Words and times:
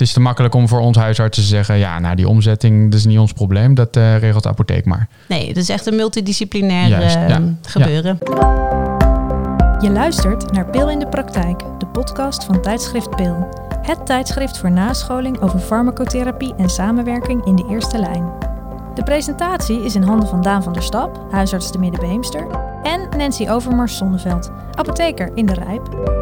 het 0.00 0.08
is 0.08 0.14
te 0.14 0.20
makkelijk 0.20 0.54
om 0.54 0.68
voor 0.68 0.80
ons 0.80 0.96
huisarts 0.96 1.38
te 1.38 1.44
zeggen... 1.44 1.78
ja, 1.78 1.98
nou, 1.98 2.16
die 2.16 2.28
omzetting, 2.28 2.90
dat 2.90 2.98
is 2.98 3.06
niet 3.06 3.18
ons 3.18 3.32
probleem. 3.32 3.74
Dat 3.74 3.96
eh, 3.96 4.18
regelt 4.18 4.42
de 4.42 4.48
apotheek 4.48 4.84
maar. 4.84 5.08
Nee, 5.28 5.48
het 5.48 5.56
is 5.56 5.68
echt 5.68 5.86
een 5.86 5.96
multidisciplinair 5.96 6.88
Juist, 6.88 7.16
eh, 7.16 7.28
ja. 7.28 7.42
gebeuren. 7.62 8.18
Je 9.80 9.90
luistert 9.90 10.52
naar 10.52 10.70
Pil 10.70 10.90
in 10.90 10.98
de 10.98 11.06
Praktijk, 11.06 11.58
de 11.78 11.86
podcast 11.86 12.44
van 12.44 12.62
tijdschrift 12.62 13.16
Pil. 13.16 13.48
Het 13.82 14.06
tijdschrift 14.06 14.58
voor 14.58 14.70
nascholing 14.70 15.40
over 15.40 15.58
farmacotherapie 15.58 16.54
en 16.54 16.68
samenwerking 16.68 17.44
in 17.44 17.56
de 17.56 17.66
eerste 17.70 17.98
lijn. 17.98 18.32
De 18.94 19.02
presentatie 19.02 19.84
is 19.84 19.94
in 19.94 20.02
handen 20.02 20.28
van 20.28 20.42
Daan 20.42 20.62
van 20.62 20.72
der 20.72 20.82
Stap, 20.82 21.26
huisarts 21.30 21.70
te 21.70 21.78
Middenbeemster, 21.78 22.46
en 22.82 23.08
Nancy 23.18 23.48
Overmars 23.48 23.96
Zonneveld, 23.96 24.50
apotheker 24.74 25.30
in 25.34 25.46
de 25.46 25.54
Rijp. 25.54 26.18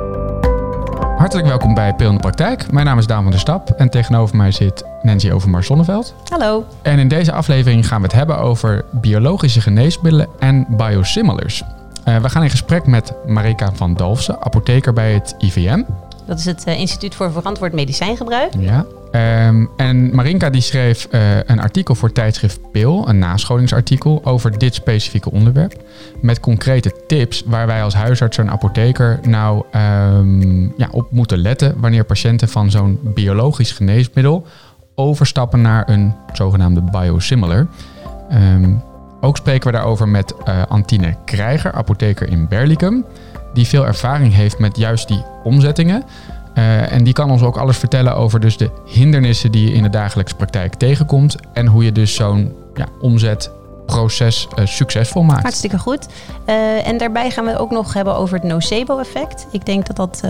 Hartelijk 1.18 1.46
welkom 1.46 1.74
bij 1.74 1.94
Pil 1.94 2.08
in 2.08 2.14
de 2.14 2.20
Praktijk. 2.20 2.72
Mijn 2.72 2.86
naam 2.86 2.98
is 2.98 3.06
Daan 3.06 3.22
van 3.22 3.30
der 3.30 3.40
Stap 3.40 3.70
en 3.70 3.90
tegenover 3.90 4.36
mij 4.36 4.50
zit 4.50 4.84
Nancy 5.02 5.30
Overmars 5.30 5.66
Zonneveld. 5.66 6.14
Hallo. 6.28 6.66
En 6.82 6.98
in 6.98 7.08
deze 7.08 7.32
aflevering 7.32 7.88
gaan 7.88 8.00
we 8.00 8.06
het 8.06 8.16
hebben 8.16 8.38
over 8.38 8.84
biologische 8.90 9.60
geneesmiddelen 9.60 10.28
en 10.38 10.66
biosimilars. 10.68 11.62
Eh, 12.04 12.16
we 12.16 12.28
gaan 12.28 12.42
in 12.42 12.50
gesprek 12.50 12.86
met 12.86 13.12
Marika 13.26 13.72
van 13.74 13.94
Dalfsen, 13.94 14.42
apotheker 14.42 14.92
bij 14.92 15.12
het 15.12 15.34
IVM. 15.38 15.82
Dat 16.26 16.38
is 16.38 16.44
het 16.44 16.64
eh, 16.64 16.80
Instituut 16.80 17.14
voor 17.14 17.32
Verantwoord 17.32 17.72
Medicijngebruik. 17.72 18.52
Ja. 18.58 18.84
Ehm, 19.10 19.66
en 19.76 20.14
Marinka 20.14 20.50
die 20.50 20.60
schreef 20.60 21.04
eh, 21.10 21.20
een 21.44 21.60
artikel 21.60 21.94
voor 21.94 22.12
tijdschrift 22.12 22.70
Pil, 22.70 23.08
een 23.08 23.18
nascholingsartikel 23.18 24.20
over 24.24 24.58
dit 24.58 24.74
specifieke 24.74 25.30
onderwerp. 25.30 25.82
Met 26.20 26.40
concrete 26.40 26.92
tips 27.06 27.42
waar 27.46 27.66
wij 27.66 27.82
als 27.82 27.94
huisarts 27.94 28.38
en 28.38 28.50
apotheker 28.50 29.18
nou 29.22 29.64
ehm, 29.70 30.62
ja, 30.62 30.88
op 30.90 31.10
moeten 31.10 31.38
letten 31.38 31.74
wanneer 31.80 32.04
patiënten 32.04 32.48
van 32.48 32.70
zo'n 32.70 32.98
biologisch 33.02 33.72
geneesmiddel 33.72 34.46
overstappen 34.94 35.60
naar 35.60 35.88
een 35.88 36.14
zogenaamde 36.32 36.82
biosimilar. 36.82 37.66
Ehm, 38.28 38.74
ook 39.20 39.36
spreken 39.36 39.66
we 39.66 39.76
daarover 39.76 40.08
met 40.08 40.34
eh, 40.44 40.62
Antine 40.68 41.16
Krijger, 41.24 41.72
apotheker 41.72 42.28
in 42.28 42.48
Berlicum, 42.48 43.04
die 43.52 43.66
veel 43.66 43.86
ervaring 43.86 44.34
heeft 44.34 44.58
met 44.58 44.76
juist 44.76 45.08
die 45.08 45.24
omzettingen. 45.44 46.04
Uh, 46.58 46.92
en 46.92 47.04
die 47.04 47.12
kan 47.12 47.30
ons 47.30 47.42
ook 47.42 47.56
alles 47.56 47.76
vertellen 47.76 48.16
over 48.16 48.40
dus 48.40 48.56
de 48.56 48.70
hindernissen 48.86 49.52
die 49.52 49.68
je 49.68 49.74
in 49.74 49.82
de 49.82 49.90
dagelijkse 49.90 50.34
praktijk 50.34 50.74
tegenkomt. 50.74 51.36
En 51.52 51.66
hoe 51.66 51.84
je 51.84 51.92
dus 51.92 52.14
zo'n 52.14 52.52
ja, 52.74 52.86
omzetproces 53.88 54.48
uh, 54.58 54.66
succesvol 54.66 55.22
maakt. 55.22 55.42
Hartstikke 55.42 55.78
goed. 55.78 56.06
Uh, 56.46 56.86
en 56.86 56.98
daarbij 56.98 57.30
gaan 57.30 57.44
we 57.44 57.58
ook 57.58 57.70
nog 57.70 57.94
hebben 57.94 58.16
over 58.16 58.34
het 58.34 58.44
nocebo-effect. 58.44 59.46
Ik 59.52 59.66
denk 59.66 59.86
dat 59.86 59.96
dat 59.96 60.22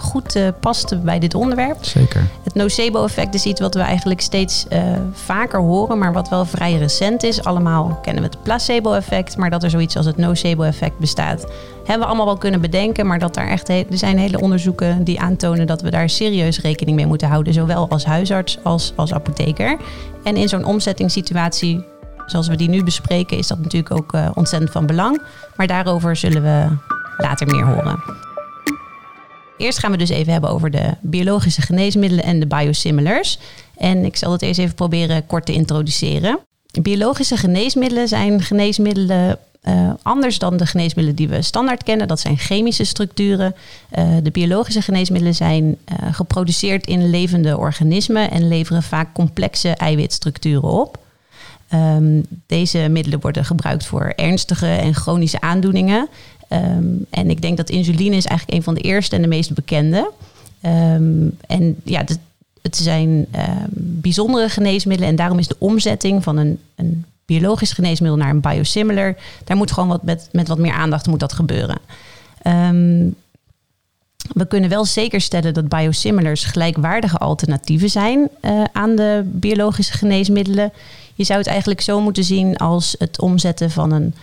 goed 0.00 0.38
past 0.60 1.02
bij 1.02 1.18
dit 1.18 1.34
onderwerp. 1.34 1.84
Zeker. 1.84 2.26
Het 2.42 2.54
nocebo-effect 2.54 3.34
is 3.34 3.44
iets 3.44 3.60
wat 3.60 3.74
we 3.74 3.80
eigenlijk 3.80 4.20
steeds 4.20 4.66
vaker 5.12 5.60
horen, 5.60 5.98
maar 5.98 6.12
wat 6.12 6.28
wel 6.28 6.44
vrij 6.44 6.76
recent 6.76 7.22
is. 7.22 7.44
Allemaal 7.44 7.98
kennen 8.02 8.22
we 8.22 8.28
het 8.28 8.42
placebo-effect, 8.42 9.36
maar 9.36 9.50
dat 9.50 9.62
er 9.62 9.70
zoiets 9.70 9.96
als 9.96 10.06
het 10.06 10.16
nocebo-effect 10.16 10.98
bestaat 10.98 11.44
hebben 11.84 12.02
we 12.02 12.06
allemaal 12.06 12.26
wel 12.26 12.36
kunnen 12.36 12.60
bedenken, 12.60 13.06
maar 13.06 13.18
dat 13.18 13.34
daar 13.34 13.48
echt 13.48 13.68
er 13.68 13.84
zijn 13.90 14.18
hele 14.18 14.40
onderzoeken 14.40 15.04
die 15.04 15.20
aantonen 15.20 15.66
dat 15.66 15.82
we 15.82 15.90
daar 15.90 16.08
serieus 16.08 16.60
rekening 16.60 16.96
mee 16.96 17.06
moeten 17.06 17.28
houden, 17.28 17.52
zowel 17.52 17.88
als 17.88 18.04
huisarts 18.04 18.58
als 18.62 18.92
als 18.96 19.14
apotheker. 19.14 19.76
En 20.22 20.36
in 20.36 20.48
zo'n 20.48 20.64
omzettingssituatie, 20.64 21.84
zoals 22.26 22.48
we 22.48 22.56
die 22.56 22.68
nu 22.68 22.84
bespreken, 22.84 23.38
is 23.38 23.46
dat 23.46 23.58
natuurlijk 23.58 23.94
ook 23.94 24.12
uh, 24.12 24.30
ontzettend 24.34 24.72
van 24.72 24.86
belang. 24.86 25.22
Maar 25.56 25.66
daarover 25.66 26.16
zullen 26.16 26.42
we 26.42 26.68
later 27.18 27.46
meer 27.46 27.64
horen. 27.64 28.02
Eerst 29.56 29.78
gaan 29.78 29.90
we 29.90 29.96
dus 29.96 30.08
even 30.08 30.32
hebben 30.32 30.50
over 30.50 30.70
de 30.70 30.94
biologische 31.00 31.62
geneesmiddelen 31.62 32.24
en 32.24 32.40
de 32.40 32.46
biosimilars. 32.46 33.38
En 33.76 34.04
ik 34.04 34.16
zal 34.16 34.32
het 34.32 34.42
eerst 34.42 34.60
even 34.60 34.74
proberen 34.74 35.26
kort 35.26 35.46
te 35.46 35.52
introduceren. 35.52 36.38
Biologische 36.82 37.36
geneesmiddelen 37.36 38.08
zijn 38.08 38.42
geneesmiddelen 38.42 39.38
uh, 39.68 39.90
anders 40.02 40.38
dan 40.38 40.56
de 40.56 40.66
geneesmiddelen 40.66 41.16
die 41.16 41.28
we 41.28 41.42
standaard 41.42 41.82
kennen. 41.82 42.08
Dat 42.08 42.20
zijn 42.20 42.38
chemische 42.38 42.84
structuren. 42.84 43.54
Uh, 43.98 44.04
de 44.22 44.30
biologische 44.30 44.82
geneesmiddelen 44.82 45.34
zijn 45.34 45.78
geproduceerd 46.10 46.86
in 46.86 47.10
levende 47.10 47.58
organismen 47.58 48.30
en 48.30 48.48
leveren 48.48 48.82
vaak 48.82 49.14
complexe 49.14 49.68
eiwitstructuren 49.68 50.70
op. 50.70 50.98
Um, 51.74 52.26
deze 52.46 52.78
middelen 52.78 53.20
worden 53.20 53.44
gebruikt 53.44 53.86
voor 53.86 54.12
ernstige 54.16 54.66
en 54.66 54.94
chronische 54.94 55.40
aandoeningen. 55.40 56.08
Um, 56.48 57.06
en 57.10 57.30
ik 57.30 57.42
denk 57.42 57.56
dat 57.56 57.70
insuline 57.70 58.16
is 58.16 58.26
eigenlijk 58.26 58.58
een 58.58 58.64
van 58.64 58.74
de 58.74 58.80
eerste 58.80 59.16
en 59.16 59.22
de 59.22 59.28
meest 59.28 59.54
bekende. 59.54 60.10
Um, 60.62 61.36
en 61.46 61.76
ja, 61.84 62.04
het 62.62 62.76
zijn 62.76 63.26
bijzondere 63.76 64.48
geneesmiddelen 64.48 65.10
en 65.10 65.16
daarom 65.16 65.38
is 65.38 65.48
de 65.48 65.56
omzetting 65.58 66.22
van 66.22 66.36
een, 66.36 66.58
een 66.74 67.04
biologisch 67.24 67.72
geneesmiddel 67.72 68.18
naar 68.18 68.30
een 68.30 68.40
biosimilar. 68.40 69.16
Daar 69.44 69.56
moet 69.56 69.72
gewoon 69.72 69.88
wat 69.88 70.02
met, 70.02 70.28
met 70.32 70.48
wat 70.48 70.58
meer 70.58 70.72
aandacht 70.72 71.06
moet 71.06 71.20
dat 71.20 71.32
gebeuren. 71.32 71.78
We 74.32 74.46
kunnen 74.48 74.70
wel 74.70 74.84
zeker 74.84 75.20
stellen 75.20 75.54
dat 75.54 75.68
biosimilars 75.68 76.44
gelijkwaardige 76.44 77.18
alternatieven 77.18 77.90
zijn 77.90 78.28
uh, 78.40 78.64
aan 78.72 78.96
de 78.96 79.22
biologische 79.24 79.92
geneesmiddelen. 79.92 80.72
Je 81.14 81.24
zou 81.24 81.38
het 81.38 81.48
eigenlijk 81.48 81.80
zo 81.80 82.00
moeten 82.00 82.24
zien 82.24 82.56
als 82.56 82.94
het 82.98 83.20
omzetten 83.20 83.70
van 83.70 83.92
een 83.92 84.14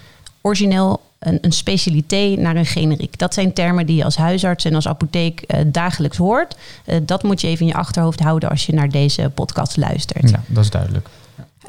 origineel, 0.41 1.01
een, 1.19 1.37
een 1.41 1.51
specialité 1.51 2.35
naar 2.37 2.55
een 2.55 2.65
generiek. 2.65 3.17
Dat 3.17 3.33
zijn 3.33 3.53
termen 3.53 3.85
die 3.85 3.95
je 3.95 4.03
als 4.03 4.15
huisarts 4.15 4.65
en 4.65 4.75
als 4.75 4.87
apotheek 4.87 5.43
uh, 5.47 5.59
dagelijks 5.65 6.17
hoort. 6.17 6.55
Uh, 6.85 6.95
dat 7.03 7.23
moet 7.23 7.41
je 7.41 7.47
even 7.47 7.61
in 7.61 7.71
je 7.71 7.77
achterhoofd 7.77 8.19
houden 8.19 8.49
als 8.49 8.65
je 8.65 8.73
naar 8.73 8.89
deze 8.89 9.31
podcast 9.33 9.77
luistert. 9.77 10.29
Ja, 10.29 10.43
dat 10.47 10.63
is 10.63 10.69
duidelijk. 10.69 11.07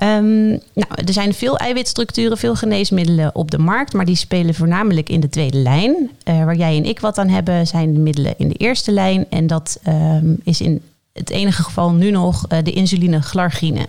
Um, 0.02 0.48
nou, 0.72 0.88
er 1.04 1.12
zijn 1.12 1.34
veel 1.34 1.56
eiwitstructuren, 1.56 2.38
veel 2.38 2.54
geneesmiddelen 2.54 3.34
op 3.34 3.50
de 3.50 3.58
markt, 3.58 3.92
maar 3.92 4.04
die 4.04 4.16
spelen 4.16 4.54
voornamelijk 4.54 5.08
in 5.08 5.20
de 5.20 5.28
tweede 5.28 5.58
lijn. 5.58 6.10
Uh, 6.24 6.44
waar 6.44 6.56
jij 6.56 6.76
en 6.76 6.84
ik 6.84 7.00
wat 7.00 7.18
aan 7.18 7.28
hebben, 7.28 7.66
zijn 7.66 7.94
de 7.94 8.00
middelen 8.00 8.34
in 8.36 8.48
de 8.48 8.54
eerste 8.54 8.92
lijn. 8.92 9.26
En 9.30 9.46
dat 9.46 9.80
um, 9.88 10.36
is 10.44 10.60
in 10.60 10.82
het 11.12 11.30
enige 11.30 11.62
geval 11.62 11.92
nu 11.92 12.10
nog 12.10 12.46
de 12.46 12.72
insuline 12.72 13.22
glargine. 13.22 13.88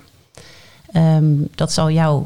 Um, 0.95 1.47
dat 1.55 1.71
zal 1.73 1.91
jou. 1.91 2.23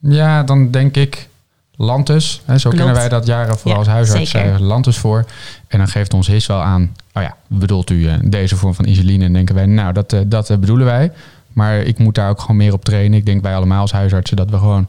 Ja, 0.00 0.42
dan 0.42 0.70
denk 0.70 0.96
ik 0.96 1.28
Lantus. 1.76 2.42
Hè, 2.44 2.58
zo 2.58 2.68
Klopt. 2.70 2.76
kennen 2.76 2.94
wij 2.94 3.08
dat 3.08 3.26
jaren 3.26 3.58
vooral 3.58 3.72
Ja, 3.72 3.78
als 3.78 3.86
huisarts 3.94 4.30
zeker. 4.30 4.52
uh, 4.52 4.60
Lantus 4.60 4.98
voor. 4.98 5.24
En 5.68 5.78
dan 5.78 5.88
geeft 5.88 6.14
ons 6.14 6.26
HIS 6.26 6.46
wel 6.46 6.60
aan, 6.60 6.92
oh 7.14 7.22
ja, 7.22 7.36
bedoelt 7.46 7.90
u 7.90 7.94
uh, 7.94 8.14
deze 8.24 8.56
vorm 8.56 8.74
van 8.74 8.84
insuline? 8.84 9.24
En 9.24 9.32
denken 9.32 9.54
wij, 9.54 9.66
nou, 9.66 9.92
dat, 9.92 10.12
uh, 10.12 10.20
dat 10.26 10.60
bedoelen 10.60 10.86
wij. 10.86 11.12
Maar 11.52 11.78
ik 11.78 11.98
moet 11.98 12.14
daar 12.14 12.30
ook 12.30 12.40
gewoon 12.40 12.56
meer 12.56 12.72
op 12.72 12.84
trainen. 12.84 13.18
Ik 13.18 13.26
denk 13.26 13.42
wij 13.42 13.54
allemaal 13.54 13.80
als 13.80 13.92
huisartsen 13.92 14.36
dat 14.36 14.50
we 14.50 14.58
gewoon 14.58 14.88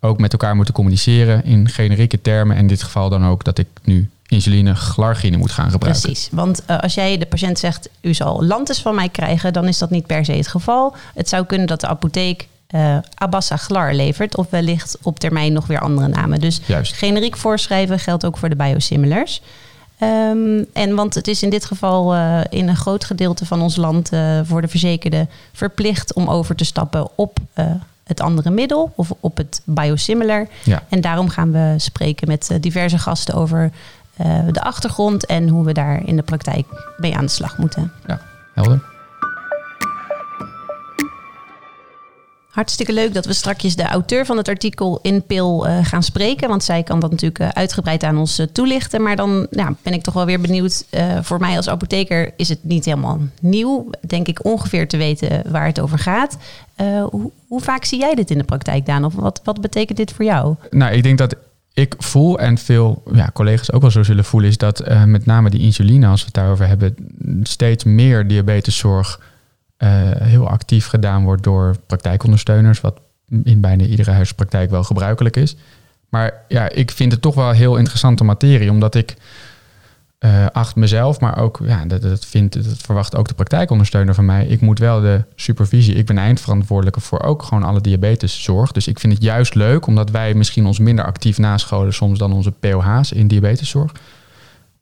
ook 0.00 0.18
met 0.18 0.32
elkaar 0.32 0.56
moeten 0.56 0.74
communiceren 0.74 1.44
in 1.44 1.68
generieke 1.68 2.20
termen. 2.20 2.56
En 2.56 2.62
in 2.62 2.68
dit 2.68 2.82
geval 2.82 3.08
dan 3.08 3.26
ook 3.26 3.44
dat 3.44 3.58
ik 3.58 3.66
nu 3.84 4.08
insuline 4.28 4.74
glargine 4.74 5.36
moet 5.36 5.50
gaan 5.50 5.70
gebruiken. 5.70 6.02
Precies, 6.02 6.28
want 6.32 6.62
uh, 6.70 6.78
als 6.78 6.94
jij 6.94 7.18
de 7.18 7.26
patiënt 7.26 7.58
zegt, 7.58 7.88
u 8.00 8.14
zal 8.14 8.44
lantus 8.44 8.80
van 8.80 8.94
mij 8.94 9.08
krijgen, 9.08 9.52
dan 9.52 9.68
is 9.68 9.78
dat 9.78 9.90
niet 9.90 10.06
per 10.06 10.24
se 10.24 10.32
het 10.32 10.48
geval. 10.48 10.94
Het 11.14 11.28
zou 11.28 11.44
kunnen 11.44 11.66
dat 11.66 11.80
de 11.80 11.86
apotheek 11.86 12.48
uh, 12.74 12.96
Abassa-Glar 13.14 13.94
levert 13.94 14.36
of 14.36 14.50
wellicht 14.50 14.98
op 15.02 15.18
termijn 15.18 15.52
nog 15.52 15.66
weer 15.66 15.80
andere 15.80 16.08
namen. 16.08 16.40
Dus 16.40 16.60
Juist. 16.66 16.92
generiek 16.92 17.36
voorschrijven 17.36 17.98
geldt 17.98 18.24
ook 18.24 18.38
voor 18.38 18.48
de 18.48 18.56
biosimilars. 18.56 19.42
Um, 20.02 20.66
en 20.72 20.94
want 20.94 21.14
het 21.14 21.28
is 21.28 21.42
in 21.42 21.50
dit 21.50 21.64
geval 21.64 22.14
uh, 22.14 22.40
in 22.48 22.68
een 22.68 22.76
groot 22.76 23.04
gedeelte 23.04 23.46
van 23.46 23.62
ons 23.62 23.76
land 23.76 24.12
uh, 24.12 24.40
voor 24.44 24.60
de 24.60 24.68
verzekerde 24.68 25.26
verplicht 25.52 26.12
om 26.12 26.28
over 26.28 26.54
te 26.54 26.64
stappen 26.64 27.08
op 27.14 27.38
uh, 27.54 27.64
het 28.04 28.20
andere 28.20 28.50
middel 28.50 28.92
of 28.94 29.12
op 29.20 29.36
het 29.36 29.62
biosimilar. 29.64 30.46
Ja. 30.64 30.82
En 30.88 31.00
daarom 31.00 31.28
gaan 31.28 31.52
we 31.52 31.74
spreken 31.76 32.28
met 32.28 32.50
diverse 32.60 32.98
gasten 32.98 33.34
over 33.34 33.70
de 34.50 34.60
achtergrond 34.62 35.26
en 35.26 35.48
hoe 35.48 35.64
we 35.64 35.72
daar 35.72 36.06
in 36.06 36.16
de 36.16 36.22
praktijk 36.22 36.66
mee 36.96 37.16
aan 37.16 37.24
de 37.24 37.30
slag 37.30 37.58
moeten. 37.58 37.92
Ja, 38.06 38.20
helder. 38.54 38.80
Hartstikke 42.58 42.92
leuk 42.92 43.14
dat 43.14 43.26
we 43.26 43.32
straks 43.32 43.76
de 43.76 43.82
auteur 43.82 44.26
van 44.26 44.36
het 44.36 44.48
artikel 44.48 44.98
in 45.02 45.22
PIL 45.22 45.66
uh, 45.66 45.78
gaan 45.82 46.02
spreken. 46.02 46.48
Want 46.48 46.64
zij 46.64 46.82
kan 46.82 47.00
dat 47.00 47.10
natuurlijk 47.10 47.40
uh, 47.40 47.48
uitgebreid 47.48 48.02
aan 48.02 48.18
ons 48.18 48.38
uh, 48.38 48.46
toelichten. 48.46 49.02
Maar 49.02 49.16
dan 49.16 49.46
ja, 49.50 49.74
ben 49.82 49.92
ik 49.92 50.02
toch 50.02 50.14
wel 50.14 50.24
weer 50.24 50.40
benieuwd. 50.40 50.84
voor 51.22 51.38
mij 51.38 51.56
als 51.56 51.68
apotheker 51.68 52.32
is 52.36 52.48
het 52.48 52.58
niet 52.62 52.84
helemaal 52.84 53.18
nieuw. 53.40 53.90
Denk 54.00 54.28
ik 54.28 54.44
ongeveer 54.44 54.88
te 54.88 54.96
weten 54.96 55.42
waar 55.50 55.66
het 55.66 55.80
over 55.80 55.98
gaat. 55.98 56.36
Hoe, 57.10 57.30
hoe, 57.48 57.60
vaak 57.60 57.84
zie 57.84 57.98
jij 57.98 58.14
dit 58.14 58.30
in 58.30 58.38
de 58.38 58.44
praktijk, 58.44 58.86
Daan? 58.86 59.04
Of 59.04 59.14
wat, 59.14 59.40
wat 59.44 59.60
betekent 59.60 59.98
dit 59.98 60.12
voor 60.12 60.24
jou? 60.24 60.54
Nou, 60.70 60.92
ik 60.92 61.02
denk 61.02 61.18
dat 61.18 61.36
ik 61.78 61.94
voel 61.98 62.38
en 62.38 62.58
veel 62.58 63.02
ja, 63.12 63.30
collega's 63.32 63.72
ook 63.72 63.80
wel 63.80 63.90
zo 63.90 64.02
zullen 64.02 64.24
voelen... 64.24 64.50
is 64.50 64.56
dat 64.56 65.04
met 65.06 65.26
name 65.26 65.50
die 65.50 65.60
insuline, 65.60 66.06
als 66.06 66.20
we 66.20 66.26
het 66.26 66.34
daarover 66.34 66.66
hebben... 66.66 66.94
steeds 67.42 67.84
meer 67.84 68.26
diabeteszorg... 68.26 69.20
Uh, 69.84 69.88
heel 70.14 70.48
actief 70.48 70.86
gedaan 70.86 71.24
wordt 71.24 71.42
door 71.42 71.76
praktijkondersteuners, 71.86 72.80
wat 72.80 73.00
in 73.42 73.60
bijna 73.60 73.84
iedere 73.84 74.10
huispraktijk 74.10 74.70
wel 74.70 74.84
gebruikelijk 74.84 75.36
is. 75.36 75.56
Maar 76.08 76.32
ja, 76.48 76.68
ik 76.68 76.90
vind 76.90 77.12
het 77.12 77.22
toch 77.22 77.34
wel 77.34 77.50
heel 77.50 77.76
interessante 77.76 78.24
materie, 78.24 78.70
omdat 78.70 78.94
ik 78.94 79.14
uh, 80.24 80.46
acht 80.52 80.76
mezelf, 80.76 81.20
maar 81.20 81.38
ook, 81.38 81.60
ja, 81.64 81.84
dat, 81.84 82.24
vindt, 82.24 82.54
dat 82.54 82.78
verwacht 82.78 83.16
ook 83.16 83.28
de 83.28 83.34
praktijkondersteuner 83.34 84.14
van 84.14 84.24
mij. 84.24 84.46
Ik 84.46 84.60
moet 84.60 84.78
wel 84.78 85.00
de 85.00 85.24
supervisie, 85.34 85.94
ik 85.94 86.06
ben 86.06 86.18
eindverantwoordelijke 86.18 87.00
voor 87.00 87.20
ook 87.20 87.42
gewoon 87.42 87.62
alle 87.62 87.80
diabeteszorg. 87.80 88.72
Dus 88.72 88.88
ik 88.88 89.00
vind 89.00 89.12
het 89.12 89.22
juist 89.22 89.54
leuk, 89.54 89.86
omdat 89.86 90.10
wij 90.10 90.34
misschien 90.34 90.66
ons 90.66 90.78
minder 90.78 91.04
actief 91.04 91.38
nascholen 91.38 91.94
soms 91.94 92.18
dan 92.18 92.32
onze 92.32 92.52
POH's 92.52 93.12
in 93.12 93.28
diabeteszorg. 93.28 93.92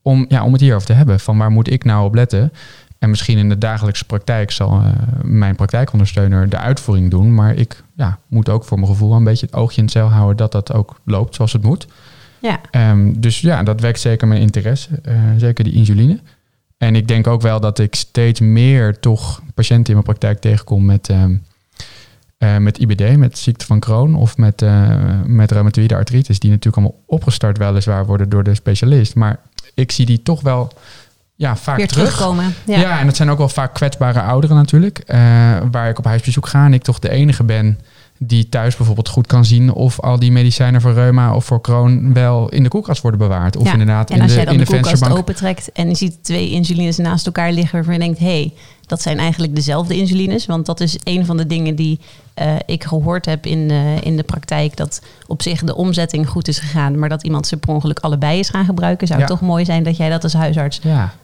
Om, 0.02 0.26
ja, 0.28 0.44
om 0.44 0.52
het 0.52 0.60
hierover 0.60 0.86
te 0.86 0.92
hebben, 0.92 1.20
van 1.20 1.38
waar 1.38 1.50
moet 1.50 1.70
ik 1.70 1.84
nou 1.84 2.04
op 2.04 2.14
letten? 2.14 2.52
En 2.98 3.10
misschien 3.10 3.38
in 3.38 3.48
de 3.48 3.58
dagelijkse 3.58 4.04
praktijk 4.04 4.50
zal 4.50 4.80
uh, 4.80 4.88
mijn 5.22 5.56
praktijkondersteuner 5.56 6.48
de 6.48 6.58
uitvoering 6.58 7.10
doen. 7.10 7.34
Maar 7.34 7.54
ik 7.54 7.82
ja, 7.96 8.18
moet 8.26 8.48
ook 8.48 8.64
voor 8.64 8.78
mijn 8.78 8.90
gevoel 8.90 9.12
een 9.12 9.24
beetje 9.24 9.46
het 9.46 9.54
oogje 9.54 9.76
in 9.76 9.84
het 9.84 9.92
zeil 9.92 10.08
houden 10.08 10.36
dat 10.36 10.52
dat 10.52 10.72
ook 10.72 11.00
loopt 11.04 11.34
zoals 11.34 11.52
het 11.52 11.62
moet. 11.62 11.86
Ja. 12.38 12.60
Um, 12.90 13.20
dus 13.20 13.40
ja, 13.40 13.62
dat 13.62 13.80
wekt 13.80 14.00
zeker 14.00 14.28
mijn 14.28 14.40
interesse. 14.40 14.88
Uh, 15.08 15.14
zeker 15.36 15.64
die 15.64 15.72
insuline. 15.72 16.20
En 16.78 16.96
ik 16.96 17.08
denk 17.08 17.26
ook 17.26 17.42
wel 17.42 17.60
dat 17.60 17.78
ik 17.78 17.94
steeds 17.94 18.40
meer 18.40 19.00
toch 19.00 19.42
patiënten 19.54 19.86
in 19.86 19.92
mijn 19.92 20.04
praktijk 20.04 20.38
tegenkom 20.40 20.84
met, 20.84 21.08
um, 21.08 21.44
uh, 22.38 22.56
met 22.56 22.78
IBD, 22.78 23.16
met 23.16 23.38
ziekte 23.38 23.66
van 23.66 23.80
Crohn 23.80 24.14
of 24.14 24.36
met, 24.36 24.62
uh, 24.62 25.20
met 25.24 25.50
reumatoïde 25.50 25.94
artritis, 25.94 26.38
die 26.38 26.50
natuurlijk 26.50 26.76
allemaal 26.76 27.02
opgestart 27.06 27.58
weliswaar 27.58 28.06
worden 28.06 28.28
door 28.28 28.42
de 28.42 28.54
specialist. 28.54 29.14
Maar 29.14 29.40
ik 29.74 29.92
zie 29.92 30.06
die 30.06 30.22
toch 30.22 30.40
wel 30.40 30.72
ja, 31.34 31.56
vaak 31.56 31.76
Weer 31.76 31.88
terug. 31.88 32.04
terugkomen. 32.04 32.54
Ja. 32.66 32.78
ja. 32.78 33.00
en 33.00 33.06
dat 33.06 33.16
zijn 33.16 33.30
ook 33.30 33.38
wel 33.38 33.48
vaak 33.48 33.74
kwetsbare 33.74 34.20
ouderen 34.20 34.56
natuurlijk, 34.56 35.02
waar 35.70 35.88
ik 35.88 35.98
op 35.98 36.04
huisbezoek 36.04 36.46
ga 36.46 36.64
en 36.64 36.74
ik 36.74 36.82
toch 36.82 36.98
de 36.98 37.10
enige 37.10 37.44
ben 37.44 37.78
die 38.18 38.48
thuis 38.48 38.76
bijvoorbeeld 38.76 39.08
goed 39.08 39.26
kan 39.26 39.44
zien 39.44 39.72
of 39.72 40.00
al 40.00 40.18
die 40.18 40.32
medicijnen 40.32 40.80
voor 40.80 40.92
reuma 40.92 41.34
of 41.34 41.44
voor 41.44 41.60
kroon 41.60 42.12
wel 42.12 42.48
in 42.48 42.62
de 42.62 42.68
koelkast 42.68 43.02
worden 43.02 43.20
bewaard. 43.20 43.56
Of 43.56 43.72
inderdaad 43.72 44.10
en 44.10 44.20
als 44.20 44.22
in 44.22 44.28
de, 44.28 44.34
jij 44.34 44.44
dan 44.44 44.54
in 44.54 44.60
de, 44.60 44.64
de 44.64 44.70
koelkast 44.70 45.10
opentrekt 45.10 45.72
en 45.72 45.88
je 45.88 45.94
ziet 45.94 46.16
twee 46.22 46.50
insulines 46.50 46.96
naast 46.96 47.26
elkaar 47.26 47.52
liggen 47.52 47.74
waarvan 47.74 47.94
je 47.94 48.00
denkt, 48.00 48.18
hé, 48.18 48.26
hey, 48.26 48.52
dat 48.86 49.02
zijn 49.02 49.18
eigenlijk 49.18 49.54
dezelfde 49.54 49.96
insulines. 49.96 50.46
Want 50.46 50.66
dat 50.66 50.80
is 50.80 50.96
een 51.04 51.26
van 51.26 51.36
de 51.36 51.46
dingen 51.46 51.74
die 51.74 52.00
uh, 52.42 52.54
ik 52.66 52.84
gehoord 52.84 53.26
heb 53.26 53.46
in, 53.46 53.58
uh, 53.70 54.00
in 54.00 54.16
de 54.16 54.22
praktijk. 54.22 54.76
Dat 54.76 55.02
op 55.26 55.42
zich 55.42 55.64
de 55.64 55.76
omzetting 55.76 56.28
goed 56.28 56.48
is 56.48 56.58
gegaan, 56.58 56.98
maar 56.98 57.08
dat 57.08 57.22
iemand 57.22 57.46
ze 57.46 57.56
per 57.56 57.74
ongeluk 57.74 57.98
allebei 57.98 58.38
is 58.38 58.48
gaan 58.48 58.64
gebruiken. 58.64 59.06
Zou 59.06 59.20
Ja. 59.20 59.26
het 59.26 59.38
toch 59.38 59.48
mooi 59.48 59.64
zijn 59.64 59.82
dat 59.82 59.96
jij 59.96 60.08
dat 60.08 60.22
als 60.22 60.32
huisarts 60.32 60.80
Ja. 60.82 61.14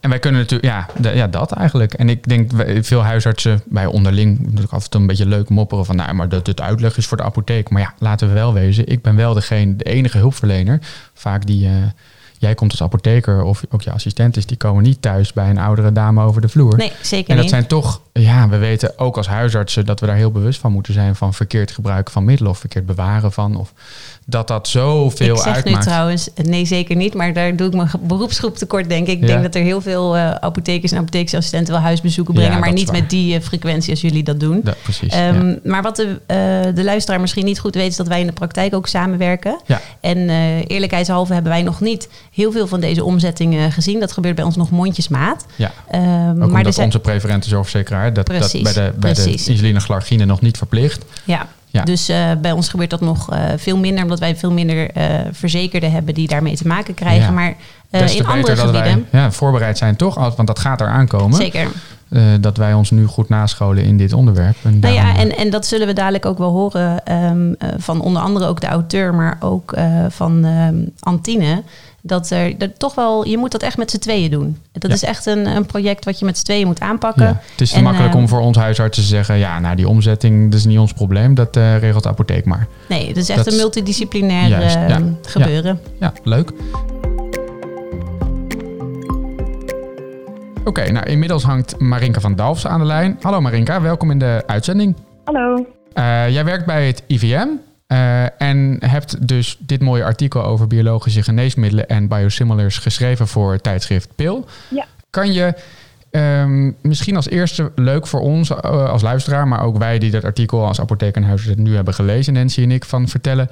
En 0.00 0.10
wij 0.10 0.18
kunnen 0.18 0.40
natuurlijk, 0.40 0.72
ja, 0.72 0.86
de- 1.00 1.16
ja, 1.16 1.26
dat 1.26 1.52
eigenlijk. 1.52 1.92
En 1.94 2.08
ik 2.08 2.28
denk 2.28 2.50
veel 2.80 3.02
huisartsen 3.04 3.62
bij 3.66 3.86
onderling 3.86 4.38
natuurlijk 4.40 4.72
af 4.72 4.84
en 4.84 4.90
toe 4.90 5.00
een 5.00 5.06
beetje 5.06 5.26
leuk 5.26 5.48
mopperen 5.48 5.84
van, 5.84 5.96
nou, 5.96 6.14
maar 6.14 6.28
dat 6.28 6.46
het 6.46 6.60
uitleg 6.60 6.96
is 6.96 7.06
voor 7.06 7.16
de 7.16 7.22
apotheek. 7.22 7.70
Maar 7.70 7.82
ja, 7.82 7.94
laten 7.98 8.28
we 8.28 8.34
wel 8.34 8.52
wezen, 8.52 8.86
ik 8.86 9.02
ben 9.02 9.16
wel 9.16 9.34
degene, 9.34 9.76
de 9.76 9.84
enige 9.84 10.18
hulpverlener. 10.18 10.78
Vaak 11.14 11.46
die, 11.46 11.66
eh, 11.66 11.72
jij 12.44 12.54
komt 12.54 12.70
als 12.70 12.82
apotheker 12.82 13.42
of 13.42 13.62
ook 13.70 13.82
je 13.82 13.90
assistent 13.90 14.36
is, 14.36 14.46
die 14.46 14.56
komen 14.56 14.82
niet 14.82 15.02
thuis 15.02 15.32
bij 15.32 15.50
een 15.50 15.58
oudere 15.58 15.92
dame 15.92 16.22
over 16.22 16.40
de 16.40 16.48
vloer. 16.48 16.76
Nee, 16.76 16.92
zeker 17.02 17.28
En 17.30 17.34
dat 17.34 17.44
niet. 17.44 17.54
zijn 17.54 17.66
toch, 17.66 18.00
ja, 18.12 18.48
we 18.48 18.56
weten 18.56 18.98
ook 18.98 19.16
als 19.16 19.26
huisartsen 19.26 19.86
dat 19.86 20.00
we 20.00 20.06
daar 20.06 20.16
heel 20.16 20.30
bewust 20.30 20.60
van 20.60 20.72
moeten 20.72 20.92
zijn 20.92 21.16
van 21.16 21.34
verkeerd 21.34 21.70
gebruik 21.70 22.10
van 22.10 22.24
middelen 22.24 22.52
of 22.52 22.58
verkeerd 22.58 22.86
bewaren 22.86 23.32
van. 23.32 23.56
Of 23.56 23.72
dat 24.26 24.48
dat 24.48 24.68
zoveel 24.68 25.34
ik 25.34 25.40
zeg 25.42 25.54
uitmaakt. 25.54 25.76
nu 25.78 25.82
trouwens, 25.90 26.28
nee 26.42 26.64
zeker 26.64 26.96
niet, 26.96 27.14
maar 27.14 27.32
daar 27.32 27.56
doe 27.56 27.66
ik 27.66 27.74
mijn 27.74 27.90
beroepsgroep 28.00 28.56
tekort 28.56 28.88
denk 28.88 29.06
ik. 29.06 29.14
Ik 29.14 29.20
Ja. 29.20 29.26
denk 29.26 29.42
dat 29.42 29.54
er 29.54 29.62
heel 29.62 29.80
veel 29.80 30.16
eh, 30.16 30.30
apothekers 30.30 30.92
en 30.92 30.98
apothekersassistenten 30.98 31.72
wel 31.74 31.82
huisbezoeken 31.82 32.34
Ja, 32.34 32.40
brengen, 32.40 32.60
maar 32.60 32.72
niet 32.72 32.92
met 32.92 33.10
die 33.10 33.34
eh, 33.36 33.42
frequentie 33.42 33.90
als 33.90 34.00
jullie 34.00 34.22
dat 34.22 34.40
doen. 34.40 34.60
Ja, 34.64 34.74
precies. 34.82 35.12
Ehm. 35.12 35.54
Maar 35.64 35.82
wat 35.82 35.96
de, 35.96 36.20
eh, 36.26 36.36
de 36.74 36.84
luisteraar 36.84 37.20
misschien 37.20 37.44
niet 37.44 37.58
goed 37.60 37.74
weet, 37.74 37.90
is 37.90 37.96
dat 37.96 38.08
wij 38.08 38.20
in 38.20 38.26
de 38.26 38.32
praktijk 38.32 38.74
ook 38.74 38.86
samenwerken. 38.86 39.60
Ja. 39.66 39.80
En 40.00 40.28
eerlijkheidshalve 40.66 41.32
hebben 41.32 41.52
wij 41.52 41.62
nog 41.62 41.80
niet 41.80 42.08
heel 42.34 42.52
veel 42.52 42.66
van 42.66 42.80
deze 42.80 43.04
omzettingen 43.04 43.72
gezien. 43.72 44.00
Dat 44.00 44.12
gebeurt 44.12 44.34
bij 44.34 44.44
ons 44.44 44.56
nog 44.56 44.70
mondjesmaat. 44.70 45.46
Ja. 45.56 45.72
Ehm, 45.90 46.04
Ook 46.04 46.36
maar 46.36 46.46
omdat 46.46 46.66
er 46.66 46.72
zijn, 46.72 46.86
onze 46.86 46.98
preferente 46.98 47.48
zorgverzekeraar 47.48 48.12
dat, 48.12 48.26
dat 48.26 48.52
bij 48.62 48.72
de, 48.72 48.92
bij 48.98 49.12
precies. 49.12 49.44
de 49.44 49.50
insulineglargine 49.50 50.24
nog 50.24 50.40
niet 50.40 50.56
verplicht. 50.56 51.04
ja. 51.24 51.48
Ja. 51.74 51.84
Dus 51.84 52.08
eh, 52.08 52.30
bij 52.40 52.52
ons 52.52 52.68
gebeurt 52.68 52.90
dat 52.90 53.00
nog 53.00 53.30
eh, 53.30 53.42
veel 53.56 53.78
minder, 53.78 54.02
omdat 54.02 54.18
wij 54.18 54.36
veel 54.36 54.52
minder 54.52 54.90
eh, 54.90 55.04
verzekerden 55.32 55.92
hebben 55.92 56.14
die 56.14 56.28
daarmee 56.28 56.56
te 56.56 56.66
maken 56.66 56.94
krijgen. 56.94 57.24
Ja. 57.24 57.30
Maar 57.30 57.54
in 57.90 58.26
andere 58.26 58.54
dat 58.54 58.66
gebieden, 58.66 59.06
wij 59.10 59.20
ja, 59.20 59.32
voorbereid 59.32 59.78
zijn 59.78 59.96
toch, 59.96 60.14
want 60.14 60.46
dat 60.46 60.58
gaat 60.58 60.80
eraan 60.80 61.06
komen. 61.06 61.36
zeker. 61.36 61.68
dat 62.40 62.56
wij 62.56 62.74
ons 62.74 62.90
nu 62.90 63.06
goed 63.06 63.28
nascholen 63.28 63.84
in 63.84 63.96
dit 63.96 64.12
onderwerp. 64.12 64.56
En 64.62 64.78
Nou 64.78 64.94
ja, 64.94 65.16
en, 65.16 65.36
en 65.36 65.50
dat 65.50 65.66
zullen 65.66 65.86
we 65.86 65.92
dadelijk 65.92 66.26
ook 66.26 66.38
wel 66.38 66.50
horen 66.50 67.04
ehm, 67.04 67.52
eh, 67.58 67.68
van 67.78 68.00
onder 68.00 68.22
andere 68.22 68.46
ook 68.46 68.60
de 68.60 68.66
auteur, 68.66 69.14
maar 69.14 69.36
ook 69.40 69.76
van 70.08 70.44
ehm, 70.44 70.76
Antine. 71.00 71.62
Dat 72.06 72.30
er 72.30 72.58
dat 72.58 72.78
toch 72.78 72.94
wel, 72.94 73.26
je 73.26 73.38
moet 73.38 73.52
dat 73.52 73.62
echt 73.62 73.76
met 73.76 73.90
z'n 73.90 73.98
tweeën 73.98 74.30
doen. 74.30 74.58
Dat 74.72 74.90
Ja. 74.90 74.96
is 74.96 75.02
echt 75.02 75.26
een, 75.26 75.46
een 75.46 75.66
project 75.66 76.04
wat 76.04 76.18
je 76.18 76.24
met 76.24 76.38
z'n 76.38 76.44
tweeën 76.44 76.66
moet 76.66 76.80
aanpakken. 76.80 77.24
ja, 77.24 77.40
het 77.50 77.60
is 77.60 77.70
te 77.70 77.76
En, 77.76 77.82
makkelijk 77.82 78.12
ehm, 78.12 78.22
om 78.22 78.28
voor 78.28 78.40
ons 78.40 78.56
huisartsen 78.56 79.02
te 79.02 79.08
zeggen... 79.08 79.36
ja, 79.38 79.58
nou, 79.60 79.76
die 79.76 79.88
omzetting, 79.88 80.50
dat 80.50 80.58
is 80.58 80.64
niet 80.66 80.78
ons 80.78 80.92
probleem. 80.92 81.34
Dat 81.34 81.56
eh, 81.56 81.78
regelt 81.78 82.02
de 82.02 82.08
apotheek 82.08 82.44
maar. 82.44 82.66
Nee, 82.88 83.08
het 83.08 83.16
is 83.16 83.28
echt 83.28 83.38
Dat 83.38 83.46
een 83.46 83.52
is- 83.52 83.58
multidisciplinair 83.58 84.48
Juist, 84.48 84.76
eh, 84.76 84.88
ja. 84.88 85.00
gebeuren. 85.22 85.80
Ja, 86.00 86.12
leuk. 86.24 86.50
Oké, 90.64 90.90
nou 90.92 91.06
inmiddels 91.06 91.42
hangt 91.42 91.78
Marinka 91.80 92.20
van 92.20 92.34
Dalfs 92.36 92.66
aan 92.66 92.78
de 92.80 92.86
lijn. 92.86 93.18
Hallo 93.20 93.40
Marinka, 93.40 93.80
welkom 93.80 94.10
in 94.10 94.18
de 94.18 94.42
uitzending. 94.46 94.96
Hallo. 95.24 95.66
Eh, 95.92 96.30
jij 96.30 96.44
werkt 96.44 96.66
bij 96.66 96.86
het 96.86 97.02
IVM 97.06 97.46
eh, 97.94 98.48
en 98.48 98.76
hebt 98.80 99.28
dus 99.28 99.56
dit 99.60 99.80
mooie 99.80 100.04
artikel 100.04 100.44
over 100.44 100.66
biologische 100.66 101.22
geneesmiddelen 101.22 101.88
en 101.88 102.08
biosimilars 102.08 102.78
geschreven 102.78 103.26
voor 103.26 103.52
het 103.52 103.62
tijdschrift 103.62 104.16
Pil. 104.16 104.44
Ja. 104.70 104.84
Kan 105.10 105.32
je 105.32 105.54
ehm, 106.10 106.72
misschien 106.82 107.16
als 107.16 107.28
eerste 107.28 107.72
leuk 107.74 108.06
voor 108.06 108.20
ons 108.20 108.50
eh, 108.50 108.90
als 108.90 109.02
luisteraar, 109.02 109.48
maar 109.48 109.62
ook 109.64 109.78
wij 109.78 109.98
die 109.98 110.10
dat 110.10 110.24
artikel 110.24 110.66
als 110.66 110.80
apotheker 110.80 111.22
en 111.22 111.28
huisarts 111.28 111.60
nu 111.60 111.74
hebben 111.74 111.94
gelezen, 111.94 112.32
Nancy 112.32 112.62
en 112.62 112.70
ik, 112.70 112.84
van 112.84 113.08
vertellen 113.08 113.48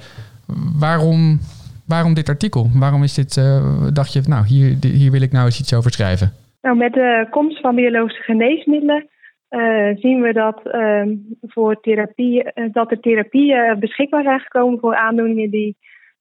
waarom, 0.79 1.39
waarom 1.87 2.13
dit 2.13 2.29
artikel? 2.29 2.69
Waarom 2.73 3.03
is 3.03 3.13
dit, 3.13 3.37
eh, 3.37 3.63
dacht 3.93 4.13
je, 4.13 4.21
nou 4.27 4.45
hier, 4.45 4.75
hier 4.81 5.11
wil 5.11 5.21
ik 5.21 5.31
nou 5.31 5.45
eens 5.45 5.59
iets 5.59 5.73
over 5.73 5.91
schrijven? 5.91 6.31
Nou, 6.61 6.77
met 6.77 6.93
de 6.93 7.27
komst 7.29 7.61
van 7.61 7.75
biologische 7.75 8.23
geneesmiddelen 8.23 9.07
eh, 9.53 9.95
zien 9.95 10.21
we 10.21 10.33
dat, 10.33 10.61
ehm, 10.71 11.15
voor 11.41 11.79
therapie, 11.81 12.43
eh, 12.43 12.65
dat 12.71 12.91
er 12.91 12.99
therapieën 12.99 13.79
beschikbaar 13.79 14.23
zijn 14.23 14.39
gekomen 14.39 14.79
voor 14.79 14.95
aandoeningen 14.95 15.49
die 15.49 15.77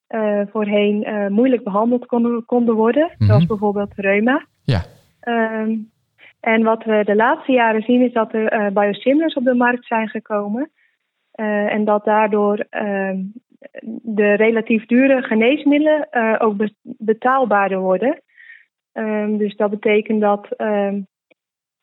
eh, 0.07 0.41
voorheen 0.51 1.05
eh, 1.05 1.27
moeilijk 1.29 1.65
behandeld 1.65 2.07
konden, 2.07 2.45
konden 2.45 2.75
worden, 2.75 3.11
Mhm. 3.19 3.25
zoals 3.25 3.47
bijvoorbeeld 3.47 3.93
reuma. 3.97 4.47
Ja. 4.65 4.81
Ehm, 5.21 5.77
en 6.41 6.63
wat 6.63 6.85
we 6.85 7.03
de 7.05 7.15
laatste 7.17 7.53
jaren 7.53 7.83
zien 7.83 8.01
is 8.03 8.13
dat 8.13 8.33
er 8.33 8.47
eh, 8.49 8.67
biosimilars 8.73 9.35
op 9.35 9.45
de 9.45 9.55
markt 9.55 9.87
zijn 9.87 10.09
gekomen. 10.09 10.71
Eh, 11.33 11.73
en 11.73 11.85
dat 11.85 12.05
daardoor 12.05 12.67
ehm, 12.71 13.19
de 14.03 14.33
relatief 14.33 14.87
dure 14.87 15.23
geneesmiddelen 15.23 16.11
eh, 16.11 16.37
ook 16.39 16.57
be- 16.57 16.75
betaalbaarder 16.83 17.79
worden. 17.79 18.23
Dus 19.39 19.57
dat 19.57 19.71
betekent 19.71 20.21
dat, 20.21 20.49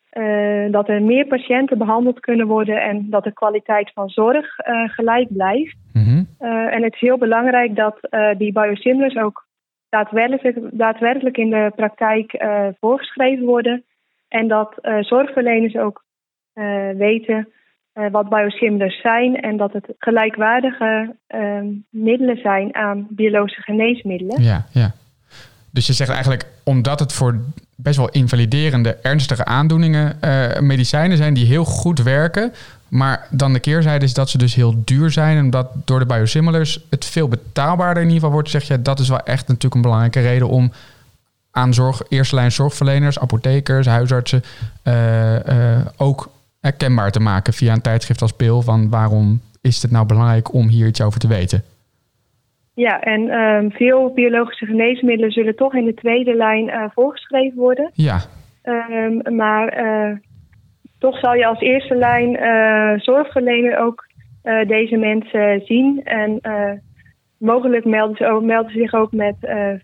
eh, 0.10 0.72
dat 0.72 0.90
er 0.90 1.02
meer 1.02 1.26
patiënten 1.26 1.78
behandeld 1.78 2.20
kunnen 2.20 2.48
worden 2.48 2.82
en 2.82 3.10
dat 3.10 3.24
de 3.24 3.34
kwaliteit 3.34 3.92
van 3.94 4.10
zorg 4.10 4.58
eh, 4.58 4.90
gelijk 4.90 5.28
blijft. 5.34 5.78
Mhm. 5.94 6.24
Eh, 6.38 6.74
en 6.74 6.84
het 6.84 6.94
is 6.94 7.00
heel 7.00 7.18
belangrijk 7.18 7.76
dat 7.76 7.98
die 8.38 8.52
biosimilars 8.52 9.16
ook 9.16 9.48
daadwerkelijk, 9.90 10.58
daadwerkelijk 10.72 11.38
in 11.38 11.50
de 11.50 11.72
praktijk 11.76 12.46
voorgeschreven 12.80 13.46
worden. 13.46 13.84
En 14.28 14.48
dat 14.48 14.74
zorgverleners 15.00 15.76
ook 15.76 16.04
weten 16.98 17.48
wat 17.94 18.30
biosimilars 18.30 19.02
zijn 19.02 19.42
en 19.42 19.58
dat 19.58 19.74
het 19.74 19.94
gelijkwaardige 19.98 21.16
middelen 21.90 22.38
zijn 22.38 22.76
aan 22.76 23.08
biologische 23.10 23.62
geneesmiddelen. 23.62 24.42
Ja, 24.42 24.66
ja. 24.74 24.92
Dus 25.72 25.88
je 25.88 25.94
zegt 25.94 26.10
eigenlijk, 26.10 26.46
omdat 26.64 27.00
het 27.00 27.14
voor 27.14 27.40
best 27.76 27.98
wel 27.98 28.10
invaliderende, 28.10 28.98
ernstige 29.02 29.46
aandoeningen 29.46 30.22
eh, 30.22 30.60
medicijnen 30.60 31.18
zijn 31.18 31.34
die 31.34 31.46
heel 31.46 31.66
goed 31.66 32.02
werken, 32.02 32.54
maar 32.88 33.28
dan 33.30 33.54
de 33.54 33.60
keerzijde 33.60 34.06
is 34.06 34.14
dat 34.14 34.30
ze 34.30 34.38
dus 34.38 34.56
heel 34.56 34.82
duur 34.86 35.12
zijn 35.12 35.38
en 35.38 35.50
dat 35.50 35.68
door 35.86 36.00
de 36.00 36.06
biosimilars 36.06 36.80
het 36.90 37.06
veel 37.06 37.28
betaalbaarder 37.28 38.04
in 38.04 38.08
ieder 38.08 38.20
geval 38.20 38.34
wordt, 38.34 38.50
zeg 38.50 38.64
je, 38.64 38.82
dat 38.82 39.00
is 39.00 39.10
wel 39.10 39.24
echt 39.24 39.48
natuurlijk 39.48 39.76
een 39.76 39.82
belangrijke 39.82 40.20
reden 40.20 40.50
om 40.50 40.72
aan 41.52 41.74
zorg, 41.74 42.02
eerste 42.10 42.36
lijn 42.36 42.52
zorgverleners, 42.52 43.20
apothekers, 43.20 43.86
huisartsen 43.86 44.44
eh, 44.82 45.76
eh, 45.78 45.86
ook 45.98 46.30
herkenbaar 46.60 47.12
te 47.12 47.20
maken 47.20 47.54
via 47.54 47.74
een 47.74 47.82
tijdschrift 47.82 48.22
als 48.22 48.34
Pil 48.34 48.62
van 48.62 48.90
waarom 48.90 49.42
is 49.62 49.82
het 49.82 49.92
nou 49.92 50.06
belangrijk 50.06 50.54
om 50.54 50.68
hier 50.68 50.88
iets 50.88 51.02
over 51.02 51.20
te 51.20 51.28
weten? 51.28 51.64
Ja, 52.80 53.02
en 53.02 53.30
ehm, 53.30 53.70
veel 53.70 54.14
biologische 54.14 54.66
geneesmiddelen 54.66 55.32
zullen 55.32 55.56
toch 55.56 55.74
in 55.74 55.86
de 55.86 55.94
tweede 55.94 56.36
lijn 56.36 56.70
eh, 56.70 56.84
voorgeschreven 56.94 57.58
worden. 57.58 57.90
Ja, 57.94 58.20
Ehm, 58.62 59.36
maar 59.36 59.68
eh, 59.68 60.18
toch 61.00 61.20
zal 61.20 61.34
je 61.34 61.46
als 61.46 61.60
eerste 61.60 61.96
lijn 61.96 62.38
eh, 62.38 63.00
zorgverlener 63.00 63.80
ook 63.80 64.08
deze 64.68 64.98
mensen 64.98 65.62
zien. 65.66 66.02
En 66.04 66.42
mogelijk 67.38 67.86
melden 67.86 68.16
ze, 68.16 68.28
ook, 68.28 68.44
melden 68.44 68.72
ze 68.72 68.80
zich 68.80 68.94
ook 68.94 69.12
met 69.12 69.36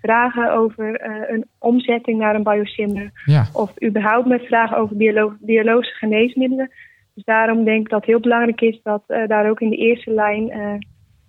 vragen 0.02 0.54
over 0.54 1.02
een 1.32 1.46
omzetting 1.60 2.20
naar 2.20 2.36
een 2.36 2.44
biosimilar. 2.44 3.10
Ja. 3.26 3.46
Of 3.54 3.84
überhaupt 3.84 4.28
met 4.28 4.46
vragen 4.46 4.78
over 4.78 4.98
biolo 4.98 5.34
biologische 5.40 5.96
geneesmiddelen. 5.96 6.72
Dus 7.14 7.24
daarom 7.24 7.64
denk 7.64 7.80
ik 7.80 7.90
dat 7.90 8.00
het 8.00 8.10
heel 8.10 8.20
belangrijk 8.20 8.62
is 8.62 8.80
dat 8.84 9.04
daar 9.08 9.50
ook 9.50 9.62
in 9.62 9.70
de 9.70 9.78
eerste 9.78 10.12
lijn 10.12 10.52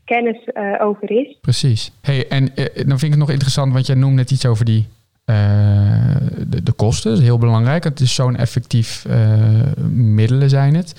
kennis 0.07 0.49
over 0.79 1.11
is. 1.11 1.39
Precies. 1.41 1.93
Hey, 2.03 2.29
en 2.29 2.45
dan 2.55 2.99
vind 2.99 3.03
ik 3.03 3.11
het 3.11 3.19
nog 3.19 3.31
interessant, 3.31 3.73
want 3.73 3.87
jij 3.87 3.97
noemde 3.97 4.17
net 4.17 4.31
iets 4.31 4.47
over 4.47 4.65
die 4.65 4.87
de, 6.47 6.63
de, 6.63 6.73
kosten. 6.73 7.11
Dat 7.11 7.21
is 7.21 7.27
heel 7.27 7.39
belangrijk. 7.39 7.85
Het 7.85 8.01
is 8.01 8.15
zo'n 8.15 8.37
effectief 8.37 9.07
middelen 9.91 10.51
zijn 10.51 10.75
het. 10.75 10.95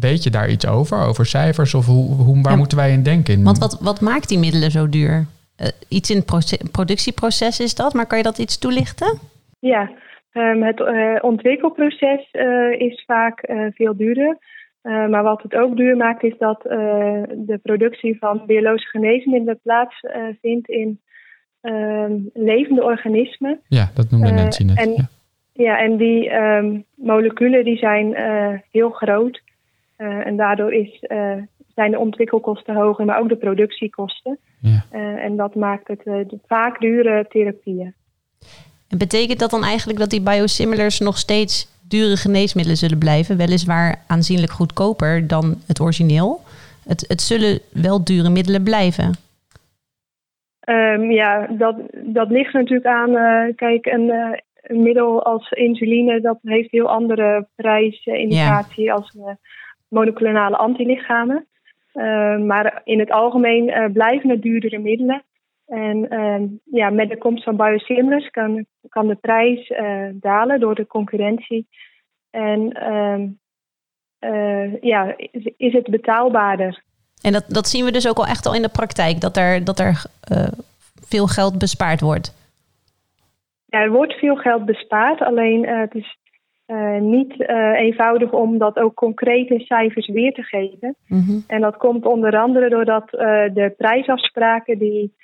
Weet 0.00 0.22
je 0.22 0.30
daar 0.30 0.50
iets 0.50 0.66
over, 0.66 1.06
over 1.06 1.26
cijfers 1.26 1.74
of 1.74 1.86
hoe, 1.86 2.14
hoe 2.14 2.42
waar 2.42 2.56
moeten 2.56 2.78
wij 2.78 2.92
in 2.92 3.02
denken? 3.02 3.42
Want 3.42 3.58
wat, 3.58 3.78
wat 3.80 4.00
maakt 4.00 4.28
die 4.28 4.38
middelen 4.38 4.70
zo 4.70 4.88
duur? 4.88 5.26
Uh, 5.60 5.68
iets 5.88 6.10
in 6.10 6.16
het 6.16 6.70
productieproces 6.70 7.60
is 7.60 7.74
dat, 7.74 7.92
maar 7.92 8.06
kan 8.06 8.18
je 8.18 8.24
dat 8.24 8.38
iets 8.38 8.58
toelichten? 8.58 9.18
Ja, 9.58 9.90
um, 10.32 10.62
het 10.62 10.80
uh, 10.80 11.18
ontwikkelproces 11.20 12.28
uh, 12.32 12.80
is 12.80 13.02
vaak 13.06 13.50
veel 13.74 13.96
duurder. 13.96 14.38
Maar 14.84 15.22
wat 15.22 15.42
het 15.42 15.54
ook 15.54 15.76
duur 15.76 15.96
maakt, 15.96 16.22
is 16.22 16.38
dat 16.38 16.62
de 16.62 17.58
productie 17.62 18.18
van 18.18 18.42
biologische 18.46 18.88
geneesmiddelen 18.88 19.60
plaatsvindt 19.62 20.68
in 20.68 21.00
ehm, 21.60 22.12
levende 22.34 22.82
organismen. 22.82 23.60
Ja, 23.68 23.90
dat 23.94 24.10
noemde 24.10 24.30
Nancy 24.30 24.64
net. 24.64 24.78
En, 24.78 24.90
ja. 24.92 25.08
ja. 25.52 25.78
en 25.78 25.96
die 25.96 26.34
um, 26.34 26.84
moleculen 26.94 27.64
die 27.64 27.76
zijn 27.76 28.16
heel 28.70 28.90
groot. 28.90 29.42
Uh, 29.98 30.26
en 30.26 30.36
daardoor 30.36 30.72
is, 30.72 31.04
uh, 31.08 31.32
zijn 31.74 31.90
de 31.90 31.98
ontwikkelkosten 31.98 32.74
hoger, 32.74 33.04
maar 33.04 33.20
ook 33.20 33.28
de 33.28 33.36
productiekosten. 33.36 34.38
Ja. 34.60 34.84
Uh, 34.92 35.00
en 35.00 35.36
dat 35.36 35.54
maakt 35.54 35.88
het 35.88 36.34
vaak 36.46 36.80
dure 36.80 37.26
therapieën. 37.28 37.94
En 38.88 38.98
betekent 38.98 39.38
dat 39.38 39.50
dan 39.50 39.64
eigenlijk 39.64 39.98
dat 39.98 40.10
die 40.10 40.22
biosimilars 40.22 41.00
nog 41.00 41.18
steeds 41.18 41.73
dure 41.88 42.16
geneesmiddelen 42.16 42.78
zullen 42.78 42.98
blijven? 42.98 43.36
Weliswaar 43.36 44.04
aanzienlijk 44.06 44.52
goedkoper 44.52 45.26
dan 45.26 45.54
het 45.66 45.80
origineel. 45.80 46.40
Het, 46.86 47.04
het 47.08 47.20
zullen 47.20 47.60
wel 47.72 48.04
dure 48.04 48.30
middelen 48.30 48.62
blijven. 48.62 49.12
Um, 50.68 51.10
ja, 51.10 51.46
dat, 51.46 51.76
dat 51.92 52.30
ligt 52.30 52.52
natuurlijk 52.52 52.86
aan. 52.86 53.10
kijk, 53.54 53.86
een, 53.86 54.12
een, 54.62 54.82
middel 54.82 55.24
als 55.24 55.50
insuline, 55.50 56.20
dat 56.20 56.38
heeft 56.42 56.70
heel 56.70 56.88
andere 56.88 57.46
prijsindicatie 57.54 58.92
als 58.92 59.16
monoclonale 59.88 60.56
antilichamen. 60.56 61.46
Uh, 61.94 62.38
maar 62.38 62.80
in 62.84 62.98
het 62.98 63.10
algemeen 63.10 63.68
uh, 63.68 63.84
blijven 63.92 64.30
het 64.30 64.42
duurdere 64.42 64.78
middelen. 64.78 65.22
En 65.66 66.14
uh, 66.14 66.42
ja, 66.64 66.90
met 66.90 67.08
de 67.08 67.18
komst 67.18 67.44
van 67.44 67.56
biosimilars 67.56 68.30
kan, 68.30 68.66
kan 68.88 69.06
de 69.06 69.14
prijs 69.14 69.68
uh, 69.70 70.08
dalen 70.12 70.60
door 70.60 70.74
de 70.74 70.86
concurrentie. 70.86 71.66
En 72.30 72.72
ehm, 72.72 73.28
ja, 74.80 75.14
is, 75.16 75.52
is, 75.56 75.72
het 75.72 75.90
betaalbaarder. 75.90 76.82
En 77.22 77.32
dat, 77.32 77.44
dat 77.48 77.68
zien 77.68 77.84
we 77.84 77.90
dus 77.90 78.08
ook 78.08 78.18
al 78.18 78.26
echt 78.26 78.46
al 78.46 78.54
in 78.54 78.62
de 78.62 78.68
praktijk, 78.68 79.20
dat 79.20 79.36
er, 79.36 79.64
dat 79.64 79.78
er 79.78 80.04
veel 81.06 81.26
geld 81.26 81.58
bespaard 81.58 82.00
wordt. 82.00 82.34
Ja, 83.66 83.80
er 83.80 83.90
wordt 83.90 84.12
veel 84.12 84.36
geld 84.36 84.64
bespaard, 84.64 85.20
alleen 85.20 85.66
het 85.66 85.94
is 85.94 86.16
uh, 86.66 87.00
niet 87.00 87.34
uh, 87.38 87.80
eenvoudig 87.80 88.32
om 88.32 88.58
dat 88.58 88.78
ook 88.78 88.94
concreet 88.94 89.50
in 89.50 89.60
cijfers 89.60 90.08
weer 90.08 90.32
te 90.32 90.42
geven. 90.42 90.96
Mm 91.08 91.24
-hmm. 91.26 91.44
En 91.46 91.60
dat 91.60 91.76
komt 91.76 92.04
onder 92.04 92.38
andere 92.38 92.68
doordat 92.68 93.12
uh, 93.12 93.20
de 93.54 93.74
prijsafspraken 93.76 94.78
die 94.78 95.14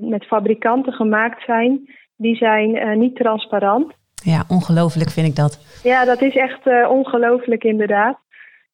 met 0.00 0.24
fabrikanten 0.26 0.92
gemaakt 0.92 1.42
zijn, 1.44 1.90
die 2.16 2.36
zijn 2.36 2.98
niet 2.98 3.16
transparant. 3.16 3.92
Ja, 4.14 4.44
ongelooflijk 4.48 5.10
vind 5.10 5.26
ik 5.26 5.36
dat. 5.36 5.80
Ja, 5.82 6.04
dat 6.04 6.22
is 6.22 6.36
echt 6.36 6.88
ongelooflijk 6.88 7.64
inderdaad. 7.64 8.18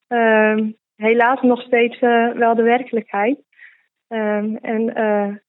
Ehm, 0.09 0.71
helaas 0.97 1.41
nog 1.43 1.61
steeds 1.61 2.01
wel 2.35 2.55
de 2.55 2.63
werkelijkheid. 2.63 3.39
Ehm, 4.09 4.55
en, 4.55 4.85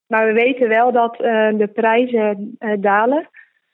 maar 0.06 0.26
we 0.26 0.32
weten 0.32 0.68
wel 0.68 0.92
dat 0.92 1.16
de 1.58 1.70
prijzen 1.74 2.56
dalen. 2.80 3.28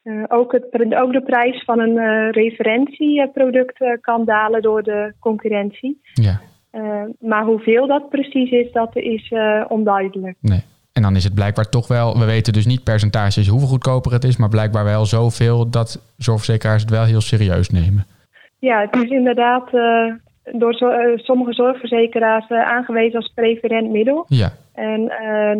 Uh, 0.09 0.25
ook, 0.29 0.53
het, 0.53 0.95
ook 0.95 1.13
de 1.13 1.23
prijs 1.23 1.65
van 1.65 1.81
een 1.81 1.97
uh, 1.97 2.31
referentieproduct 2.31 3.81
uh, 3.81 3.93
kan 4.01 4.25
dalen 4.25 4.63
door 4.63 4.83
de 4.83 5.15
concurrentie. 5.21 6.01
Ja. 6.15 6.41
maar 7.21 7.45
hoeveel 7.45 7.87
dat 7.87 8.09
precies 8.09 8.51
is, 8.51 8.73
dat 8.73 8.97
is 8.97 9.35
onduidelijk. 9.69 10.37
Nee. 10.41 10.65
En 10.99 11.05
dan 11.05 11.17
is 11.17 11.25
het 11.25 11.35
blijkbaar 11.35 11.69
toch 11.69 11.89
wel, 11.89 12.19
we 12.19 12.25
weten 12.25 12.53
dus 12.53 12.67
niet 12.67 12.85
percentages 12.85 13.49
hoeveel 13.49 13.69
goedkoper 13.69 14.13
het 14.13 14.25
is, 14.25 14.37
maar 14.37 14.49
blijkbaar 14.49 14.85
wel 14.85 15.05
zoveel 15.05 15.71
dat 15.71 16.15
zorgverzekeraars 16.17 16.83
het 16.83 16.91
wel 16.91 17.05
heel 17.05 17.21
serieus 17.21 17.71
nemen. 17.71 18.07
Ja, 18.59 18.81
het 18.81 18.97
is 19.05 19.11
inderdaad 19.11 19.71
door 20.53 20.75
zo, 20.75 20.91
sommige 21.17 21.53
zorgverzekeraars 21.53 22.51
aangewezen 22.51 23.17
als 23.17 23.33
preferent 23.35 23.91
middel. 23.91 24.25
Ja. 24.29 24.53
En 24.73 25.11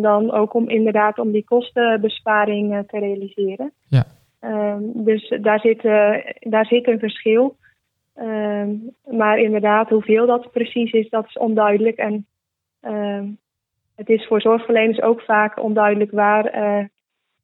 dan 0.01 0.31
ook 0.31 0.53
om 0.53 0.69
inderdaad 0.69 1.19
om 1.19 1.31
die 1.31 1.43
kostenbesparing 1.43 2.83
te 2.87 2.99
realiseren. 2.99 3.71
Ja. 3.87 4.05
Um, 4.41 4.91
dus 4.93 5.33
daar 5.41 5.59
zit, 5.59 5.81
daar 6.39 6.65
zit 6.65 6.87
een 6.87 6.99
verschil. 6.99 7.55
Um, 8.15 8.95
maar 9.11 9.39
inderdaad, 9.39 9.89
hoeveel 9.89 10.25
dat 10.25 10.51
precies 10.51 10.91
is, 10.91 11.09
dat 11.09 11.25
is 11.25 11.37
onduidelijk. 11.37 11.97
En 11.97 12.25
um, 12.81 13.38
het 13.99 14.09
is 14.09 14.25
voor 14.27 14.41
zorgverleners 14.41 15.01
ook 15.01 15.21
vaak 15.21 15.63
onduidelijk 15.63 16.11
waar, 16.11 16.45
uh, 16.55 16.85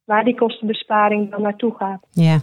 waar 0.04 0.24
die 0.24 0.34
kostenbesparing 0.34 1.30
dan 1.30 1.42
naartoe 1.42 1.74
gaat. 1.78 2.00
Ja. 2.12 2.40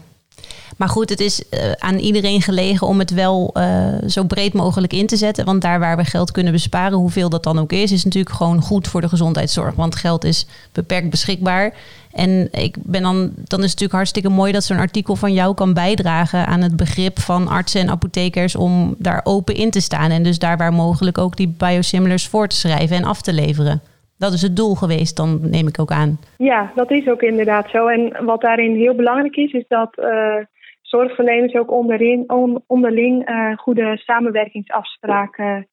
Maar 0.77 0.89
goed, 0.89 1.09
het 1.09 1.19
is 1.19 1.43
uh, 1.51 1.71
aan 1.71 1.97
iedereen 1.97 2.41
gelegen 2.41 2.87
om 2.87 2.99
het 2.99 3.13
wel 3.13 3.53
uh, 3.57 3.87
zo 4.07 4.23
breed 4.23 4.53
mogelijk 4.53 4.93
in 4.93 5.07
te 5.07 5.15
zetten. 5.15 5.45
Want 5.45 5.61
daar 5.61 5.79
waar 5.79 5.97
we 5.97 6.05
geld 6.05 6.31
kunnen 6.31 6.51
besparen, 6.51 6.97
hoeveel 6.97 7.29
dat 7.29 7.43
dan 7.43 7.59
ook 7.59 7.71
is, 7.71 7.91
is 7.91 8.03
natuurlijk 8.03 8.35
gewoon 8.35 8.61
goed 8.61 8.87
voor 8.87 9.01
de 9.01 9.09
gezondheidszorg. 9.09 9.75
Want 9.75 9.95
geld 9.95 10.23
is 10.23 10.47
beperkt 10.71 11.09
beschikbaar. 11.09 11.73
En 12.11 12.47
ik 12.51 12.75
ben 12.79 13.01
dan, 13.01 13.15
dan 13.19 13.29
is 13.33 13.47
het 13.47 13.59
natuurlijk 13.59 13.93
hartstikke 13.93 14.29
mooi 14.29 14.51
dat 14.51 14.63
zo'n 14.63 14.77
artikel 14.77 15.15
van 15.15 15.33
jou 15.33 15.53
kan 15.53 15.73
bijdragen 15.73 16.47
aan 16.47 16.61
het 16.61 16.75
begrip 16.75 17.19
van 17.19 17.47
artsen 17.47 17.81
en 17.81 17.89
apothekers 17.89 18.55
om 18.55 18.95
daar 18.97 19.21
open 19.23 19.55
in 19.55 19.71
te 19.71 19.81
staan. 19.81 20.11
En 20.11 20.23
dus 20.23 20.39
daar 20.39 20.57
waar 20.57 20.73
mogelijk 20.73 21.17
ook 21.17 21.37
die 21.37 21.55
biosimilars 21.57 22.27
voor 22.27 22.47
te 22.47 22.55
schrijven 22.55 22.95
en 22.95 23.03
af 23.03 23.21
te 23.21 23.33
leveren. 23.33 23.81
Dat 24.17 24.33
is 24.33 24.41
het 24.41 24.55
doel 24.55 24.75
geweest, 24.75 25.17
dan 25.17 25.49
neem 25.49 25.67
ik 25.67 25.79
ook 25.79 25.91
aan. 25.91 26.17
Ja, 26.37 26.71
dat 26.75 26.91
is 26.91 27.07
ook 27.07 27.21
inderdaad 27.21 27.69
zo. 27.69 27.87
En 27.87 28.25
wat 28.25 28.41
daarin 28.41 28.75
heel 28.75 28.95
belangrijk 28.95 29.35
is, 29.35 29.51
is 29.51 29.67
dat 29.67 29.97
uh, 29.97 30.37
zorgverleners 30.81 31.53
ook 31.53 31.71
onderin, 31.71 32.23
on, 32.27 32.63
onderling 32.67 33.29
uh, 33.29 33.57
goede 33.57 33.97
samenwerkingsafspraken 33.97 35.67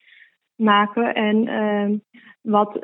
maken. 0.56 1.14
En 1.14 1.46
uh, 1.46 1.98
wat 2.40 2.80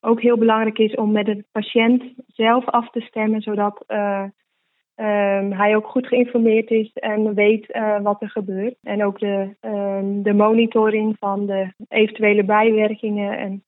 ook 0.00 0.20
heel 0.20 0.38
belangrijk 0.38 0.78
is 0.78 0.94
om 0.94 1.12
met 1.12 1.26
de 1.26 1.44
patiënt 1.52 2.02
zelf 2.26 2.66
af 2.66 2.90
te 2.90 3.00
stemmen, 3.00 3.40
zodat 3.40 3.84
um, 3.86 5.52
hij 5.52 5.76
ook 5.76 5.86
goed 5.86 6.06
geïnformeerd 6.06 6.70
is 6.70 6.90
en 6.92 7.34
weet 7.34 7.78
wat 8.02 8.22
er 8.22 8.30
gebeurt. 8.30 8.74
En 8.82 9.04
ook 9.04 9.18
de, 9.18 9.56
um, 9.60 10.22
de 10.22 10.32
monitoring 10.32 11.16
van 11.18 11.46
de 11.46 11.72
eventuele 11.88 12.44
bijwerkingen 12.44 13.38
en 13.38 13.62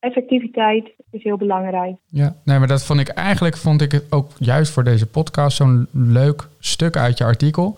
effectiviteit 0.00 0.90
is 1.10 1.22
heel 1.22 1.36
belangrijk. 1.36 1.96
Ja, 2.06 2.34
nee, 2.44 2.58
maar 2.58 2.68
dat 2.68 2.84
vond 2.84 3.00
ik 3.00 3.08
eigenlijk 3.08 3.56
vond 3.56 3.82
ik 3.82 3.92
het 3.92 4.04
ook 4.10 4.30
juist 4.38 4.72
voor 4.72 4.84
deze 4.84 5.06
podcast 5.06 5.56
zo'n 5.56 5.88
leuk 5.92 6.48
stuk 6.58 6.96
uit 6.96 7.18
je 7.18 7.24
artikel. 7.24 7.76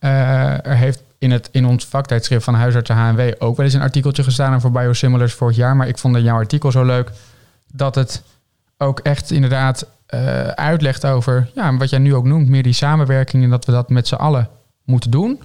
Uh, 0.00 0.66
er 0.66 0.76
heeft 0.76 1.02
in, 1.18 1.30
het, 1.30 1.48
in 1.52 1.66
ons 1.66 1.86
vaktijdschrift 1.86 2.44
van 2.44 2.54
huisartsen 2.54 2.96
HNW 2.96 3.20
ook 3.38 3.56
wel 3.56 3.66
eens 3.66 3.74
een 3.74 3.80
artikeltje 3.80 4.22
gestaan 4.22 4.54
over 4.54 4.70
biosimilars 4.70 5.34
vorig 5.34 5.56
jaar. 5.56 5.76
Maar 5.76 5.88
ik 5.88 5.98
vond 5.98 6.16
in 6.16 6.22
jouw 6.22 6.36
artikel 6.36 6.70
zo 6.70 6.84
leuk 6.84 7.10
dat 7.72 7.94
het 7.94 8.22
ook 8.78 9.00
echt 9.00 9.30
inderdaad 9.30 9.90
uh, 10.14 10.48
uitlegt 10.48 11.06
over 11.06 11.50
ja, 11.54 11.76
wat 11.76 11.90
jij 11.90 11.98
nu 11.98 12.14
ook 12.14 12.24
noemt, 12.24 12.48
meer 12.48 12.62
die 12.62 12.72
samenwerking 12.72 13.42
en 13.42 13.50
dat 13.50 13.64
we 13.64 13.72
dat 13.72 13.88
met 13.88 14.08
z'n 14.08 14.14
allen 14.14 14.48
moeten 14.84 15.10
doen. 15.10 15.40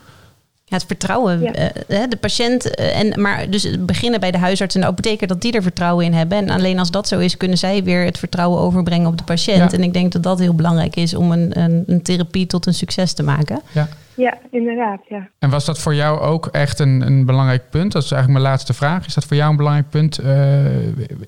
Ja, 0.70 0.76
het 0.78 0.86
vertrouwen. 0.86 1.42
Ja. 1.42 1.72
Uh, 1.88 2.04
de 2.10 2.18
patiënt, 2.20 2.80
uh, 2.80 3.00
en, 3.00 3.22
maar 3.22 3.50
dus 3.50 3.86
beginnen 3.86 4.20
bij 4.20 4.32
de 4.32 4.38
huisarts 4.38 4.76
en 4.76 4.82
de 4.82 4.88
apotheker 4.88 5.28
dat 5.28 5.42
die 5.42 5.52
er 5.52 5.62
vertrouwen 5.62 6.06
in 6.06 6.14
hebben. 6.14 6.38
En 6.38 6.50
alleen 6.50 6.80
als 6.80 6.92
dat 6.92 7.08
zo 7.08 7.20
is, 7.20 7.38
kunnen 7.38 7.58
zij 7.58 7.84
weer 7.84 8.06
het 8.06 8.18
vertrouwen 8.18 8.60
overbrengen 8.60 9.08
op 9.08 9.18
de 9.18 9.24
patiënt. 9.24 9.72
Ja. 9.72 9.78
En 9.78 9.84
ik 9.84 9.94
denk 9.94 10.12
dat 10.12 10.24
dat 10.24 10.40
heel 10.40 10.54
belangrijk 10.54 10.96
is 10.96 11.14
om 11.14 11.32
een, 11.32 11.60
een, 11.60 11.84
een 11.88 12.02
therapie 12.02 12.46
tot 12.48 12.66
een 12.66 12.74
succes 12.74 13.14
te 13.14 13.24
maken. 13.24 13.62
Ja. 13.72 13.88
Ja, 14.14 14.38
inderdaad. 14.52 15.00
Ja. 15.10 15.30
En 15.40 15.50
was 15.50 15.66
dat 15.66 15.80
voor 15.80 15.96
jou 15.96 16.20
ook 16.20 16.48
echt 16.48 16.80
een, 16.80 17.02
een 17.02 17.26
belangrijk 17.26 17.70
punt? 17.70 17.92
Dat 17.92 18.04
is 18.04 18.12
eigenlijk 18.12 18.42
mijn 18.42 18.52
laatste 18.54 18.74
vraag. 18.74 19.06
Is 19.06 19.14
dat 19.14 19.26
voor 19.26 19.36
jou 19.36 19.50
een 19.50 19.58
belangrijk 19.58 19.90
punt 19.90 20.20
uh, 20.20 20.66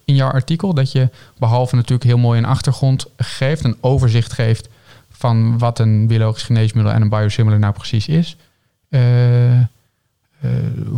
in 0.05 0.15
jouw 0.15 0.29
artikel? 0.29 0.73
Dat 0.73 0.91
je 0.91 1.09
behalve 1.37 1.75
natuurlijk 1.75 2.03
heel 2.03 2.17
mooi 2.17 2.37
een 2.37 2.45
achtergrond 2.45 3.05
geeft, 3.17 3.63
een 3.63 3.77
overzicht 3.81 4.33
geeft 4.33 4.69
van 5.09 5.57
wat 5.57 5.79
een 5.79 6.07
biologisch 6.07 6.43
geneesmiddel 6.43 6.93
en 6.93 7.01
een 7.01 7.09
biosimilar 7.09 7.59
nou 7.59 7.73
precies 7.73 8.07
is. 8.07 8.37
Uh, 8.93 9.59
uh, 9.59 9.65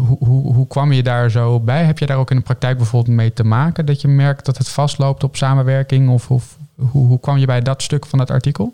hoe, 0.08 0.18
hoe, 0.20 0.54
hoe, 0.54 0.68
kwam 0.68 0.92
je 0.92 1.04
daar 1.04 1.30
zo 1.30 1.60
bij? 1.60 1.84
Heb 1.84 1.98
je 1.98 2.06
daar 2.06 2.18
ook 2.18 2.32
in 2.32 2.38
de 2.38 2.44
praktijk 2.44 2.78
bijvoorbeeld 2.78 3.16
mee 3.16 3.34
te 3.34 3.44
maken? 3.44 3.86
Dat 3.86 4.02
je 4.02 4.08
merkt 4.08 4.46
dat 4.46 4.58
het 4.58 4.70
vastloopt 4.70 5.24
op 5.24 5.36
samenwerking? 5.36 6.10
Of, 6.10 6.32
of 6.32 6.58
hoe, 6.92 7.08
hoe 7.08 7.20
kwam 7.20 7.38
je 7.38 7.46
bij 7.46 7.62
dat 7.62 7.82
stuk 7.82 8.06
van 8.06 8.20
het 8.20 8.32
artikel? 8.32 8.74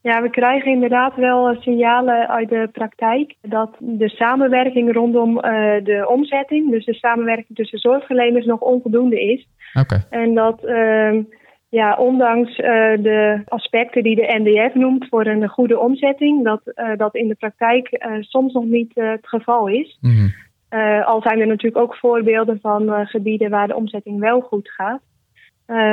Ja, 0.00 0.22
we 0.22 0.30
krijgen 0.30 0.72
inderdaad 0.72 1.14
wel 1.14 1.56
signalen 1.60 2.28
uit 2.28 2.48
de 2.48 2.68
praktijk 2.72 3.34
dat 3.40 3.70
de 3.78 4.08
samenwerking 4.08 4.92
rondom 4.92 5.36
uh, 5.36 5.42
de 5.84 6.06
omzetting, 6.08 6.70
dus 6.70 6.84
de 6.84 6.94
samenwerking 6.94 7.56
tussen 7.56 7.78
zorgverleners, 7.78 8.46
nog 8.46 8.60
onvoldoende 8.60 9.20
is. 9.20 9.46
Oké. 9.80 10.06
En 10.10 10.34
dat 10.34 10.64
uh, 10.64 11.24
ja, 11.68 11.96
ondanks 11.96 12.58
uh, 12.58 12.66
de 12.98 13.42
aspecten 13.44 14.02
die 14.02 14.16
de 14.16 14.40
NDF 14.42 14.74
noemt 14.74 15.06
voor 15.08 15.26
een 15.26 15.48
goede 15.48 15.78
omzetting, 15.78 16.44
dat 16.44 16.60
uh, 16.64 16.96
dat 16.96 17.14
in 17.14 17.28
de 17.28 17.34
praktijk 17.34 18.06
soms 18.20 18.52
nog 18.52 18.64
niet 18.64 18.90
het 18.94 19.28
geval 19.28 19.68
is. 19.68 19.98
Mm 20.00 20.10
-hmm. 20.10 21.02
al 21.02 21.22
zijn 21.22 21.40
er 21.40 21.46
natuurlijk 21.46 21.82
ook 21.82 21.96
voorbeelden 21.96 22.58
van 22.60 23.06
gebieden 23.06 23.50
waar 23.50 23.66
de 23.66 23.76
omzetting 23.76 24.20
wel 24.20 24.40
goed 24.40 24.70
gaat. 24.70 25.00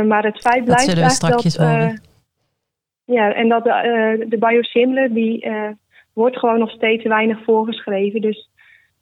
maar 0.08 0.24
het 0.24 0.40
feit 0.40 0.64
blijft 0.64 0.88
dat 0.88 0.98
eigenlijk 0.98 1.54
dat. 1.54 2.12
Ja, 3.06 3.34
en 3.34 3.50
dat 3.50 3.64
de, 3.64 4.26
de 4.30 4.38
biosimilar 4.38 5.10
die 5.10 5.48
wordt 6.14 6.38
gewoon 6.38 6.60
nog 6.60 6.72
steeds 6.72 7.04
weinig 7.04 7.44
voorgeschreven. 7.44 8.22
Dus 8.22 8.50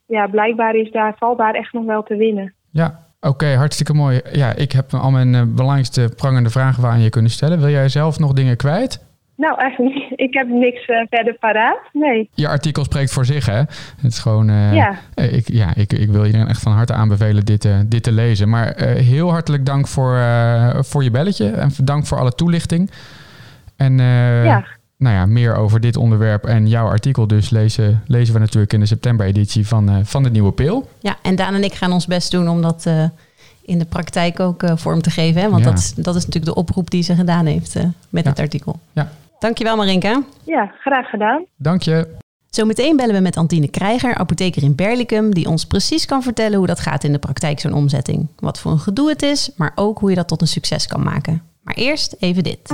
ja, 0.06 0.28
blijkbaar 0.28 0.76
is 0.76 0.92
daar, 0.92 1.16
valt 1.18 1.38
daar 1.38 1.54
echt 1.54 1.74
nog 1.74 1.86
wel 1.86 2.04
te 2.04 2.16
winnen. 2.16 2.54
Ja, 2.72 3.11
Oké, 3.24 3.30
okay, 3.30 3.54
hartstikke 3.56 3.94
mooi. 3.94 4.22
Ja, 4.32 4.56
ik 4.56 4.72
heb 4.72 4.94
al 4.94 5.12
mijn 5.12 5.34
uh, 5.34 5.42
belangrijkste 5.48 6.12
prangende 6.16 6.50
vragen 6.50 6.90
aan 6.90 7.02
je 7.02 7.10
kunnen 7.10 7.32
stellen. 7.32 7.60
Wil 7.60 7.70
jij 7.70 7.90
zelf 7.90 8.20
nog 8.20 8.34
dingen 8.34 8.58
kwijt? 8.58 9.06
Nou, 9.36 9.60
eigenlijk 9.60 9.96
niet. 9.96 10.20
Ik 10.20 10.34
heb 10.34 10.48
niks 10.48 10.88
uh, 10.88 11.06
verder 11.10 11.34
paraat. 11.34 11.80
Nee. 11.94 12.30
Je 12.34 12.48
artikel 12.48 12.84
spreekt 12.84 13.14
voor 13.14 13.26
zich, 13.26 13.46
hè? 13.46 13.58
Het 13.58 14.12
is 14.12 14.20
gewoon. 14.20 14.50
Uh, 14.50 14.74
ja. 14.74 14.96
Ik, 15.16 15.48
ja, 15.48 15.76
ik, 15.76 15.94
ik 15.94 16.10
wil 16.10 16.26
iedereen 16.26 16.48
echt 16.48 16.62
van 16.62 16.72
harte 16.72 16.94
aanbevelen 16.94 17.46
dit, 17.46 17.70
dit 17.86 18.04
te 18.04 18.12
lezen. 18.12 18.50
Maar 18.50 18.82
heel 18.84 19.32
hartelijk 19.32 19.66
dank 19.66 19.88
voor, 19.88 20.20
voor 20.80 21.04
je 21.04 21.12
belletje 21.12 21.50
en 21.50 21.70
dank 21.84 22.06
voor 22.06 22.18
alle 22.18 22.36
toelichting. 22.36 22.92
En 23.76 23.98
ja 23.98 24.66
nou 25.02 25.16
ja, 25.16 25.26
meer 25.26 25.56
over 25.56 25.80
dit 25.80 25.98
onderwerp 25.98 26.46
en 26.46 26.68
jouw 26.68 26.88
artikel 26.88 27.28
dus 27.28 27.50
lezen, 27.50 28.04
lezen 28.08 28.34
we 28.34 28.40
natuurlijk 28.40 28.74
in 28.74 28.80
de 28.80 28.86
september-editie 28.86 29.68
van, 29.68 29.90
uh, 29.90 29.96
van 30.04 30.24
de 30.24 30.30
Nieuwe 30.30 30.52
Pil. 30.52 30.90
Ja, 31.00 31.16
en 31.22 31.36
Daan 31.36 31.54
en 31.54 31.64
ik 31.64 31.74
gaan 31.74 31.92
ons 31.92 32.06
best 32.08 32.32
doen 32.32 32.50
om 32.50 32.62
dat 32.62 32.86
uh, 32.88 33.04
in 33.62 33.80
de 33.80 33.86
praktijk 33.86 34.40
ook 34.40 34.64
uh, 34.64 34.72
vorm 34.76 35.02
te 35.02 35.10
geven. 35.10 35.42
Hè? 35.42 35.50
Want 35.50 35.64
Ja. 35.64 35.70
dat, 35.70 35.80
is, 35.80 35.94
dat 35.94 36.16
is 36.16 36.26
natuurlijk 36.26 36.54
de 36.54 36.60
oproep 36.60 36.90
die 36.90 37.04
ze 37.04 37.16
gedaan 37.16 37.46
heeft 37.46 37.74
met 38.10 38.24
Ja. 38.24 38.30
het 38.30 38.40
artikel. 38.40 38.80
Ja. 38.92 39.12
Dankjewel 39.40 39.76
Marinka. 39.76 40.24
Ja, 40.44 40.72
graag 40.80 41.10
gedaan. 41.10 41.46
Dank 41.58 41.82
je. 41.82 42.08
Zometeen 42.50 42.96
bellen 42.98 43.16
we 43.16 43.22
met 43.22 43.38
Antine 43.38 43.68
Krijger, 43.68 44.16
apotheker 44.16 44.64
in 44.64 44.76
Berlicum, 44.76 45.34
die 45.34 45.48
ons 45.50 45.66
precies 45.66 46.06
kan 46.06 46.24
vertellen 46.24 46.58
hoe 46.58 46.68
dat 46.68 46.80
gaat 46.80 47.04
in 47.04 47.12
de 47.12 47.20
praktijk, 47.20 47.60
zo'n 47.60 47.74
omzetting. 47.74 48.28
Wat 48.40 48.60
voor 48.60 48.72
een 48.72 48.80
gedoe 48.80 49.10
het 49.10 49.22
is, 49.22 49.52
maar 49.56 49.72
ook 49.76 50.00
hoe 50.00 50.10
je 50.10 50.16
dat 50.16 50.28
tot 50.28 50.42
een 50.42 50.48
succes 50.48 50.88
kan 50.88 51.04
maken. 51.04 51.42
Maar 51.64 51.76
eerst 51.76 52.16
even 52.20 52.44
dit. 52.44 52.74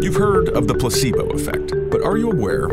You've 0.00 0.18
heard 0.18 0.56
of 0.56 0.66
the 0.66 0.74
placebo 0.74 1.26
effect, 1.26 1.90
but 1.90 2.02
are 2.02 2.18
you 2.18 2.32
aware 2.32 2.64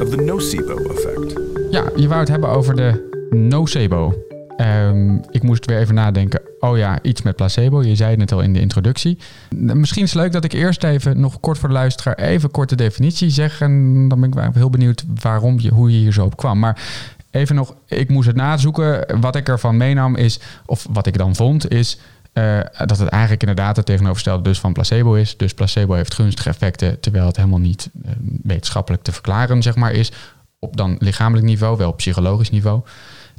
of 0.00 0.10
the 0.10 0.16
nocebo 0.16 0.74
effect? 0.74 1.40
Ja, 1.70 1.84
je 1.96 2.08
wou 2.08 2.20
het 2.20 2.28
hebben 2.28 2.48
over 2.48 2.76
de 2.76 3.08
nocebo. 3.30 4.14
Ehm, 4.56 5.16
ik 5.30 5.42
moest 5.42 5.66
weer 5.66 5.78
even 5.78 5.94
nadenken. 5.94 6.40
Oh 6.60 6.76
ja, 6.76 6.98
iets 7.02 7.22
met 7.22 7.36
placebo. 7.36 7.82
Je 7.82 7.94
zei 7.94 8.10
het 8.10 8.18
net 8.18 8.32
al 8.32 8.40
in 8.40 8.52
de 8.52 8.60
introductie. 8.60 9.18
Misschien 9.54 10.02
is 10.02 10.12
het 10.12 10.22
leuk 10.22 10.32
dat 10.32 10.44
ik 10.44 10.52
eerst 10.52 10.84
even 10.84 11.20
nog 11.20 11.40
kort 11.40 11.58
voor 11.58 11.68
de 11.68 11.74
luisteraar 11.74 12.18
even 12.18 12.50
kort 12.50 12.68
de 12.68 12.76
definitie 12.76 13.30
zeg. 13.30 13.60
En 13.60 14.08
dan 14.08 14.20
ben 14.20 14.30
ik 14.30 14.54
heel 14.54 14.70
benieuwd 14.70 15.04
waarom 15.22 15.60
je, 15.60 15.70
hoe 15.70 15.90
je 15.90 15.98
hier 15.98 16.12
zo 16.12 16.24
op 16.24 16.36
kwam. 16.36 16.58
Maar 16.58 16.82
even 17.30 17.54
nog, 17.54 17.74
ik 17.86 18.08
moest 18.08 18.26
het 18.26 18.36
nazoeken. 18.36 19.20
Wat 19.20 19.36
ik 19.36 19.48
ervan 19.48 19.76
meenam 19.76 20.16
is, 20.16 20.40
of 20.66 20.86
wat 20.92 21.06
ik 21.06 21.18
dan 21.18 21.34
vond, 21.34 21.70
is 21.70 21.98
uh, 22.34 22.60
dat 22.86 22.98
het 22.98 23.08
eigenlijk 23.08 23.42
inderdaad 23.42 23.76
het 23.76 23.86
tegenovergestelde 23.86 24.42
dus 24.42 24.60
van 24.60 24.72
placebo 24.72 25.14
is. 25.14 25.36
Dus 25.36 25.54
placebo 25.54 25.94
heeft 25.94 26.14
gunstige 26.14 26.48
effecten, 26.48 27.00
terwijl 27.00 27.26
het 27.26 27.36
helemaal 27.36 27.58
niet 27.58 27.90
uh, 28.04 28.10
wetenschappelijk 28.42 29.02
te 29.02 29.12
verklaren 29.12 29.62
zeg 29.62 29.76
maar, 29.76 29.92
is. 29.92 30.12
Op 30.58 30.76
dan 30.76 30.96
lichamelijk 30.98 31.46
niveau, 31.46 31.76
wel 31.76 31.88
op 31.88 31.96
psychologisch 31.96 32.50
niveau. 32.50 32.80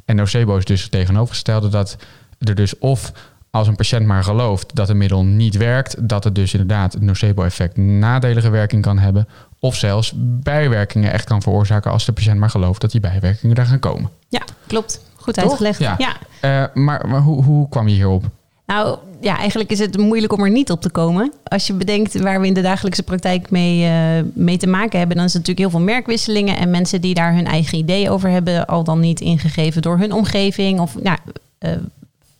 En 0.04 0.16
nocebo 0.16 0.56
is 0.56 0.64
dus 0.64 0.82
het 0.82 0.90
tegenovergestelde 0.90 1.68
dat 1.68 1.96
er 2.38 2.54
dus 2.54 2.78
of 2.78 3.12
als 3.50 3.66
een 3.66 3.76
patiënt 3.76 4.06
maar 4.06 4.24
gelooft 4.24 4.74
dat 4.74 4.88
een 4.88 4.96
middel 4.96 5.24
niet 5.24 5.56
werkt, 5.56 6.08
dat 6.08 6.24
het 6.24 6.34
dus 6.34 6.52
inderdaad 6.52 6.92
het 6.92 7.02
nocebo-effect 7.02 7.76
nadelige 7.76 8.50
werking 8.50 8.82
kan 8.82 8.98
hebben. 8.98 9.28
Of 9.58 9.76
zelfs 9.76 10.12
bijwerkingen 10.16 11.12
echt 11.12 11.24
kan 11.24 11.42
veroorzaken 11.42 11.90
als 11.90 12.04
de 12.04 12.12
patiënt 12.12 12.38
maar 12.38 12.50
gelooft 12.50 12.80
dat 12.80 12.90
die 12.90 13.00
bijwerkingen 13.00 13.56
er 13.56 13.66
gaan 13.66 13.78
komen. 13.78 14.10
Ja, 14.28 14.42
klopt. 14.66 15.00
Goed 15.16 15.34
Toch? 15.34 15.44
uitgelegd. 15.44 15.78
Ja. 15.78 15.94
ja. 15.98 16.16
Uh, 16.44 16.74
maar 16.74 17.08
maar 17.08 17.20
hoe, 17.20 17.44
hoe 17.44 17.68
kwam 17.68 17.88
je 17.88 17.94
hierop? 17.94 18.24
Nou 18.72 18.98
ja, 19.20 19.38
eigenlijk 19.38 19.70
is 19.70 19.78
het 19.78 19.96
moeilijk 19.96 20.32
om 20.32 20.44
er 20.44 20.50
niet 20.50 20.70
op 20.70 20.80
te 20.80 20.90
komen. 20.90 21.32
Als 21.44 21.66
je 21.66 21.72
bedenkt 21.72 22.20
waar 22.20 22.40
we 22.40 22.46
in 22.46 22.54
de 22.54 22.60
dagelijkse 22.60 23.02
praktijk 23.02 23.50
mee, 23.50 23.88
uh, 23.88 24.24
mee 24.34 24.56
te 24.56 24.66
maken 24.66 24.98
hebben, 24.98 25.16
dan 25.16 25.26
is 25.26 25.32
er 25.32 25.38
natuurlijk 25.38 25.68
heel 25.68 25.78
veel 25.78 25.94
merkwisselingen. 25.94 26.56
En 26.56 26.70
mensen 26.70 27.00
die 27.00 27.14
daar 27.14 27.34
hun 27.34 27.46
eigen 27.46 27.78
idee 27.78 28.10
over 28.10 28.30
hebben, 28.30 28.66
al 28.66 28.84
dan 28.84 29.00
niet 29.00 29.20
ingegeven 29.20 29.82
door 29.82 29.98
hun 29.98 30.12
omgeving. 30.12 30.80
Of 30.80 31.02
nou, 31.02 31.18
uh, 31.60 31.70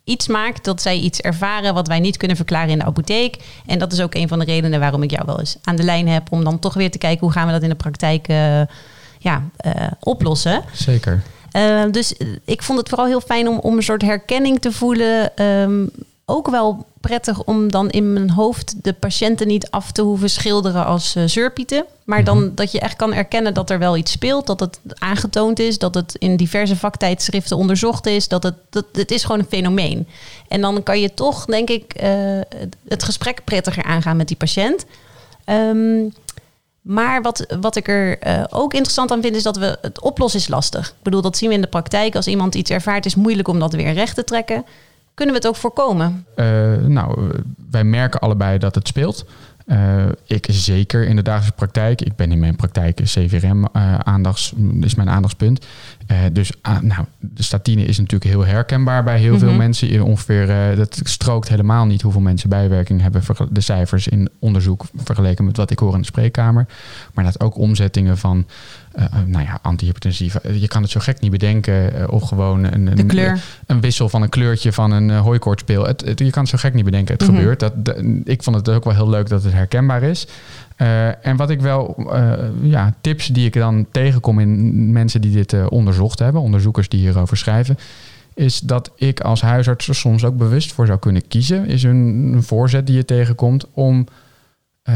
iets 0.04 0.28
maakt 0.28 0.64
dat 0.64 0.82
zij 0.82 0.98
iets 0.98 1.20
ervaren 1.20 1.74
wat 1.74 1.88
wij 1.88 2.00
niet 2.00 2.16
kunnen 2.16 2.36
verklaren 2.36 2.70
in 2.70 2.78
de 2.78 2.84
apotheek. 2.84 3.36
En 3.66 3.78
dat 3.78 3.92
is 3.92 4.00
ook 4.00 4.14
een 4.14 4.28
van 4.28 4.38
de 4.38 4.44
redenen 4.44 4.80
waarom 4.80 5.02
ik 5.02 5.10
jou 5.10 5.22
wel 5.26 5.38
eens 5.38 5.56
aan 5.62 5.76
de 5.76 5.82
lijn 5.82 6.08
heb. 6.08 6.32
Om 6.32 6.44
dan 6.44 6.58
toch 6.58 6.74
weer 6.74 6.90
te 6.90 6.98
kijken 6.98 7.20
hoe 7.20 7.32
gaan 7.32 7.46
we 7.46 7.52
dat 7.52 7.62
in 7.62 7.68
de 7.68 7.74
praktijk 7.74 8.28
uh, 8.28 8.60
ja, 9.18 9.42
oplossen. 10.00 10.62
Zeker. 10.72 11.22
dus 11.90 12.14
ik 12.44 12.62
vond 12.62 12.78
het 12.78 12.88
vooral 12.88 13.06
heel 13.06 13.20
fijn 13.20 13.48
om, 13.48 13.58
om 13.58 13.76
een 13.76 13.82
soort 13.82 14.02
herkenning 14.02 14.60
te 14.60 14.72
voelen. 14.72 15.42
Um, 15.44 15.90
ook 16.24 16.50
wel 16.50 16.86
prettig 17.00 17.44
om 17.44 17.70
dan 17.70 17.90
in 17.90 18.12
mijn 18.12 18.30
hoofd 18.30 18.74
de 18.84 18.92
patiënten 18.92 19.46
niet 19.46 19.70
af 19.70 19.92
te 19.92 20.02
hoeven 20.02 20.30
schilderen 20.30 20.86
als 20.86 21.16
uh, 21.16 21.24
zeurpieten. 21.26 21.84
Maar 22.04 22.24
dan 22.24 22.54
dat 22.54 22.72
je 22.72 22.80
echt 22.80 22.96
kan 22.96 23.12
erkennen 23.12 23.54
dat 23.54 23.70
er 23.70 23.78
wel 23.78 23.96
iets 23.96 24.12
speelt. 24.12 24.46
Dat 24.46 24.60
het 24.60 24.80
aangetoond 24.98 25.58
is. 25.58 25.78
Dat 25.78 25.94
het 25.94 26.14
in 26.18 26.36
diverse 26.36 26.76
vaktijdschriften 26.76 27.56
onderzocht 27.56 28.06
is. 28.06 28.28
Dat 28.28 28.42
het, 28.42 28.54
dat, 28.70 28.84
het 28.92 29.10
is 29.10 29.22
gewoon 29.22 29.38
een 29.38 29.46
fenomeen. 29.46 30.08
En 30.48 30.60
dan 30.60 30.82
kan 30.82 31.00
je 31.00 31.14
toch, 31.14 31.44
denk 31.44 31.70
ik, 31.70 32.02
uh, 32.02 32.40
het 32.88 33.02
gesprek 33.02 33.44
prettiger 33.44 33.82
aangaan 33.82 34.16
met 34.16 34.28
die 34.28 34.36
patiënt. 34.36 34.84
Um, 35.46 36.12
maar 36.82 37.22
wat, 37.22 37.46
wat 37.60 37.76
ik 37.76 37.88
er 37.88 38.26
uh, 38.26 38.44
ook 38.50 38.72
interessant 38.72 39.10
aan 39.10 39.22
vind, 39.22 39.36
is 39.36 39.42
dat 39.42 39.56
we 39.56 39.78
het 39.80 40.00
oplossen 40.00 40.40
is 40.40 40.48
lastig. 40.48 40.88
Ik 40.88 41.02
bedoel, 41.02 41.22
dat 41.22 41.36
zien 41.36 41.48
we 41.48 41.54
in 41.54 41.60
de 41.60 41.66
praktijk. 41.66 42.16
Als 42.16 42.26
iemand 42.26 42.54
iets 42.54 42.70
ervaart, 42.70 43.06
is 43.06 43.14
moeilijk 43.14 43.48
om 43.48 43.58
dat 43.58 43.72
weer 43.72 43.92
recht 43.92 44.14
te 44.14 44.24
trekken. 44.24 44.64
Kunnen 45.14 45.34
we 45.34 45.40
het 45.40 45.48
ook 45.48 45.56
voorkomen? 45.56 46.26
Uh, 46.36 46.74
nou, 46.76 47.30
wij 47.70 47.84
merken 47.84 48.20
allebei 48.20 48.58
dat 48.58 48.74
het 48.74 48.88
speelt. 48.88 49.24
Uh, 49.66 50.04
ik 50.26 50.46
zeker 50.50 51.06
in 51.06 51.16
de 51.16 51.22
dagelijkse 51.22 51.56
praktijk. 51.56 52.00
Ik 52.00 52.16
ben 52.16 52.32
in 52.32 52.38
mijn 52.38 52.56
praktijk 52.56 53.00
CVRM 53.02 53.64
uh, 53.76 53.98
aandachts, 53.98 54.52
is 54.80 54.94
mijn 54.94 55.10
aandachtspunt. 55.10 55.66
Uh, 56.10 56.18
dus 56.32 56.52
nou, 56.62 57.04
de 57.18 57.42
statine 57.42 57.84
is 57.84 57.98
natuurlijk 57.98 58.30
heel 58.30 58.46
herkenbaar 58.46 59.04
bij 59.04 59.18
heel 59.18 59.32
mm 59.32 59.38
-hmm. 59.38 59.48
veel 59.48 59.56
mensen. 59.56 60.02
Ongeveer, 60.02 60.76
dat 60.76 61.00
strookt 61.04 61.48
helemaal 61.48 61.86
niet 61.86 62.02
hoeveel 62.02 62.20
mensen 62.20 62.48
bijwerking 62.48 63.00
hebben. 63.00 63.22
De 63.50 63.60
cijfers 63.60 64.08
in 64.08 64.28
onderzoek 64.38 64.84
vergeleken 64.96 65.44
met 65.44 65.56
wat 65.56 65.70
ik 65.70 65.78
hoor 65.78 65.94
in 65.94 66.00
de 66.00 66.06
spreekkamer. 66.06 66.66
Maar 67.14 67.24
dat 67.24 67.40
ook 67.40 67.56
omzettingen 67.56 68.18
van 68.18 68.46
uh, 68.98 69.04
nou 69.26 69.44
ja, 69.44 69.58
antihypertensiva. 69.62 70.40
Je 70.52 70.68
kan 70.68 70.82
het 70.82 70.90
zo 70.90 71.00
gek 71.00 71.20
niet 71.20 71.30
bedenken. 71.30 71.96
Uh, 71.96 72.08
of 72.08 72.22
gewoon 72.22 72.64
een, 72.64 72.86
een, 72.86 73.38
een 73.66 73.80
wissel 73.80 74.08
van 74.08 74.22
een 74.22 74.28
kleurtje 74.28 74.72
van 74.72 74.90
een 74.90 75.08
uh, 75.08 75.20
hooikoortspeel. 75.20 75.86
Het, 75.86 76.00
het, 76.00 76.18
je 76.18 76.30
kan 76.30 76.42
het 76.42 76.50
zo 76.50 76.58
gek 76.58 76.74
niet 76.74 76.84
bedenken. 76.84 77.14
Het 77.14 77.22
Mhm. 77.22 77.30
mm 77.30 77.36
-hmm. 77.36 77.48
gebeurt. 77.50 77.60
Dat, 77.60 77.84
de, 77.84 78.20
ik 78.24 78.42
vond 78.42 78.56
het 78.56 78.68
ook 78.68 78.84
wel 78.84 78.94
heel 78.94 79.08
leuk 79.08 79.28
dat 79.28 79.42
het 79.42 79.52
herkenbaar 79.52 80.02
is. 80.02 80.26
Uh, 80.76 81.26
en 81.26 81.36
wat 81.36 81.50
ik 81.50 81.60
wel, 81.60 82.10
ja, 82.62 82.94
tips 83.00 83.26
die 83.26 83.46
ik 83.46 83.52
dan 83.52 83.86
tegenkom 83.90 84.38
in 84.38 84.92
mensen 84.92 85.20
die 85.20 85.32
dit 85.32 85.68
onderzocht 85.68 86.18
hebben, 86.18 86.42
onderzoekers 86.42 86.88
die 86.88 87.00
hierover 87.00 87.36
schrijven, 87.36 87.78
is 88.34 88.60
dat 88.60 88.90
ik 88.96 89.20
als 89.20 89.40
huisarts 89.40 89.88
er 89.88 89.94
soms 89.94 90.24
ook 90.24 90.36
bewust 90.36 90.72
voor 90.72 90.86
zou 90.86 90.98
kunnen 90.98 91.28
kiezen. 91.28 91.66
Is 91.66 91.82
een, 91.82 92.30
een 92.34 92.42
voorzet 92.42 92.86
die 92.86 92.96
je 92.96 93.04
tegenkomt 93.04 93.66
om 93.72 94.06
uh, 94.88 94.94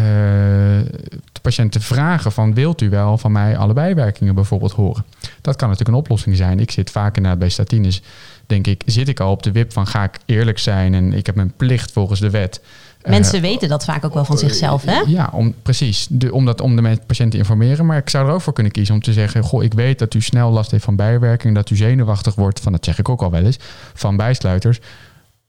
de 1.47 1.53
patiënt 1.53 1.73
te 1.73 1.81
vragen 1.81 2.33
van 2.33 2.55
wilt 2.55 2.81
u 2.81 2.91
wel 2.91 3.19
van 3.19 3.33
mij 3.33 3.57
alle 3.57 3.73
bijwerkingen 3.73 4.35
bijvoorbeeld 4.35 4.73
horen. 4.73 5.05
Dat 5.41 5.57
kan 5.57 5.69
natuurlijk 5.69 5.97
een 5.97 6.03
oplossing 6.03 6.37
zijn. 6.37 6.61
Ik 6.61 6.71
zit 6.71 6.91
vaak 6.91 7.17
inderdaad 7.17 7.41
bij 7.41 7.49
statines, 7.49 8.03
denk 8.47 8.67
ik, 8.67 8.83
zit 8.87 9.09
ik 9.09 9.21
al 9.21 9.31
op 9.31 9.43
de 9.43 9.53
wip 9.53 9.73
van 9.73 9.87
ga 9.87 10.05
ik 10.05 10.19
eerlijk 10.25 10.59
zijn 10.59 10.95
en 10.95 11.13
ik 11.13 11.27
heb 11.27 11.35
mijn 11.35 11.53
plicht 11.57 11.93
volgens 11.93 12.21
de 12.21 12.31
wet. 12.31 12.61
Mensen 13.03 13.37
uh, 13.37 13.43
weten 13.43 13.69
dat 13.69 13.85
vaak 13.85 14.05
ook 14.05 14.15
wel 14.15 14.25
van 14.25 14.39
zichzelf, 14.39 14.85
hè? 14.85 15.01
Ja, 15.07 15.31
om, 15.33 15.55
precies. 15.63 16.07
De, 16.11 16.33
om, 16.33 16.45
dat, 16.45 16.61
om 16.61 16.77
de 16.77 16.99
patiënt 17.07 17.31
te 17.31 17.39
informeren. 17.39 17.87
Maar 17.87 17.97
ik 17.97 18.11
zou 18.11 18.29
er 18.29 18.35
ook 18.35 18.41
voor 18.41 18.53
kunnen 18.53 18.73
kiezen 18.73 18.95
om 18.95 19.01
te 19.01 19.13
zeggen... 19.13 19.43
goh, 19.43 19.63
ik 19.63 19.75
weet 19.75 19.99
dat 19.99 20.15
u 20.15 20.21
snel 20.21 20.51
last 20.51 20.71
heeft 20.71 20.85
van 20.85 20.97
bijwerking... 20.97 21.55
dat 21.55 21.71
u 21.71 21.77
zenuwachtig 21.77 22.35
wordt, 22.35 22.61
van 22.61 22.73
dat 22.73 22.85
zeg 22.85 22.99
ik 22.99 23.09
ook 23.09 23.23
al 23.23 23.31
wel 23.31 23.45
eens... 23.45 23.59
van 23.95 24.17
bijsluiters. 24.17 24.81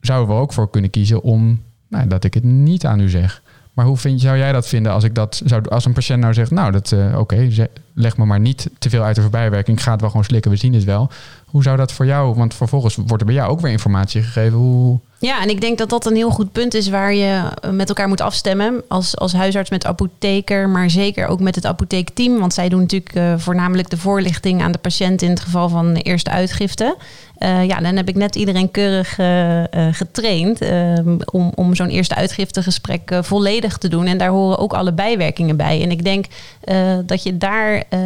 Zouden 0.02 0.36
we 0.36 0.42
ook 0.42 0.54
voor 0.54 0.70
kunnen 0.70 0.90
kiezen 0.90 1.22
om... 1.22 1.62
Nou, 1.90 2.08
dat 2.08 2.24
ik 2.24 2.34
het 2.34 2.44
niet 2.44 2.86
aan 2.86 3.00
u 3.00 3.10
zeg. 3.10 3.42
Maar 3.78 3.86
hoe 3.86 3.98
vind, 3.98 4.22
zou 4.22 4.38
jij 4.38 4.52
dat 4.52 4.68
vinden 4.68 4.92
als 4.92 5.04
ik 5.04 5.16
dat 5.16 5.42
zou, 5.46 5.70
als 5.70 5.86
een 5.86 5.94
patiënt 5.94 6.22
nou 6.22 6.34
zegt... 6.34 6.52
nou, 6.52 6.72
dat 6.72 6.92
uh, 6.92 7.20
oké, 7.20 7.50
leg 7.94 8.18
me 8.18 8.26
maar 8.26 8.40
niet 8.40 8.70
te 8.80 8.90
veel 8.90 9.04
uit 9.04 9.16
de 9.16 9.22
voorbijwerking. 9.22 9.78
Ik 9.78 9.84
ga 9.84 9.92
het 9.92 10.02
wel 10.02 10.10
gewoon 10.10 10.26
slikken, 10.26 10.52
we 10.52 10.58
zien 10.58 10.74
het 10.74 10.84
wel. 10.84 11.10
Hoe 11.46 11.64
zou 11.64 11.78
dat 11.78 11.92
voor 11.92 12.06
jou, 12.06 12.36
want 12.36 12.54
vervolgens 12.54 12.96
wordt 12.96 13.20
er 13.20 13.26
bij 13.26 13.36
jou 13.36 13.52
ook 13.52 13.60
weer 13.60 13.72
informatie 13.72 14.22
gegeven. 14.22 14.58
Hoe, 14.58 15.00
Ja, 15.20 15.42
en 15.42 15.50
ik 15.50 15.62
denk 15.62 15.78
dat 15.78 15.90
dat 15.90 16.06
een 16.06 16.16
heel 16.16 16.30
goed 16.30 16.52
punt 16.52 16.74
is 16.74 16.90
waar 16.90 17.14
je 17.14 17.44
met 17.72 17.90
elkaar 17.90 18.08
moet 18.08 18.22
afstemmen. 18.22 18.84
Als, 18.88 19.18
als 19.18 19.34
huisarts 19.34 19.70
met 19.70 19.86
apotheker, 19.86 20.70
maar 20.70 20.90
zeker 20.90 21.28
ook 21.28 21.40
met 21.40 21.56
het 21.56 21.66
apotheekteam. 21.66 22.40
Want 22.40 22.54
zij 22.54 22.70
doen 22.70 22.80
natuurlijk 22.80 23.16
eh, 23.16 23.34
voornamelijk 23.38 23.90
de 23.90 23.98
voorlichting 23.98 24.62
aan 24.62 24.72
de 24.72 24.78
patiënt 24.78 25.22
in 25.22 25.30
het 25.30 25.40
geval 25.40 25.70
van 25.70 25.96
eerste 25.96 26.30
uitgifte. 26.30 26.98
Eh, 27.38 27.66
ja, 27.66 27.80
dan 27.80 27.96
heb 27.96 28.08
ik 28.08 28.16
net 28.16 28.36
iedereen 28.36 28.72
keurig 28.72 29.20
eh, 29.20 29.64
eh, 29.64 29.94
getraind 29.94 30.62
ehm, 30.62 31.18
om, 31.32 31.52
om 31.56 31.76
zo'n 31.76 31.90
eerste 31.90 32.16
uitgiftegesprek 32.16 33.12
eh, 33.12 33.24
volledig 33.24 33.78
te 33.78 33.88
doen. 33.88 34.06
En 34.06 34.18
daar 34.18 34.30
horen 34.30 34.58
ook 34.58 34.74
alle 34.74 34.94
bijwerkingen 34.94 35.58
bij. 35.58 35.82
En 35.82 35.92
ik 35.92 36.04
denk 36.04 36.26
eh, 36.64 36.98
dat 37.06 37.24
je 37.24 37.38
daar 37.38 37.84
eh, 37.90 38.00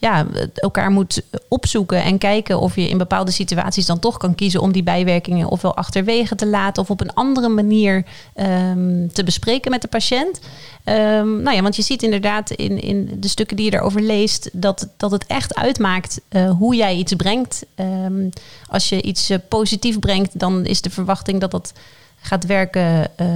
ja, 0.00 0.26
elkaar 0.54 0.90
moet 0.90 1.22
opzoeken 1.48 2.02
en 2.02 2.18
kijken 2.18 2.60
of 2.60 2.74
je 2.76 2.88
in 2.88 2.98
bepaalde 2.98 3.30
situaties 3.30 3.86
dan 3.86 3.98
toch 3.98 4.16
kan 4.16 4.34
kiezen 4.34 4.60
om 4.60 4.72
die 4.72 4.82
bijwerkingen 4.82 5.48
ofwel 5.48 5.76
achterwege 5.76 6.19
te 6.28 6.46
laten 6.46 6.82
of 6.82 6.90
op 6.90 7.00
een 7.00 7.14
andere 7.14 7.48
manier 7.48 8.04
ehm, 8.34 9.08
te 9.12 9.24
bespreken 9.24 9.70
met 9.70 9.82
de 9.82 9.88
patiënt. 9.88 10.40
Ehm, 10.84 11.42
nou 11.42 11.56
ja, 11.56 11.62
want 11.62 11.76
je 11.76 11.82
ziet 11.82 12.02
inderdaad 12.02 12.50
in, 12.50 12.80
in 12.80 13.10
de 13.20 13.28
stukken 13.28 13.56
die 13.56 13.70
je 13.70 13.76
erover 13.76 14.00
leest 14.00 14.50
dat, 14.52 14.88
dat 14.96 15.10
het 15.10 15.26
echt 15.26 15.54
uitmaakt 15.54 16.20
eh, 16.28 16.50
hoe 16.50 16.74
jij 16.74 16.94
iets 16.94 17.14
brengt. 17.14 17.64
Ehm, 17.74 18.28
als 18.68 18.88
je 18.88 19.02
iets 19.02 19.30
uh, 19.30 19.38
positief 19.48 19.98
brengt, 19.98 20.38
dan 20.38 20.64
is 20.64 20.80
de 20.80 20.90
verwachting 20.90 21.40
dat 21.40 21.50
dat 21.50 21.72
gaat 22.20 22.46
werken. 22.46 23.10
Uh, 23.20 23.26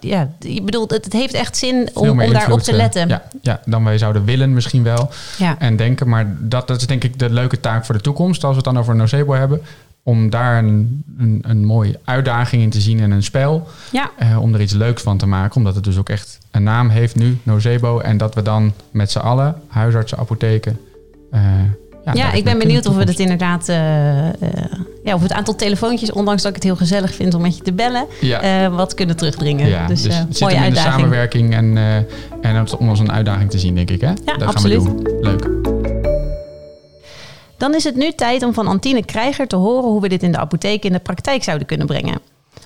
ja, 0.00 0.30
je 0.38 0.62
bedoelt, 0.62 0.90
het, 0.90 1.04
het 1.04 1.12
heeft 1.12 1.34
echt 1.34 1.56
zin 1.56 1.90
om, 1.94 2.08
om 2.20 2.32
daarop 2.32 2.60
te 2.60 2.72
letten. 2.72 3.08
Ja, 3.08 3.22
ja, 3.42 3.60
dan 3.64 3.84
wij 3.84 3.98
zouden 3.98 4.24
willen 4.24 4.52
misschien 4.52 4.82
wel 4.82 5.10
ja. 5.38 5.58
en 5.58 5.76
denken. 5.76 6.08
Maar 6.08 6.36
dat, 6.38 6.66
dat 6.66 6.80
is 6.80 6.86
denk 6.86 7.04
ik 7.04 7.18
de 7.18 7.30
leuke 7.30 7.60
taak 7.60 7.84
voor 7.84 7.94
de 7.94 8.00
toekomst. 8.00 8.44
Als 8.44 8.50
we 8.50 8.56
het 8.56 8.72
dan 8.72 8.78
over 8.78 8.96
nocebo 8.96 9.32
hebben 9.32 9.62
om 10.08 10.30
daar 10.30 10.58
een, 10.58 11.04
een, 11.18 11.38
een, 11.42 11.64
mooie 11.64 11.98
uitdaging 12.04 12.62
in 12.62 12.70
te 12.70 12.80
zien 12.80 13.00
en 13.00 13.10
een 13.10 13.22
spel. 13.22 13.68
Ja. 13.92 14.10
Uh, 14.22 14.42
om 14.42 14.54
er 14.54 14.60
iets 14.60 14.72
leuks 14.72 15.02
van 15.02 15.18
te 15.18 15.26
maken. 15.26 15.56
Omdat 15.56 15.74
het 15.74 15.84
dus 15.84 15.98
ook 15.98 16.08
echt 16.08 16.38
een 16.50 16.62
naam 16.62 16.88
heeft 16.88 17.16
nu, 17.16 17.38
Nocebo. 17.42 17.98
En 17.98 18.16
dat 18.16 18.34
we 18.34 18.42
dan 18.42 18.72
met 18.90 19.10
z'n 19.10 19.18
allen, 19.18 19.54
huisartsen, 19.68 20.18
apotheken... 20.18 20.78
Uh, 21.32 21.40
ja, 22.04 22.12
ja 22.12 22.32
ik 22.32 22.44
ben 22.44 22.58
benieuwd 22.58 22.86
of 22.86 22.96
we 22.96 23.02
het 23.02 23.18
inderdaad... 23.18 23.68
Uh, 23.68 23.76
ja, 25.04 25.14
of 25.14 25.22
het 25.22 25.32
aantal 25.32 25.54
telefoontjes, 25.54 26.12
ondanks 26.12 26.42
dat 26.42 26.50
ik 26.50 26.56
het 26.56 26.64
heel 26.64 26.76
gezellig 26.76 27.14
vind 27.14 27.34
om 27.34 27.42
met 27.42 27.56
je 27.56 27.62
te 27.62 27.72
bellen... 27.72 28.06
Ja. 28.20 28.70
wat 28.70 28.94
kunnen 28.94 29.16
terugdringen. 29.16 29.68
Ja, 29.68 29.86
dus, 29.86 30.02
dus 30.02 30.12
mooie 30.12 30.24
het 30.24 30.36
zit 30.36 30.46
uitdaging. 30.46 30.66
in 30.66 30.72
de 30.72 30.90
samenwerking 30.90 31.54
en, 31.54 31.76
en 32.42 32.66
om 32.78 32.88
als 32.88 33.00
een 33.00 33.12
uitdaging 33.12 33.50
te 33.50 33.58
zien, 33.58 33.74
denk 33.74 33.90
ik. 33.90 34.00
Hè? 34.00 34.12
Ja, 34.24 34.36
dat 34.38 34.42
absoluut. 34.42 34.82
gaan 34.82 34.96
we 34.96 35.02
doen. 35.02 35.20
Leuk. 35.20 35.57
Dan 37.58 37.74
is 37.74 37.84
het 37.84 37.96
nu 37.96 38.12
tijd 38.12 38.42
om 38.42 38.54
van 38.54 38.66
Antine 38.66 39.04
Krijger 39.04 39.46
te 39.46 39.56
horen 39.56 39.90
hoe 39.90 40.00
we 40.00 40.08
dit 40.08 40.22
in 40.22 40.32
de 40.32 40.38
apotheek 40.38 40.84
in 40.84 40.92
de 40.92 40.98
praktijk 40.98 41.42
zouden 41.42 41.66
kunnen 41.66 41.86
brengen. 41.86 42.20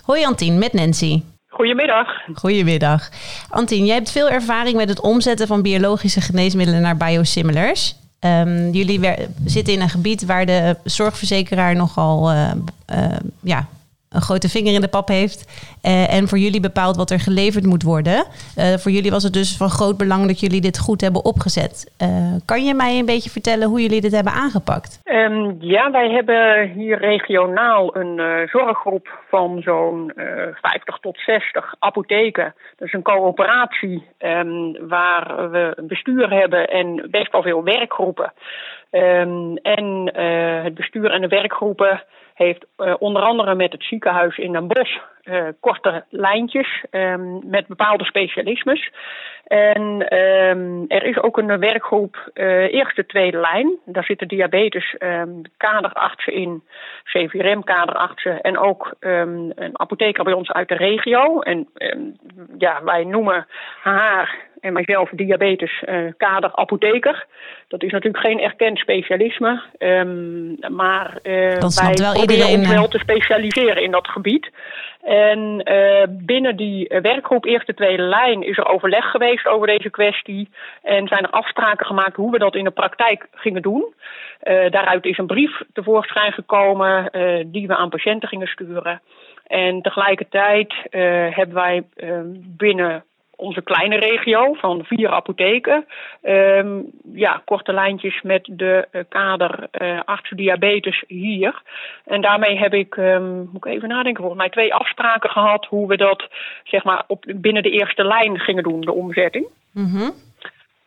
Hoi 0.05 0.24
Antine, 0.24 0.59
met 0.59 0.72
Nancy. 0.72 1.22
Goedemiddag. 1.48 2.07
Goedemiddag. 2.35 3.09
Antine, 3.50 3.87
jij 3.87 3.94
hebt 3.94 4.11
veel 4.11 4.31
ervaring 4.31 4.76
met 4.76 4.88
het 4.88 5.00
omzetten 5.00 5.46
van 5.46 5.62
biologische 5.62 6.20
geneesmiddelen 6.20 6.81
naar 6.81 6.96
biosimilars. 6.96 7.94
Um, 8.20 8.70
jullie 8.70 9.00
zitten 9.44 9.74
in 9.74 9.81
een 9.81 9.88
gebied 9.88 10.24
waar 10.24 10.46
de 10.46 10.76
zorgverzekeraar 10.85 11.74
nogal 11.76 12.33
uh, 12.33 12.50
uh, 12.94 13.16
ja, 13.40 13.68
een 14.12 14.20
grote 14.20 14.48
vinger 14.48 14.75
in 14.75 14.81
de 14.81 14.88
pap 14.88 15.09
heeft. 15.09 15.40
Uh, 15.87 16.14
en 16.14 16.29
voor 16.29 16.38
jullie 16.38 16.61
bepaalt 16.61 16.96
wat 16.96 17.11
er 17.11 17.20
geleverd 17.20 17.66
moet 17.66 17.83
worden. 17.83 18.25
Uh, 18.59 18.64
voor 18.77 18.90
jullie 18.90 19.11
was 19.11 19.22
het 19.22 19.33
dus 19.33 19.57
van 19.57 19.68
groot 19.68 19.96
belang 19.96 20.27
dat 20.27 20.40
jullie 20.40 20.61
dit 20.61 20.79
goed 20.79 21.01
hebben 21.01 21.25
opgezet. 21.25 21.94
Uh, 22.03 22.09
kan 22.44 22.64
je 22.64 22.75
mij 22.75 22.98
een 22.98 23.07
beetje 23.07 23.31
vertellen 23.31 23.68
hoe 23.68 23.81
jullie 23.81 24.01
dit 24.01 24.12
hebben 24.12 24.33
aangepakt? 24.33 25.01
Um, 25.05 25.57
ja, 25.61 25.90
wij 25.90 26.11
hebben 26.11 26.68
hier 26.68 26.98
regionaal 26.98 27.96
een 27.96 28.48
zorggroep 28.48 29.18
van 29.29 29.61
zo'n 29.62 30.12
50 30.61 30.98
tot 30.98 31.18
60 31.18 31.75
apotheken. 31.79 32.55
Dat 32.77 32.88
is 32.88 32.92
een 32.92 33.03
coöperatie 33.03 34.07
um, 34.18 34.88
waar 34.88 35.51
we 35.51 35.72
een 35.75 35.87
bestuur 35.87 36.31
hebben 36.31 36.68
en 36.68 37.07
best 37.11 37.33
wel 37.33 37.42
veel 37.42 37.64
werkgroepen. 37.64 38.33
Um, 38.90 39.57
en 39.57 40.11
het 40.64 40.75
bestuur 40.75 41.11
en 41.11 41.20
de 41.20 41.29
werkgroepen 41.29 42.03
heeft 42.42 42.66
uh, 42.78 42.94
onder 42.98 43.22
andere 43.22 43.55
met 43.55 43.72
het 43.72 43.83
ziekenhuis 43.83 44.38
in 44.38 44.52
Den 44.52 44.68
Bosch 44.68 44.98
uh, 45.24 45.48
korte 45.61 46.05
lijntjes 46.09 46.85
um, 46.90 47.40
met 47.44 47.66
bepaalde 47.66 48.05
specialismes. 48.05 48.90
En 49.46 50.16
um, 50.18 50.85
er 50.88 51.05
is 51.05 51.18
ook 51.18 51.38
een 51.38 51.59
werkgroep 51.59 52.31
uh, 52.35 52.74
eerste, 52.74 53.07
tweede 53.07 53.38
lijn. 53.38 53.78
Daar 53.85 54.05
zitten 54.05 54.28
diabetes 54.28 54.96
um, 54.98 55.42
kaderartsen 55.57 56.33
in, 56.33 56.62
CVRM 57.05 57.64
kaderartsen 57.64 58.40
en 58.40 58.59
ook 58.59 58.94
een 59.00 59.72
apotheker 59.72 60.24
bij 60.24 60.33
ons 60.33 60.52
uit 60.52 60.68
de 60.68 60.74
regio. 60.74 61.40
En 61.40 61.68
ja, 62.59 62.85
wij 62.85 63.05
noemen 63.05 63.46
haar 63.83 64.50
en 64.62 64.72
mijzelf 64.72 65.11
diabetes 65.11 65.83
uh, 65.88 66.12
kader 66.16 66.51
apotheker. 66.55 67.27
Dat 67.68 67.83
is 67.83 67.92
natuurlijk 67.92 68.25
geen 68.25 68.40
erkend 68.40 68.79
specialisme, 68.79 69.62
um, 69.79 70.57
maar 70.68 71.18
uh, 71.22 71.59
dat 71.59 71.75
wij 71.75 71.94
wel 71.94 72.12
proberen 72.12 72.20
iedereen, 72.20 72.59
ons 72.59 72.68
wel 72.68 72.88
te 72.88 72.98
specialiseren 72.98 73.83
in 73.83 73.90
dat 73.90 74.09
gebied. 74.09 74.51
En 75.03 75.70
uh, 75.72 76.03
binnen 76.09 76.57
die 76.57 76.88
werkgroep 77.03 77.44
Eerste 77.44 77.75
Tweede 77.75 78.03
Lijn 78.03 78.42
is 78.42 78.59
er 78.59 78.66
overleg 78.66 79.11
geweest 79.11 79.46
over 79.46 79.66
deze 79.66 79.90
kwestie. 79.90 80.48
En 80.83 81.09
zijn 81.09 81.22
er 81.22 81.31
afspraken 81.31 81.87
gemaakt 81.87 82.16
hoe 82.16 82.31
we 82.31 82.38
dat 82.38 82.55
in 82.55 82.64
de 82.64 82.70
praktijk 82.70 83.27
gingen 83.35 83.62
doen. 83.62 83.94
daaruit 84.70 85.05
is 85.05 85.18
een 85.18 85.27
brief 85.27 85.61
tevoorschijn 85.72 86.33
gekomen 86.33 87.11
die 87.46 87.66
we 87.66 87.77
aan 87.77 87.88
patiënten 87.88 88.29
gingen 88.29 88.46
sturen. 88.46 89.01
En 89.46 89.83
tegelijkertijd 89.83 90.75
hebben 91.31 91.55
wij 91.55 91.83
binnen 92.57 93.05
onze 93.42 93.62
kleine 93.62 93.96
regio 93.96 94.52
van 94.52 94.85
vier 94.85 95.09
apotheken. 95.09 95.87
Um, 96.22 96.90
ja, 97.14 97.42
korte 97.44 97.72
lijntjes 97.72 98.22
met 98.22 98.48
de 98.50 98.88
uh, 98.92 99.02
kader 99.09 99.68
uh, 99.81 100.00
artsen 100.05 100.37
diabetes 100.37 101.05
hier. 101.07 101.62
En 102.05 102.20
daarmee 102.20 102.59
heb 102.59 102.74
ik, 102.74 102.96
um, 102.96 103.48
moet 103.52 103.66
ik 103.66 103.72
even 103.72 103.88
nadenken, 103.88 104.22
volgens 104.22 104.40
mij 104.42 104.50
twee 104.50 104.74
afspraken 104.74 105.31
gehad 105.31 105.66
hoe 105.66 105.88
we 105.88 105.96
dat 105.96 106.28
zeg 106.64 106.85
maar 106.85 107.05
op, 107.07 107.24
binnen 107.37 107.62
de 107.62 107.70
eerste 107.70 108.05
lijn 108.05 108.38
gingen 108.38 108.62
doen, 108.62 108.81
de 108.81 108.92
omzetting. 108.92 109.46
Mm. 109.72 110.12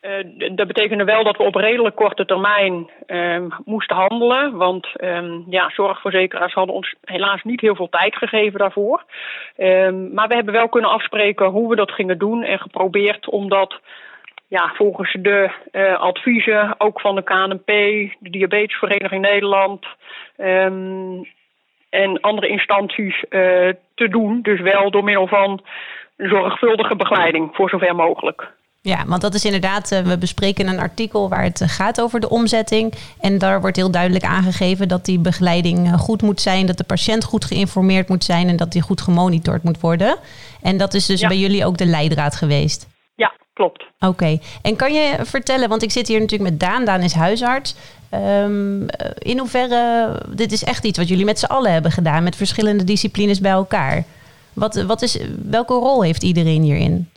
Uh, 0.06 0.50
dat 0.56 0.66
betekende 0.66 1.04
wel 1.04 1.24
dat 1.24 1.36
we 1.36 1.42
op 1.42 1.54
redelijk 1.54 1.96
korte 1.96 2.24
termijn 2.24 2.90
um, 3.06 3.48
moesten 3.64 3.96
handelen. 3.96 4.56
Want 4.56 4.86
um, 5.00 5.44
ja, 5.48 5.70
zorgverzekeraars 5.70 6.52
hadden 6.52 6.74
ons 6.74 6.94
helaas 7.04 7.42
niet 7.42 7.60
heel 7.60 7.74
veel 7.74 7.88
tijd 7.88 8.16
gegeven 8.16 8.58
daarvoor. 8.58 9.04
Um, 9.56 10.14
maar 10.14 10.28
we 10.28 10.34
hebben 10.34 10.54
wel 10.54 10.68
kunnen 10.68 10.90
afspreken 10.90 11.46
hoe 11.46 11.68
we 11.68 11.76
dat 11.76 11.90
gingen 11.90 12.18
doen. 12.18 12.42
En 12.42 12.58
geprobeerd 12.58 13.28
om 13.28 13.48
dat 13.48 13.80
ja, 14.48 14.72
volgens 14.74 15.16
de 15.20 15.50
uh, 15.72 16.00
adviezen, 16.00 16.74
ook 16.78 17.00
van 17.00 17.14
de 17.14 17.22
KNP, 17.22 17.66
de 18.18 18.30
Diabetesvereniging 18.30 19.22
Nederland 19.22 19.86
en 21.90 22.20
andere 22.20 22.48
instanties 22.48 23.24
uh, 23.30 23.68
te 23.94 24.08
doen. 24.08 24.42
Dus 24.42 24.60
wel 24.60 24.90
door 24.90 25.04
middel 25.04 25.26
van 25.26 25.60
zorgvuldige 26.16 26.96
begeleiding, 26.96 27.50
voor 27.52 27.68
zover 27.68 27.94
mogelijk. 27.94 28.54
Ja, 28.86 29.04
want 29.06 29.20
dat 29.20 29.34
is 29.34 29.44
inderdaad, 29.44 29.92
uh, 29.92 29.98
we 29.98 30.18
bespreken 30.18 30.66
een 30.66 30.78
artikel 30.78 31.28
waar 31.28 31.42
het 31.42 31.62
gaat 31.66 32.00
over 32.00 32.20
de 32.20 32.28
omzetting. 32.28 32.94
En 33.20 33.38
daar 33.38 33.60
wordt 33.60 33.76
heel 33.76 33.90
duidelijk 33.90 34.24
aangegeven 34.24 34.88
dat 34.88 35.04
die 35.04 35.18
begeleiding 35.18 35.92
goed 35.98 36.22
moet 36.22 36.40
zijn, 36.40 36.66
dat 36.66 36.76
de 36.76 36.84
patiënt 36.84 37.24
goed 37.24 37.44
geïnformeerd 37.44 38.08
moet 38.08 38.24
zijn 38.24 38.48
en 38.48 38.56
dat 38.56 38.72
die 38.72 38.82
goed 38.82 39.00
gemonitord 39.00 39.62
moet 39.62 39.80
worden. 39.80 40.16
En 40.62 40.76
dat 40.76 40.94
is 40.94 41.06
dus 41.06 41.20
ja. 41.20 41.28
bij 41.28 41.38
jullie 41.38 41.64
ook 41.66 41.76
de 41.76 41.86
leidraad 41.86 42.36
geweest. 42.36 42.86
Ja, 43.14 43.32
klopt. 43.52 43.84
Oké, 43.98 44.06
okay. 44.06 44.40
en 44.62 44.76
kan 44.76 44.92
je 44.92 45.16
vertellen, 45.22 45.68
want 45.68 45.82
ik 45.82 45.90
zit 45.90 46.08
hier 46.08 46.20
natuurlijk 46.20 46.50
met 46.50 46.60
Daan, 46.60 46.84
Daan 46.84 47.02
is 47.02 47.14
huisarts. 47.14 47.74
Um, 48.14 48.86
in 49.18 49.38
hoeverre, 49.38 50.22
dit 50.28 50.52
is 50.52 50.64
echt 50.64 50.84
iets 50.84 50.98
wat 50.98 51.08
jullie 51.08 51.24
met 51.24 51.38
z'n 51.38 51.44
allen 51.44 51.72
hebben 51.72 51.90
gedaan, 51.90 52.22
met 52.22 52.36
verschillende 52.36 52.84
disciplines 52.84 53.40
bij 53.40 53.50
elkaar. 53.52 54.04
Wat, 54.52 54.82
wat 54.82 55.02
is, 55.02 55.18
welke 55.42 55.74
rol 55.74 56.02
heeft 56.02 56.22
iedereen 56.22 56.62
hierin? 56.62 57.08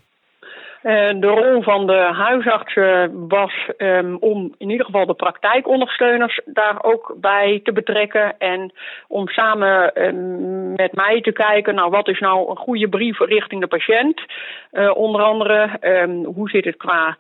Uh, 0.84 1.10
de 1.20 1.28
rol 1.28 1.62
van 1.62 1.88
de 1.88 2.10
huisartsen 2.14 3.28
was 3.28 3.54
um, 3.78 4.18
om 4.20 4.56
in 4.58 4.70
ieder 4.70 4.86
geval 4.86 5.06
de 5.06 5.14
praktijkondersteuners 5.14 6.40
daar 6.46 6.84
ook 6.84 7.16
bij 7.18 7.60
te 7.64 7.72
betrekken. 7.72 8.38
En 8.38 8.74
om 9.08 9.28
samen 9.28 10.06
um, 10.06 10.74
met 10.76 10.96
mij 10.96 11.22
te 11.22 11.32
kijken, 11.32 11.76
nou 11.76 11.90
wat 11.90 12.08
is 12.08 12.20
nou 12.20 12.50
een 12.50 12.58
goede 12.58 12.90
brief 12.90 13.20
richting 13.20 13.62
de 13.62 13.68
patiënt. 13.68 14.22
Uh, 14.72 14.96
onder 14.96 15.22
andere, 15.22 15.78
um, 15.82 16.26
hoe 16.26 16.50
zit 16.50 16.66
het 16.66 16.78
qua 16.78 17.18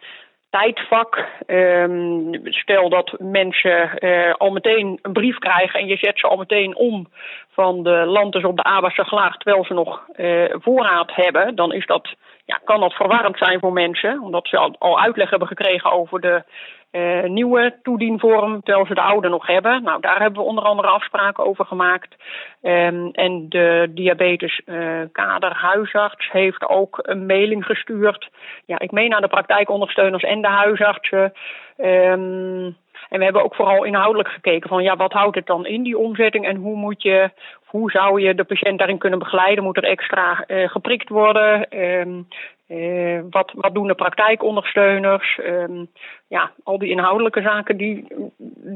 tijdvak. 0.50 1.26
Ehm, 1.46 2.34
stel 2.44 2.90
dat 2.90 3.16
mensen 3.18 3.90
uh, 4.00 4.34
al 4.34 4.52
meteen 4.52 5.00
een 5.02 5.14
brief 5.14 5.38
krijgen 5.38 5.80
en 5.80 5.88
je 5.88 5.98
zet 5.98 6.20
ze 6.20 6.28
al 6.28 6.38
meteen 6.38 6.76
om 6.76 7.08
van 7.52 7.84
de 7.84 8.06
landers 8.06 8.44
op 8.44 8.56
de 8.56 8.64
Abasse 8.64 9.04
Glaag 9.04 9.38
terwijl 9.38 9.66
ze 9.66 9.74
nog 9.74 10.06
voorraad 10.50 11.16
hebben, 11.16 11.56
dan 11.56 11.74
is 11.74 11.86
dat, 11.86 12.16
ja, 12.50 12.60
kan 12.64 12.80
dat 12.80 12.94
verwarrend 12.94 13.38
zijn 13.38 13.60
voor 13.60 13.74
mensen, 13.74 14.22
omdat 14.22 14.48
ze 14.48 14.58
al, 14.80 15.00
uitleg 15.00 15.30
hebben 15.30 15.48
gekregen 15.48 15.92
over 15.92 16.22
de 16.22 16.44
uh, 16.92 17.24
nieuwe 17.24 17.80
toedienvorm, 17.84 18.62
terwijl 18.62 18.86
ze 18.86 18.94
de 18.94 19.02
oude 19.02 19.30
nog 19.30 19.48
hebben. 19.48 19.84
Nou, 19.84 20.02
daar 20.02 20.20
hebben 20.20 20.42
we 20.42 20.48
onder 20.48 20.64
andere 20.64 20.88
afspraken 20.88 21.46
over 21.46 21.66
gemaakt. 21.66 22.16
Um, 22.62 23.12
en 23.12 23.50
de 23.50 23.92
diabetes 23.94 24.62
uh, 24.66 25.02
kaderhuisarts 25.12 26.32
heeft 26.32 26.70
ook 26.70 27.00
een 27.02 27.26
mailing 27.26 27.66
gestuurd. 27.66 28.30
Ja, 28.66 28.80
ik 28.80 28.92
meen 28.92 29.10
naar 29.10 29.22
de 29.22 29.28
praktijkondersteuners 29.28 30.24
en 30.24 30.42
de 30.42 30.48
huisartsen. 30.48 31.34
Um, 31.78 32.78
en 33.10 33.18
we 33.18 33.24
hebben 33.24 33.44
ook 33.44 33.56
vooral 33.56 33.84
inhoudelijk 33.84 34.30
gekeken 34.30 34.70
van 34.70 34.84
ja, 34.84 34.96
wat 34.96 35.14
houdt 35.14 35.36
het 35.36 35.46
dan 35.46 35.66
in 35.66 35.84
die 35.84 35.98
omzetting 35.98 36.46
en 36.46 36.56
hoe 36.56 36.76
moet 36.76 37.02
je, 37.02 37.30
hoe 37.66 37.92
zou 37.92 38.22
je 38.22 38.36
de 38.36 38.44
patiënt 38.44 38.78
daarin 38.78 38.98
kunnen 38.98 39.20
begeleiden? 39.20 39.64
Moet 39.64 39.78
er 39.78 39.84
extra 39.84 40.44
uh, 40.48 40.70
geprikt 40.70 41.10
worden? 41.10 41.80
Um, 41.84 42.28
uh, 42.68 43.22
wat, 43.30 43.52
wat 43.56 43.74
doen 43.74 43.88
de 43.88 43.96
praktijkondersteuners? 43.96 45.40
Um, 45.46 45.88
ja, 46.28 46.52
al 46.64 46.78
die 46.78 46.90
inhoudelijke 46.90 47.42
zaken 47.42 47.78
die, 47.78 48.08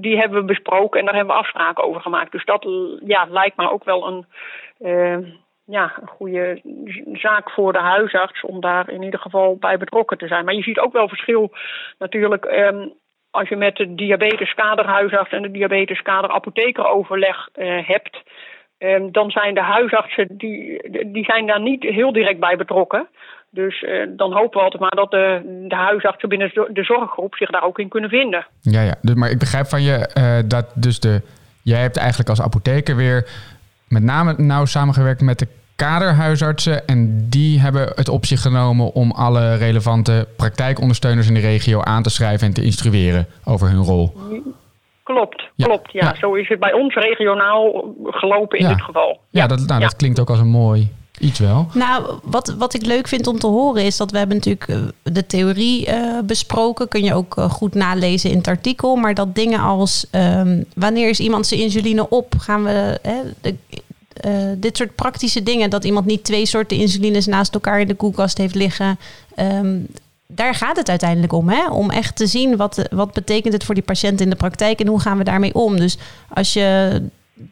die 0.01 0.17
hebben 0.17 0.39
we 0.39 0.45
besproken 0.45 0.99
en 0.99 1.05
daar 1.05 1.15
hebben 1.15 1.33
we 1.33 1.41
afspraken 1.41 1.83
over 1.83 2.01
gemaakt. 2.01 2.31
Dus 2.31 2.45
dat 2.45 2.67
ja, 3.05 3.27
lijkt 3.29 3.57
me 3.57 3.71
ook 3.71 3.83
wel 3.83 4.07
een, 4.07 4.25
uh, 4.79 5.27
ja, 5.65 5.93
een 6.01 6.07
goede 6.07 6.62
zaak 7.13 7.49
voor 7.51 7.73
de 7.73 7.79
huisarts 7.79 8.43
om 8.43 8.62
daar 8.62 8.89
in 8.89 9.03
ieder 9.03 9.19
geval 9.19 9.57
bij 9.57 9.77
betrokken 9.77 10.17
te 10.17 10.27
zijn. 10.27 10.45
Maar 10.45 10.53
je 10.53 10.63
ziet 10.63 10.79
ook 10.79 10.93
wel 10.93 11.07
verschil 11.07 11.51
natuurlijk. 11.97 12.45
Als 13.33 13.49
je 13.49 13.55
met 13.55 13.75
de 13.75 13.95
diabeteskaderhuisarts 13.95 15.31
en 15.31 15.41
de 15.41 15.51
diabeteskader 15.51 16.29
overleg 16.77 17.49
uh, 17.55 17.87
hebt, 17.87 18.21
um, 18.77 19.11
dan 19.11 19.31
zijn 19.31 19.53
de 19.53 19.61
huisartsen 19.61 20.27
die, 20.29 20.81
die 21.11 21.23
zijn 21.23 21.47
daar 21.47 21.61
niet 21.61 21.83
heel 21.83 22.11
direct 22.11 22.39
bij 22.39 22.55
betrokken. 22.55 23.07
Dus 23.49 23.81
uh, 23.81 24.07
dan 24.09 24.33
hopen 24.33 24.57
we 24.57 24.63
altijd 24.63 24.81
maar 24.81 24.95
dat 24.95 25.11
de, 25.11 25.41
de 25.67 25.75
huisartsen 25.75 26.29
binnen 26.29 26.51
de 26.73 26.83
zorggroep 26.83 27.35
zich 27.35 27.49
daar 27.49 27.63
ook 27.63 27.79
in 27.79 27.89
kunnen 27.89 28.09
vinden. 28.09 28.45
Ja, 28.61 28.81
ja. 28.81 28.95
Dus, 29.01 29.15
maar 29.15 29.29
ik 29.29 29.39
begrijp 29.39 29.65
van 29.65 29.81
je 29.81 30.09
uh, 30.17 30.49
dat 30.49 30.71
dus 30.75 30.99
de. 30.99 31.21
Jij 31.63 31.79
hebt 31.79 31.97
eigenlijk 31.97 32.29
als 32.29 32.41
apotheker 32.41 32.95
weer 32.95 33.29
met 33.87 34.03
name 34.03 34.33
nauw 34.37 34.65
samengewerkt 34.65 35.21
met 35.21 35.39
de 35.39 35.47
kaderhuisartsen. 35.75 36.88
En 36.88 37.29
die 37.29 37.59
hebben 37.59 37.91
het 37.95 38.09
op 38.09 38.25
zich 38.25 38.41
genomen 38.41 38.93
om 38.93 39.12
alle 39.12 39.55
relevante 39.55 40.27
praktijkondersteuners 40.38 41.27
in 41.27 41.33
de 41.33 41.39
regio 41.39 41.81
aan 41.81 42.03
te 42.03 42.09
schrijven 42.09 42.47
en 42.47 42.53
te 42.53 42.63
instrueren 42.63 43.27
over 43.43 43.69
hun 43.69 43.83
rol. 43.83 44.13
Klopt, 45.03 45.43
ja. 45.55 45.65
klopt. 45.65 45.91
Ja. 45.91 46.05
ja. 46.05 46.15
zo 46.15 46.33
is 46.33 46.47
het 46.47 46.59
bij 46.59 46.73
ons 46.73 46.95
regionaal 46.95 47.93
gelopen 48.05 48.57
in 48.57 48.65
ja. 48.65 48.73
dit 48.73 48.81
geval. 48.81 49.19
Ja, 49.29 49.47
dat, 49.47 49.67
nou, 49.67 49.81
dat 49.81 49.95
klinkt 49.95 50.19
ook 50.19 50.29
als 50.29 50.39
een 50.39 50.47
mooi 50.47 50.91
iets 51.19 51.39
wel. 51.39 51.67
Nou, 51.73 52.19
wat, 52.23 52.55
wat 52.57 52.73
ik 52.73 52.86
leuk 52.86 53.07
vind 53.07 53.27
om 53.27 53.39
te 53.39 53.47
horen 53.47 53.83
is 53.83 53.97
dat 53.97 54.12
we 54.12 54.17
hebben 54.17 54.36
natuurlijk 54.36 54.93
de 55.03 55.25
theorie 55.25 55.88
uh, 55.88 56.19
besproken. 56.23 56.88
Kun 56.88 57.03
je 57.03 57.13
ook 57.13 57.38
uh, 57.38 57.49
goed 57.49 57.73
nalezen 57.73 58.29
in 58.29 58.38
het 58.38 58.47
artikel. 58.47 58.95
Maar 58.95 59.13
dat 59.13 59.36
dingen 59.36 59.59
als 59.59 60.07
um, 60.12 60.65
wanneer 60.75 61.09
is 61.09 61.19
iemand 61.19 61.47
zijn 61.47 61.59
insuline 61.59 62.09
op? 62.09 62.33
Gaan 62.38 62.63
we 62.63 62.99
hè, 63.01 63.15
de, 63.41 63.55
uh, 64.26 64.52
dit 64.58 64.78
soort 64.78 64.95
praktische 64.95 65.43
dingen, 65.43 65.69
dat 65.69 65.84
iemand 65.84 66.06
niet 66.06 66.23
twee 66.23 66.45
soorten 66.45 66.78
insulines 66.78 67.26
naast 67.26 67.54
elkaar 67.54 67.80
in 67.80 67.88
de 67.88 67.95
koelkast 67.95 68.38
heeft 68.38 68.56
liggen. 68.56 68.97
Um, 69.39 69.88
daar 70.28 70.56
gaat 70.56 70.78
het 70.78 70.89
uiteindelijk 70.89 71.34
om. 71.34 71.49
Hè? 71.49 71.69
Om 71.69 71.89
echt 71.89 72.15
te 72.15 72.28
zien 72.28 72.58
wat, 72.58 72.88
wat 72.91 73.13
betekent 73.13 73.54
het 73.54 73.63
voor 73.63 73.76
die 73.76 73.84
patiënt 73.84 74.21
in 74.21 74.30
de 74.30 74.36
praktijk 74.36 74.80
en 74.80 74.88
hoe 74.88 74.99
gaan 74.99 75.17
we 75.17 75.23
daarmee 75.23 75.54
om. 75.54 75.78
Dus 75.78 75.97
als 76.30 76.54
je 76.54 77.02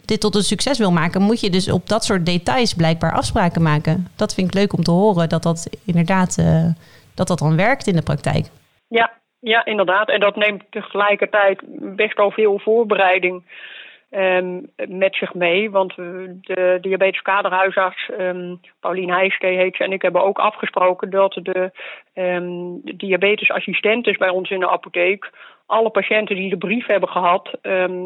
dit 0.06 0.20
tot 0.20 0.36
een 0.36 0.44
succes 0.44 0.78
wil 0.78 0.92
maken, 0.92 1.22
moet 1.22 1.40
je 1.40 1.50
dus 1.50 1.72
op 1.72 1.88
dat 1.88 2.06
soort 2.06 2.26
details 2.26 2.74
blijkbaar 2.74 3.14
afspraken 3.14 3.62
maken. 3.62 4.08
Dat 4.16 4.34
vind 4.34 4.48
ik 4.48 4.54
leuk 4.54 4.74
om 4.74 4.84
te 4.84 4.92
horen, 4.92 5.30
dat 5.30 5.44
dat 5.44 5.70
inderdaad 5.86 6.38
uh, 6.40 6.66
dat 7.14 7.28
dat 7.28 7.40
dan 7.40 7.56
werkt 7.56 7.88
in 7.88 7.96
de 7.96 8.02
praktijk. 8.02 8.46
Ja, 8.88 9.12
ja, 9.40 9.66
inderdaad. 9.66 10.10
En 10.10 10.20
dat 10.20 10.36
neemt 10.36 10.64
tegelijkertijd 10.70 11.62
best 11.96 12.18
wel 12.18 12.32
veel 12.32 12.60
voorbereiding 12.60 13.44
um, 14.12 14.70
met 14.88 15.16
zich 15.16 15.34
mee. 15.34 15.72
Want 15.72 15.96
de 15.96 16.78
diabetes 16.82 17.22
kaderhuisarts, 17.22 18.10
um, 18.20 18.60
Paulien 18.80 19.12
Heijske 19.12 19.48
heet 19.48 19.76
ze, 19.76 19.84
en 19.84 19.92
ik 19.92 20.02
hebben 20.02 20.24
ook 20.24 20.40
afgesproken 20.40 21.10
dat 21.10 21.40
de 21.44 21.72
um, 22.14 22.82
diabetesassistentes 22.84 24.18
bij 24.18 24.30
ons 24.30 24.50
in 24.50 24.60
de 24.60 24.70
apotheek 24.70 25.30
alle 25.66 25.90
patiënten 25.90 26.36
die 26.36 26.50
de 26.50 26.58
brief 26.58 26.86
hebben 26.86 27.10
gehad, 27.10 27.58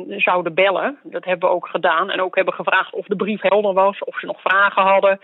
zouden 0.10 0.54
bellen. 0.54 0.98
Dat 1.04 1.26
hebben 1.26 1.50
we 1.50 1.56
ook 1.56 1.68
gedaan. 1.68 2.10
En 2.10 2.22
ook 2.22 2.36
hebben 2.36 2.54
gevraagd 2.54 2.94
of 2.94 3.06
de 3.06 3.16
brief 3.16 3.42
helder 3.42 3.74
was, 3.74 4.04
of 4.04 4.20
ze 4.20 4.26
nog 4.26 4.42
vragen 4.42 4.84
hadden. 4.84 5.20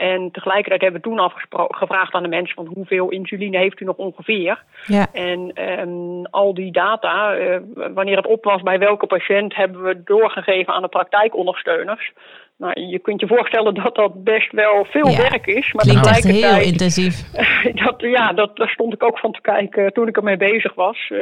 En 0.00 0.30
tegelijkertijd 0.30 0.80
hebben 0.80 1.00
we 1.00 1.08
toen 1.08 1.30
gevraagd 1.68 2.12
aan 2.12 2.22
de 2.22 2.28
mensen 2.28 2.54
van 2.54 2.70
hoeveel 2.74 3.08
insuline 3.08 3.58
heeft 3.58 3.80
u 3.80 3.84
nog 3.84 3.96
ongeveer. 3.96 4.62
Ja. 4.86 5.06
En 5.12 5.52
um, 5.80 6.26
al 6.26 6.54
die 6.54 6.72
data, 6.72 7.38
uh, 7.38 7.56
wanneer 7.94 8.16
het 8.16 8.26
op 8.26 8.44
was 8.44 8.62
bij 8.62 8.78
welke 8.78 9.06
patiënt, 9.06 9.54
hebben 9.54 9.82
we 9.82 10.02
doorgegeven 10.04 10.74
aan 10.74 10.82
de 10.82 10.88
praktijkondersteuners. 10.88 12.12
Nou, 12.56 12.80
je 12.80 12.98
kunt 12.98 13.20
je 13.20 13.26
voorstellen 13.26 13.74
dat 13.74 13.94
dat 13.94 14.24
best 14.24 14.52
wel 14.52 14.84
veel 14.84 15.08
ja, 15.08 15.16
werk 15.16 15.46
is. 15.46 15.72
Maar 15.72 15.84
klinkt 15.84 16.06
echt 16.06 16.24
heel 16.24 16.60
intensief. 16.60 17.32
dat, 17.84 17.94
ja, 17.98 18.32
dat, 18.32 18.56
daar 18.56 18.68
stond 18.68 18.92
ik 18.92 19.02
ook 19.02 19.18
van 19.18 19.32
te 19.32 19.40
kijken 19.40 19.92
toen 19.92 20.08
ik 20.08 20.16
ermee 20.16 20.36
bezig 20.36 20.74
was. 20.74 21.08
Uh, 21.08 21.20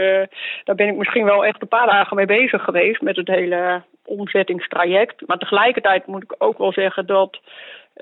daar 0.65 0.75
ben 0.75 0.89
ik 0.89 0.97
misschien 0.97 1.25
wel 1.25 1.45
echt 1.45 1.63
een 1.63 1.69
paar 1.69 1.87
dagen 1.87 2.17
mee 2.17 2.27
bezig 2.27 2.65
geweest 2.65 3.01
met 3.01 3.17
het 3.17 3.29
hele 3.29 3.83
omzettingstraject. 4.05 5.27
Maar 5.27 5.39
tegelijkertijd 5.39 6.07
moet 6.07 6.23
ik 6.23 6.35
ook 6.39 6.59
wel 6.59 6.73
zeggen 6.73 7.07
dat 7.07 7.39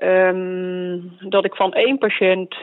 Um, 0.03 1.17
dat 1.19 1.45
ik 1.45 1.55
van 1.55 1.73
één 1.73 1.97
patiënt 1.97 2.55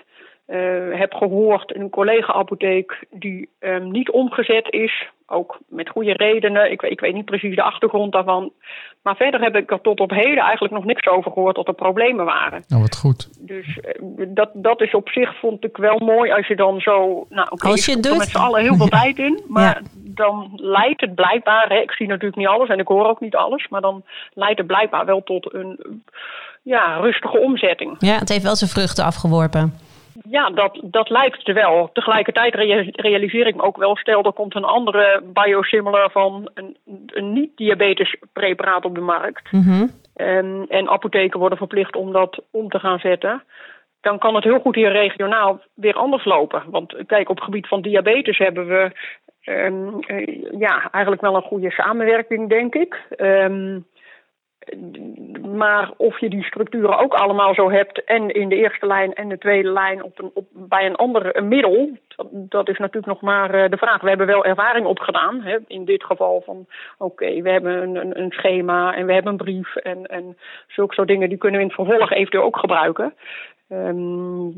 uh, 0.46 0.98
heb 0.98 1.14
gehoord, 1.14 1.76
een 1.76 1.90
collega-apotheek, 1.90 3.04
die 3.10 3.48
um, 3.60 3.90
niet 3.90 4.10
omgezet 4.10 4.66
is. 4.70 5.08
Ook 5.26 5.58
met 5.68 5.88
goede 5.88 6.12
redenen. 6.12 6.70
Ik, 6.70 6.82
ik, 6.82 7.00
weet 7.00 7.14
niet 7.14 7.24
precies 7.24 7.54
de 7.54 7.62
achtergrond 7.62 8.12
daarvan. 8.12 8.52
Maar 9.02 9.16
verder 9.16 9.40
heb 9.40 9.56
ik 9.56 9.70
er 9.70 9.80
tot 9.80 10.00
op 10.00 10.10
heden 10.10 10.42
eigenlijk 10.42 10.74
nog 10.74 10.84
niks 10.84 11.06
over 11.06 11.32
gehoord 11.32 11.56
dat 11.56 11.68
er 11.68 11.74
problemen 11.74 12.24
waren. 12.24 12.64
Nou, 12.68 12.82
wat 12.82 12.96
goed. 12.96 13.46
Dus 13.46 13.78
uh, 14.18 14.26
dat, 14.28 14.50
dat 14.52 14.80
is 14.80 14.94
op 14.94 15.08
zich, 15.08 15.38
vond 15.38 15.64
ik 15.64 15.76
wel 15.76 15.98
mooi 15.98 16.32
als 16.32 16.46
je 16.46 16.56
dan 16.56 16.80
zo. 16.80 17.26
Nou, 17.28 17.48
oké, 17.50 17.68
als 17.68 17.84
je 17.84 18.00
doet. 18.00 18.18
met 18.18 18.28
z'n 18.28 18.36
allen 18.36 18.62
heel 18.62 18.76
veel 18.76 18.88
tijd 18.88 19.18
in. 19.18 19.44
Maar 19.48 19.82
ja. 19.82 19.88
dan 20.14 20.52
leidt 20.54 21.00
het 21.00 21.14
blijkbaar. 21.14 21.68
Hè, 21.68 21.80
ik 21.80 21.92
zie 21.92 22.06
natuurlijk 22.06 22.36
niet 22.36 22.46
alles 22.46 22.68
en 22.68 22.78
ik 22.78 22.88
hoor 22.88 23.06
ook 23.06 23.20
niet 23.20 23.36
alles. 23.36 23.68
Maar 23.68 23.80
dan 23.80 24.04
leidt 24.34 24.58
het 24.58 24.66
blijkbaar 24.66 25.04
wel 25.04 25.22
tot 25.22 25.54
een 25.54 26.02
ja, 26.64 26.96
rustige 26.96 27.38
omzetting. 27.38 27.96
Ja, 27.98 28.18
het 28.18 28.28
heeft 28.28 28.42
wel 28.42 28.56
zijn 28.56 28.70
vruchten 28.70 29.04
afgeworpen. 29.04 29.72
Ja, 30.28 30.50
dat, 30.50 30.80
dat 30.82 31.10
lijkt 31.10 31.48
er 31.48 31.54
wel. 31.54 31.90
Tegelijkertijd 31.92 32.54
realiseer 32.94 33.46
ik 33.46 33.54
me 33.56 33.62
ook 33.62 33.76
wel, 33.76 33.96
stel 33.96 34.24
er 34.24 34.32
komt 34.32 34.54
een 34.54 34.64
andere 34.64 35.22
biosimilar 35.24 36.10
van 36.10 36.50
een, 36.54 36.76
een 37.06 37.32
niet-diabetes 37.32 38.16
preparaat 38.32 38.84
op 38.84 38.94
de 38.94 39.00
markt. 39.00 39.52
Mm 39.52 39.62
-hmm. 39.62 39.90
en, 40.14 40.66
en 40.68 40.88
apotheken 40.88 41.38
worden 41.38 41.58
verplicht 41.58 41.96
om 41.96 42.12
dat 42.12 42.42
om 42.50 42.68
te 42.68 42.78
gaan 42.78 42.98
zetten. 42.98 43.42
Dan 44.00 44.18
kan 44.18 44.34
het 44.34 44.44
heel 44.44 44.60
goed 44.60 44.74
hier 44.74 44.92
regionaal 44.92 45.60
weer 45.74 45.94
anders 45.94 46.24
lopen. 46.24 46.62
Want 46.66 46.94
kijk, 47.06 47.28
op 47.28 47.36
het 47.36 47.44
gebied 47.44 47.68
van 47.68 47.82
diabetes 47.82 48.38
hebben 48.38 48.66
we 48.66 48.90
um, 49.44 50.04
uh, 50.06 50.42
ja, 50.58 50.90
eigenlijk 50.90 51.22
wel 51.22 51.36
een 51.36 51.42
goede 51.42 51.70
samenwerking, 51.70 52.48
denk 52.48 52.74
ik. 52.74 53.02
Um, 53.16 53.86
maar 55.54 55.90
of 55.96 56.20
je 56.20 56.28
die 56.28 56.44
structuren 56.44 56.98
ook 56.98 57.14
allemaal 57.14 57.54
zo 57.54 57.70
hebt 57.70 58.04
en 58.04 58.30
in 58.30 58.48
de 58.48 58.56
eerste 58.56 58.86
lijn 58.86 59.14
en 59.14 59.28
de 59.28 59.38
tweede 59.38 59.72
lijn 59.72 60.02
op 60.02 60.18
een, 60.18 60.30
op, 60.34 60.46
bij 60.50 60.86
een 60.86 60.96
ander 60.96 61.44
middel, 61.44 61.90
dat, 62.30 62.68
is 62.68 62.78
natuurlijk 62.78 63.06
nog 63.06 63.20
maar 63.20 63.54
uh, 63.54 63.70
de 63.70 63.76
vraag. 63.76 64.00
We 64.00 64.08
hebben 64.08 64.26
wel 64.26 64.44
ervaring 64.44 64.86
opgedaan, 64.86 65.40
hè, 65.40 65.58
in 65.66 65.84
dit 65.84 66.04
geval 66.04 66.42
van 66.44 66.66
oké, 66.98 67.42
we 67.42 67.50
hebben 67.50 67.82
een, 67.82 67.96
een, 67.96 68.20
een, 68.20 68.30
schema 68.30 68.94
en 68.94 69.06
we 69.06 69.12
hebben 69.12 69.32
een 69.32 69.44
brief 69.44 69.76
en, 69.76 70.06
en 70.06 70.36
zulke 70.66 70.94
soort 70.94 71.08
dingen 71.08 71.28
die 71.28 71.38
kunnen 71.38 71.60
we 71.60 71.66
in 71.66 71.72
het 71.76 71.86
vervolg 71.86 72.10
eventueel 72.10 72.44
ook 72.44 72.56
gebruiken. 72.56 73.14
Um, 73.68 74.54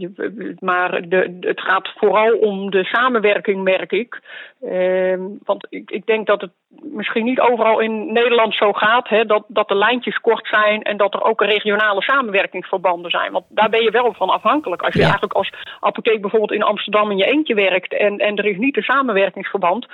maar 0.60 1.08
de, 1.08 1.36
het 1.40 1.60
gaat 1.60 1.92
vooral 1.96 2.38
om 2.38 2.70
de 2.70 2.84
samenwerking, 2.84 3.62
merk 3.62 3.92
ik. 3.92 4.20
Um, 4.64 5.38
want 5.44 5.66
ik, 5.70 5.90
ik, 5.90 6.06
denk 6.06 6.26
dat 6.26 6.40
het 6.40 6.50
misschien 6.68 7.24
niet 7.24 7.40
overal 7.40 7.80
in 7.80 8.12
Nederland 8.12 8.54
zo 8.54 8.72
gaat, 8.72 9.08
hè, 9.08 9.24
dat, 9.24 9.44
dat 9.48 9.68
de 9.68 9.74
lijntjes 9.74 10.20
kort 10.20 10.46
zijn 10.46 10.82
en 10.82 10.96
dat 10.96 11.14
er 11.14 11.22
ook 11.22 11.40
regionale 11.40 12.02
samenwerkingsverbanden 12.02 13.10
zijn. 13.10 13.32
Want 13.32 13.44
daar 13.48 13.70
ben 13.70 13.82
je 13.82 13.90
wel 13.90 14.12
van 14.12 14.28
afhankelijk. 14.28 14.82
Als 14.82 14.92
je 14.92 14.98
ja. 15.00 15.04
eigenlijk 15.04 15.34
als 15.34 15.52
apotheek 15.80 16.20
bijvoorbeeld 16.20 16.52
in 16.52 16.62
Amsterdam 16.62 17.10
in 17.10 17.16
je 17.16 17.24
eentje 17.24 17.54
werkt 17.54 17.92
en, 17.92 18.18
en 18.18 18.36
er 18.36 18.46
is 18.46 18.56
niet 18.56 18.76
een 18.76 18.82
samenwerkingsverband, 18.82 19.86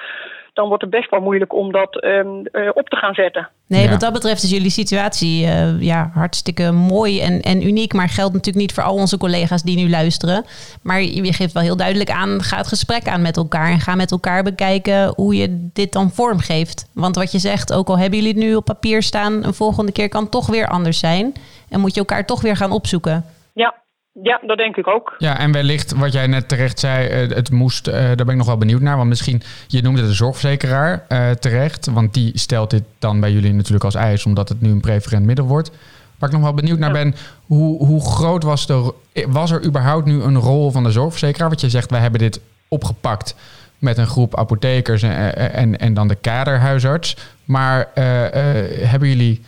dan 0.52 0.68
wordt 0.68 0.82
het 0.82 0.90
best 0.90 1.10
wel 1.10 1.20
moeilijk 1.20 1.54
om 1.54 1.72
dat 1.72 2.00
ehm, 2.00 2.28
eh, 2.52 2.70
op 2.74 2.88
te 2.88 2.96
gaan 2.96 3.14
zetten. 3.14 3.48
Nee, 3.66 3.84
Ja. 3.84 3.90
wat 3.90 4.00
dat 4.00 4.12
betreft 4.12 4.42
is 4.42 4.50
jullie 4.50 4.70
situatie 4.70 5.46
eh, 5.46 5.80
ja, 5.80 6.10
hartstikke 6.14 6.70
mooi 6.70 7.20
en, 7.20 7.40
en 7.40 7.66
uniek. 7.66 7.92
Maar 7.92 8.08
geldt 8.08 8.32
natuurlijk 8.32 8.64
niet 8.64 8.72
voor 8.74 8.82
al 8.82 8.94
onze 8.94 9.18
collega's 9.18 9.62
die 9.62 9.76
nu 9.76 9.90
luisteren. 9.90 10.44
Maar 10.82 11.02
je 11.02 11.32
geeft 11.32 11.52
wel 11.52 11.62
heel 11.62 11.76
duidelijk 11.76 12.10
aan, 12.10 12.42
ga 12.42 12.56
het 12.56 12.66
gesprek 12.66 13.08
aan 13.08 13.22
met 13.22 13.36
elkaar. 13.36 13.70
En 13.70 13.80
ga 13.80 13.94
met 13.94 14.10
elkaar 14.10 14.42
bekijken 14.42 15.12
hoe 15.16 15.36
je 15.36 15.68
dit 15.72 15.92
dan 15.92 16.10
vormgeeft. 16.10 16.90
Want 16.94 17.16
wat 17.16 17.32
je 17.32 17.38
zegt, 17.38 17.72
ook 17.72 17.88
al 17.88 17.98
hebben 17.98 18.18
jullie 18.18 18.34
het 18.34 18.44
nu 18.44 18.54
op 18.54 18.64
papier 18.64 19.02
staan... 19.02 19.44
een 19.44 19.54
volgende 19.54 19.92
keer 19.92 20.08
kan 20.08 20.22
het 20.22 20.30
toch 20.30 20.46
weer 20.46 20.68
anders 20.68 20.98
zijn. 20.98 21.32
En 21.68 21.80
moet 21.80 21.94
je 21.94 22.00
elkaar 22.00 22.26
toch 22.26 22.40
weer 22.40 22.56
gaan 22.56 22.72
opzoeken. 22.72 23.24
Ja, 23.54 23.74
ja 24.12 24.40
dat 24.46 24.56
denk 24.56 24.76
ik 24.76 24.88
ook. 24.88 25.14
Ja, 25.18 25.38
en 25.38 25.52
wellicht 25.52 25.92
wat 25.92 26.12
jij 26.12 26.26
net 26.26 26.48
terecht 26.48 26.78
zei, 26.78 27.06
eh, 27.08 27.36
het 27.36 27.50
moest, 27.50 27.86
eh, 27.86 27.94
daar 27.94 28.16
ben 28.16 28.28
ik 28.28 28.36
nog 28.36 28.46
wel 28.46 28.56
benieuwd 28.56 28.80
naar. 28.80 28.96
Want 28.96 29.08
misschien, 29.08 29.42
je 29.66 29.82
noemde 29.82 30.02
de 30.02 30.12
zorgverzekeraar 30.12 31.04
eh, 31.08 31.30
terecht. 31.30 31.86
Want 31.86 32.14
die 32.14 32.38
stelt 32.38 32.70
dit 32.70 32.82
dan 32.98 33.20
bij 33.20 33.32
jullie 33.32 33.52
natuurlijk 33.52 33.84
als 33.84 33.94
eis, 33.94 34.26
omdat 34.26 34.48
het 34.48 34.60
nu 34.60 34.70
een 34.70 34.80
preferent 34.80 35.26
middel 35.26 35.46
wordt. 35.46 35.70
Waar 36.18 36.28
ik 36.28 36.34
nog 36.34 36.44
wel 36.44 36.54
benieuwd 36.54 36.78
naar 36.78 36.92
ben, 36.92 37.14
hoe, 37.46 37.86
hoe 37.86 38.00
groot 38.00 38.42
was, 38.42 38.66
de, 38.66 38.94
was 39.26 39.50
er 39.50 39.64
überhaupt 39.64 40.06
nu 40.06 40.22
een 40.22 40.38
rol 40.38 40.70
van 40.70 40.82
de 40.82 40.90
zorgverzekeraar? 40.90 41.48
Want 41.48 41.60
je 41.60 41.70
zegt, 41.70 41.90
wij 41.90 42.00
hebben 42.00 42.20
dit 42.20 42.40
opgepakt 42.68 43.36
met 43.78 43.98
een 43.98 44.06
groep 44.06 44.36
apothekers 44.36 45.02
en, 45.02 45.36
en, 45.52 45.78
en 45.78 45.94
dan 45.94 46.08
de 46.08 46.14
kaderhuisarts. 46.14 47.16
Maar 47.44 47.88
hebben 47.94 49.08
jullie, 49.08 49.42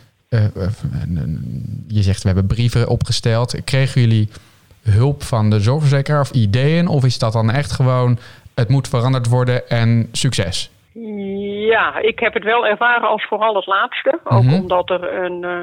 je 1.88 2.03
zegt, 2.03 2.22
we 2.22 2.29
hebben 2.29 2.46
brieven 2.46 2.88
opgesteld. 2.88 3.64
Kregen 3.64 4.00
jullie 4.00 4.29
hulp 4.90 5.23
van 5.23 5.51
de 5.51 5.61
zorgverzekeraar 5.61 6.20
of 6.20 6.31
ideeën? 6.31 6.88
Of 6.88 7.05
is 7.05 7.18
dat 7.18 7.33
dan 7.33 7.51
echt 7.51 7.73
gewoon, 7.73 8.18
het 8.55 8.68
moet 8.68 8.88
veranderd 8.88 9.29
worden 9.29 9.68
en 9.68 10.09
succes? 10.12 10.70
Ja, 11.68 11.99
ik 11.99 12.18
heb 12.18 12.35
het 12.35 12.44
wel 12.44 12.66
ervaren 12.66 13.09
als 13.09 13.27
vooral 13.29 13.55
het 13.55 13.66
laatste. 13.66 14.18
Ook 14.25 14.42
Mhm. 14.42 14.55
omdat 14.55 14.90
er 14.90 15.25
een, 15.25 15.44
eh, 15.44 15.61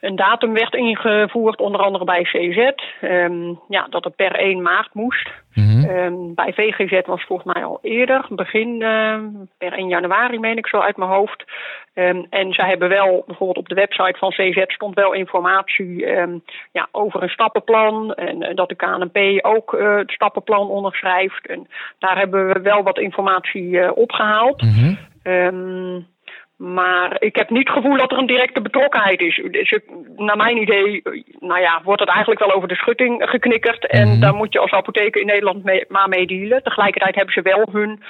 een 0.00 0.16
datum 0.16 0.52
werd 0.52 0.74
ingevoerd, 0.74 1.60
onder 1.60 1.80
andere 1.80 2.04
bij 2.04 2.22
CZ. 2.22 2.70
Ehm, 3.00 3.54
ja, 3.68 3.86
dat 3.90 4.04
het 4.04 4.16
per 4.16 4.40
1 4.40 4.62
maart 4.62 4.88
moest. 4.92 5.30
Mhm. 5.54 5.84
Ehm, 5.84 6.14
bij 6.34 6.52
VGZ 6.52 7.06
was 7.06 7.24
volgens 7.24 7.54
mij 7.54 7.64
al 7.64 7.78
eerder, 7.82 8.26
begin 8.30 8.82
ehm, 8.82 9.24
per 9.58 9.78
1 9.78 9.88
januari 9.88 10.38
meen 10.38 10.56
ik 10.58 10.66
zo 10.66 10.78
uit 10.78 10.96
mijn 10.96 11.10
hoofd. 11.10 11.44
Ehm, 11.96 12.22
en 12.30 12.52
zij 12.52 12.68
hebben 12.68 12.88
wel, 12.88 13.22
bijvoorbeeld 13.26 13.58
op 13.58 13.68
de 13.68 13.74
website 13.74 14.18
van 14.18 14.30
CZ 14.30 14.62
stond 14.66 14.94
wel 14.94 15.12
informatie 15.12 16.06
ehm, 16.06 16.38
ja, 16.72 16.88
over 16.92 17.22
een 17.22 17.28
stappenplan. 17.28 18.14
En 18.14 18.42
eh, 18.42 18.54
dat 18.54 18.68
de 18.68 18.74
KNP 18.74 19.46
ook 19.46 19.74
eh, 19.74 19.96
het 19.96 20.10
stappenplan 20.10 20.68
onderschrijft. 20.68 21.46
En 21.46 21.66
daar 21.98 22.18
hebben 22.18 22.46
we 22.46 22.60
wel 22.60 22.82
wat 22.82 22.98
informatie 22.98 23.80
eh, 23.80 23.90
opgehaald. 23.96 24.62
Mhm. 24.62 24.94
Ehm, 25.22 26.00
maar 26.56 27.16
ik 27.18 27.36
heb 27.36 27.50
niet 27.50 27.68
het 27.68 27.76
gevoel 27.76 27.96
dat 27.96 28.12
er 28.12 28.18
een 28.18 28.26
directe 28.26 28.60
betrokkenheid 28.60 29.20
is. 29.20 29.40
Dus 29.50 29.70
ik- 29.70 29.90
naar 30.16 30.36
mijn 30.36 30.56
idee, 30.56 31.02
nou 31.38 31.60
ja, 31.60 31.80
wordt 31.84 32.00
het 32.00 32.10
eigenlijk 32.10 32.40
wel 32.40 32.52
over 32.52 32.68
de 32.68 32.74
schutting 32.76 33.22
geknikkerd. 33.30 33.86
En 33.86 34.08
Mhm. 34.08 34.20
daar 34.20 34.34
moet 34.34 34.52
je 34.52 34.58
als 34.58 34.70
apotheker 34.70 35.20
in 35.20 35.26
Nederland 35.26 35.64
mee, 35.64 35.84
maar 35.88 36.08
mee 36.08 36.26
dealen. 36.26 36.62
Tegelijkertijd 36.62 37.14
hebben 37.14 37.34
ze 37.34 37.42
wel 37.42 37.68
hun 37.72 38.02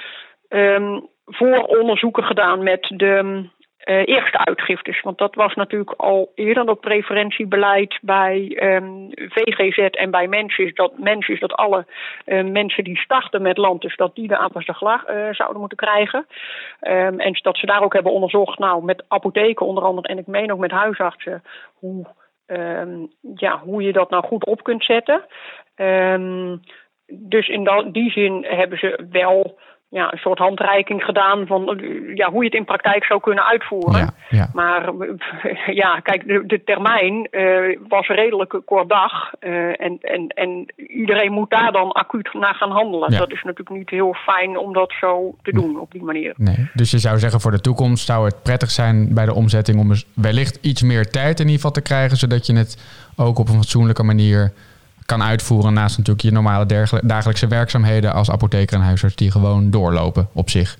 vooronderzoeken 1.25 2.23
gedaan 2.23 2.63
met 2.63 2.93
de 2.95 3.45
eh, 3.87 4.05
eerste 4.05 4.45
uitgiftes. 4.45 5.01
Want 5.01 5.17
dat 5.17 5.35
was 5.35 5.53
natuurlijk 5.53 5.91
al 5.91 6.31
eerder 6.35 6.65
dat 6.65 6.79
preferentiebeleid 6.79 7.99
bij 8.01 8.55
ehm, 8.55 9.09
VGZ 9.09 9.77
en 9.77 10.11
bij 10.11 10.27
mensen 10.27 10.71
dat, 10.75 10.97
mensen 10.97 11.39
dat 11.39 11.53
alle 11.53 11.85
eh, 12.25 12.43
mensen 12.43 12.83
die 12.83 12.97
starten 12.97 13.41
met 13.41 13.57
landus, 13.57 13.95
dat 13.95 14.15
die 14.15 14.27
de 14.27 14.37
apenstaglag 14.37 15.05
eh 15.05 15.27
zouden 15.31 15.59
moeten 15.59 15.77
krijgen. 15.77 16.27
Ehm, 16.79 17.19
en 17.19 17.39
dat 17.41 17.57
ze 17.57 17.65
daar 17.65 17.83
ook 17.83 17.93
hebben 17.93 18.11
onderzocht, 18.11 18.59
nou 18.59 18.83
met 18.83 19.03
apotheken 19.07 19.65
onder 19.65 19.83
andere 19.83 20.07
en 20.07 20.17
ik 20.17 20.27
meen 20.27 20.51
ook 20.51 20.59
met 20.59 20.71
huisartsen, 20.71 21.43
hoe, 21.73 22.05
ehm, 22.45 23.05
ja, 23.35 23.59
hoe 23.59 23.81
je 23.81 23.93
dat 23.93 24.09
nou 24.09 24.23
goed 24.23 24.45
op 24.45 24.63
kunt 24.63 24.83
zetten. 24.83 25.25
Dus 27.07 27.47
in 27.47 27.89
die 27.91 28.11
zin 28.11 28.45
hebben 28.47 28.77
ze 28.77 29.07
wel 29.11 29.59
ja, 29.89 30.11
een 30.11 30.17
soort 30.17 30.39
handreiking 30.39 31.03
gedaan 31.03 31.47
van 31.47 31.81
ja, 32.13 32.29
hoe 32.29 32.43
je 32.43 32.49
het 32.49 32.57
in 32.57 32.65
praktijk 32.65 33.05
zou 33.05 33.19
kunnen 33.19 33.45
uitvoeren. 33.45 33.99
Ja, 33.99 34.13
ja. 34.29 34.49
Maar 34.53 34.91
ja, 35.81 35.99
kijk, 35.99 36.27
de, 36.27 36.43
de 36.45 36.63
termijn 36.63 37.27
eh, 37.31 37.77
was 37.87 38.07
redelijk 38.07 38.61
kort 38.65 38.89
dag. 38.89 39.33
eh, 39.39 39.81
en, 39.81 39.97
en, 40.01 40.27
en 40.27 40.65
iedereen 40.75 41.31
moet 41.31 41.49
daar 41.49 41.71
dan 41.71 41.91
acuut 41.91 42.33
naar 42.33 42.55
gaan 42.55 42.71
handelen. 42.71 43.11
Ja. 43.11 43.17
Dat 43.17 43.31
is 43.31 43.43
natuurlijk 43.43 43.77
niet 43.77 43.89
heel 43.89 44.13
fijn 44.13 44.57
om 44.57 44.73
dat 44.73 44.93
zo 44.99 45.35
te 45.41 45.51
doen 45.51 45.79
op 45.79 45.91
die 45.91 46.03
manier. 46.03 46.33
Nee. 46.37 46.69
Dus 46.73 46.91
je 46.91 46.99
zou 46.99 47.19
zeggen 47.19 47.41
voor 47.41 47.51
de 47.51 47.61
toekomst 47.61 48.05
zou 48.05 48.25
het 48.25 48.43
prettig 48.43 48.69
zijn 48.69 49.13
bij 49.13 49.25
de 49.25 49.33
omzetting 49.33 49.79
om 49.79 49.91
wellicht 50.15 50.59
iets 50.61 50.81
meer 50.81 51.09
tijd 51.09 51.39
in 51.39 51.45
ieder 51.45 51.55
geval 51.55 51.71
te 51.71 51.81
krijgen, 51.81 52.17
zodat 52.17 52.45
je 52.45 52.55
het 52.55 52.77
ook 53.17 53.39
op 53.39 53.47
een 53.47 53.55
fatsoenlijke 53.55 54.03
manier 54.03 54.53
kan 55.07 55.23
uitvoeren 55.23 55.73
naast 55.73 55.97
natuurlijk 55.97 56.25
je 56.25 56.31
normale 56.31 56.65
dagelijkse 57.01 57.47
werkzaamheden 57.47 58.13
als 58.13 58.31
apotheker 58.31 58.75
en 58.75 58.83
huisarts 58.83 59.15
die 59.15 59.31
gewoon 59.31 59.71
doorlopen 59.71 60.27
op 60.33 60.49
zich. 60.49 60.77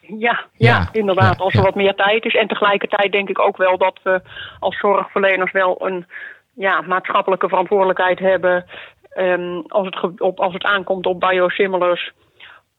Ja, 0.00 0.18
ja, 0.18 0.44
Ja, 0.56 0.88
inderdaad. 0.92 1.38
ja, 1.38 1.44
als 1.44 1.52
er 1.52 1.58
ja. 1.58 1.64
wat 1.64 1.74
meer 1.74 1.94
tijd 1.94 2.24
is. 2.24 2.34
En 2.34 2.48
tegelijkertijd 2.48 3.12
denk 3.12 3.28
ik 3.28 3.38
ook 3.38 3.56
wel 3.56 3.78
dat 3.78 4.00
we 4.02 4.20
als 4.58 4.78
zorgverleners 4.78 5.52
wel 5.52 5.86
een 5.86 6.06
ja, 6.54 6.80
maatschappelijke 6.80 7.48
verantwoordelijkheid 7.48 8.18
hebben. 8.18 8.64
ehm, 9.10 9.60
als, 9.68 9.86
het 9.86 10.20
op, 10.20 10.40
als 10.40 10.52
het 10.52 10.64
aankomt 10.64 11.06
op 11.06 11.20
biosimilars. 11.20 12.12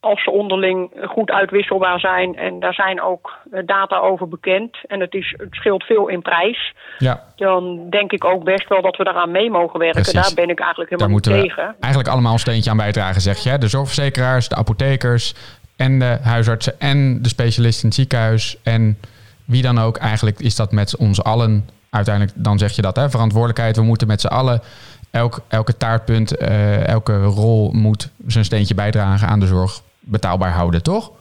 Als 0.01 0.23
ze 0.23 0.31
onderling 0.31 0.91
goed 1.07 1.31
uitwisselbaar 1.31 1.99
zijn. 1.99 2.35
En 2.35 2.59
daar 2.59 2.73
zijn 2.73 3.01
ook 3.01 3.37
eh, 3.51 3.61
data 3.65 3.99
over 3.99 4.27
bekend. 4.27 4.77
En 4.87 4.99
het, 4.99 5.13
is, 5.13 5.33
het 5.37 5.53
scheelt 5.53 5.83
veel 5.83 6.07
in 6.07 6.21
prijs. 6.21 6.73
Ja, 6.97 7.23
Dan 7.35 7.89
denk 7.89 8.11
ik 8.11 8.25
ook 8.25 8.43
best 8.43 8.67
wel 8.69 8.81
dat 8.81 8.97
we 8.97 9.03
daaraan 9.03 9.31
mee 9.31 9.49
mogen 9.49 9.79
werken. 9.79 10.01
Precies. 10.01 10.21
Daar 10.21 10.45
ben 10.45 10.49
ik 10.49 10.59
eigenlijk 10.59 10.89
daar 10.89 10.99
helemaal 10.99 11.19
niet 11.19 11.27
moeten 11.27 11.31
we 11.31 11.55
tegen. 11.55 11.75
eigenlijk 11.79 12.13
allemaal 12.13 12.33
een 12.33 12.39
steentje 12.39 12.69
aan 12.69 12.77
bijdragen, 12.77 13.21
zeg 13.21 13.37
je. 13.37 13.57
De 13.57 13.67
zorgverzekeraars, 13.67 14.47
de 14.47 14.55
apothekers 14.55 15.33
en 15.77 15.99
de 15.99 16.17
huisartsen 16.23 16.79
en 16.79 17.21
de 17.21 17.29
specialisten 17.29 17.81
in 17.81 17.87
het 17.89 17.97
ziekenhuis. 17.97 18.57
En 18.63 18.97
wie 19.45 19.61
dan 19.61 19.79
ook, 19.79 19.97
eigenlijk 19.97 20.39
is 20.39 20.55
dat 20.55 20.71
met 20.71 20.97
ons 20.97 21.23
allen, 21.23 21.69
uiteindelijk 21.89 22.35
dan 22.43 22.57
zeg 22.57 22.71
je 22.71 22.81
dat, 22.81 22.95
hè? 22.95 23.09
verantwoordelijkheid. 23.09 23.75
We 23.75 23.83
moeten 23.83 24.07
met 24.07 24.21
z'n 24.21 24.27
allen, 24.27 24.61
elk, 25.11 25.39
elke 25.47 25.77
taartpunt, 25.77 26.37
eh, 26.37 26.87
elke 26.87 27.23
rol 27.23 27.71
moet 27.71 28.09
zijn 28.27 28.45
steentje 28.45 28.75
bijdragen 28.75 29.27
aan 29.27 29.39
de 29.39 29.47
zorg 29.47 29.81
betaalbaar 30.11 30.51
houden, 30.51 30.83
toch? 30.83 31.11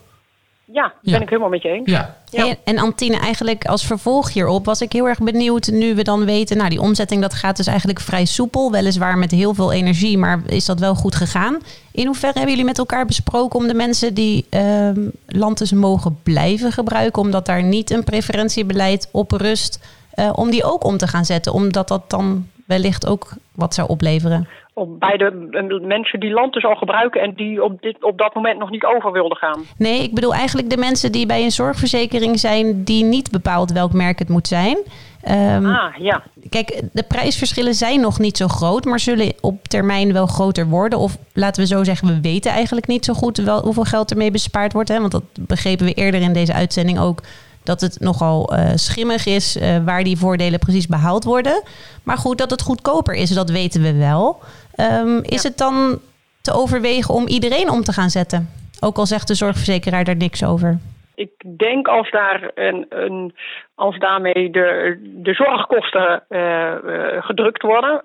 Ja, 0.73 0.93
Ja. 1.01 1.11
ben 1.11 1.21
ik 1.21 1.29
helemaal 1.29 1.49
met 1.49 1.61
je 1.61 1.69
eens. 1.69 1.89
Ja. 1.89 2.15
En 2.63 2.77
Antine, 2.77 3.17
eigenlijk 3.17 3.65
als 3.65 3.85
vervolg 3.85 4.33
hierop 4.33 4.65
was 4.65 4.81
ik 4.81 4.91
heel 4.91 5.07
erg 5.07 5.19
benieuwd 5.19 5.67
nu 5.67 5.95
we 5.95 6.03
dan 6.03 6.25
weten, 6.25 6.57
nou 6.57 6.69
die 6.69 6.81
omzetting 6.81 7.21
dat 7.21 7.33
gaat 7.33 7.57
dus 7.57 7.67
eigenlijk 7.67 7.99
vrij 7.99 8.25
soepel, 8.25 8.71
weliswaar 8.71 9.17
met 9.17 9.31
heel 9.31 9.53
veel 9.53 9.71
energie, 9.71 10.17
maar 10.17 10.41
is 10.45 10.65
dat 10.65 10.79
wel 10.79 10.95
goed 10.95 11.15
gegaan? 11.15 11.57
In 11.91 12.05
hoeverre 12.05 12.33
hebben 12.33 12.51
jullie 12.51 12.65
met 12.65 12.77
elkaar 12.77 13.05
besproken 13.05 13.59
om 13.59 13.67
de 13.67 13.73
mensen 13.73 14.13
die 14.13 14.45
ehm 14.49 14.99
Lantus 15.27 15.71
mogen 15.71 16.19
blijven 16.23 16.71
gebruiken, 16.71 17.21
omdat 17.21 17.45
daar 17.45 17.63
niet 17.63 17.91
een 17.91 18.03
preferentiebeleid 18.03 19.09
op 19.11 19.31
rust, 19.31 19.79
eh, 20.11 20.29
om 20.35 20.49
die 20.49 20.63
ook 20.63 20.83
om 20.83 20.97
te 20.97 21.07
gaan 21.07 21.25
zetten, 21.25 21.53
omdat 21.53 21.87
dat 21.87 22.09
dan 22.09 22.47
wellicht 22.71 23.07
ook 23.07 23.29
wat 23.55 23.73
zou 23.73 23.87
opleveren? 23.89 24.47
Op, 24.73 24.99
bij 24.99 25.17
de 25.17 25.79
mensen 25.87 26.19
die 26.19 26.31
Lantus 26.31 26.65
al 26.65 26.75
gebruiken 26.75 27.21
en 27.21 27.33
die 27.33 27.63
op, 27.63 27.81
dit, 27.81 28.03
op 28.03 28.17
dat 28.17 28.35
moment 28.35 28.59
nog 28.59 28.69
niet 28.69 28.83
over 28.83 29.11
wilden 29.11 29.37
gaan. 29.37 29.61
Nee, 29.77 30.03
ik 30.03 30.13
bedoel 30.13 30.33
eigenlijk 30.33 30.69
de 30.69 30.77
mensen 30.77 31.11
die 31.11 31.25
bij 31.25 31.43
een 31.43 31.51
zorgverzekering 31.51 32.39
zijn 32.39 32.83
die 32.83 33.03
niet 33.03 33.31
bepaalt 33.31 33.71
welk 33.71 33.93
merk 33.93 34.19
het 34.19 34.29
moet 34.29 34.47
zijn. 34.47 34.77
Ehm, 35.21 35.65
Ah, 35.65 35.95
ja. 35.97 36.23
Kijk, 36.49 36.81
de 36.91 37.03
prijsverschillen 37.03 37.73
zijn 37.73 37.99
nog 38.01 38.19
niet 38.19 38.37
zo 38.37 38.47
groot, 38.47 38.85
maar 38.85 38.99
zullen 38.99 39.33
op 39.41 39.67
termijn 39.67 40.13
wel 40.13 40.25
groter 40.25 40.67
worden. 40.67 40.99
Of 40.99 41.17
laten 41.33 41.61
we 41.61 41.67
zo 41.67 41.83
zeggen, 41.83 42.07
we 42.07 42.21
weten 42.21 42.51
eigenlijk 42.51 42.87
niet 42.87 43.05
zo 43.05 43.13
goed 43.13 43.37
wel 43.37 43.61
hoeveel 43.61 43.83
geld 43.83 44.11
ermee 44.11 44.31
bespaard 44.31 44.73
wordt. 44.73 44.89
Hè? 44.89 44.99
Want 44.99 45.11
dat 45.11 45.23
begrepen 45.39 45.85
we 45.85 45.93
eerder 45.93 46.21
in 46.21 46.33
deze 46.33 46.53
uitzending 46.53 46.99
ook. 46.99 47.21
Dat 47.63 47.81
het 47.81 47.99
nogal 47.99 48.53
eh, 48.53 48.71
schimmig 48.75 49.25
is 49.25 49.57
eh, 49.57 49.77
waar 49.85 50.03
die 50.03 50.17
voordelen 50.17 50.59
precies 50.59 50.87
behaald 50.87 51.23
worden. 51.23 51.63
Maar 52.03 52.17
goed, 52.17 52.37
dat 52.37 52.51
het 52.51 52.61
goedkoper 52.61 53.13
is, 53.13 53.29
dat 53.29 53.49
weten 53.49 53.81
we 53.81 53.97
wel. 53.97 54.39
Ehm, 54.75 55.17
is 55.17 55.43
het 55.43 55.57
dan 55.57 55.99
te 56.41 56.53
overwegen 56.53 57.13
om 57.13 57.27
iedereen 57.27 57.69
om 57.69 57.81
te 57.81 57.93
gaan 57.93 58.09
zetten? 58.09 58.49
Ook 58.79 58.97
al 58.97 59.05
zegt 59.05 59.27
de 59.27 59.35
zorgverzekeraar 59.35 60.03
daar 60.03 60.15
niks 60.15 60.45
over. 60.45 60.79
Ik 61.15 61.31
denk 61.57 61.87
als, 61.87 62.11
daar 62.11 62.51
een, 62.55 62.85
een, 62.89 63.35
als 63.75 63.97
daarmee 63.97 64.49
de, 64.49 64.99
de 65.01 65.33
zorgkosten 65.33 66.23
eh, 66.29 66.73
gedrukt 67.19 67.61
worden, 67.61 68.01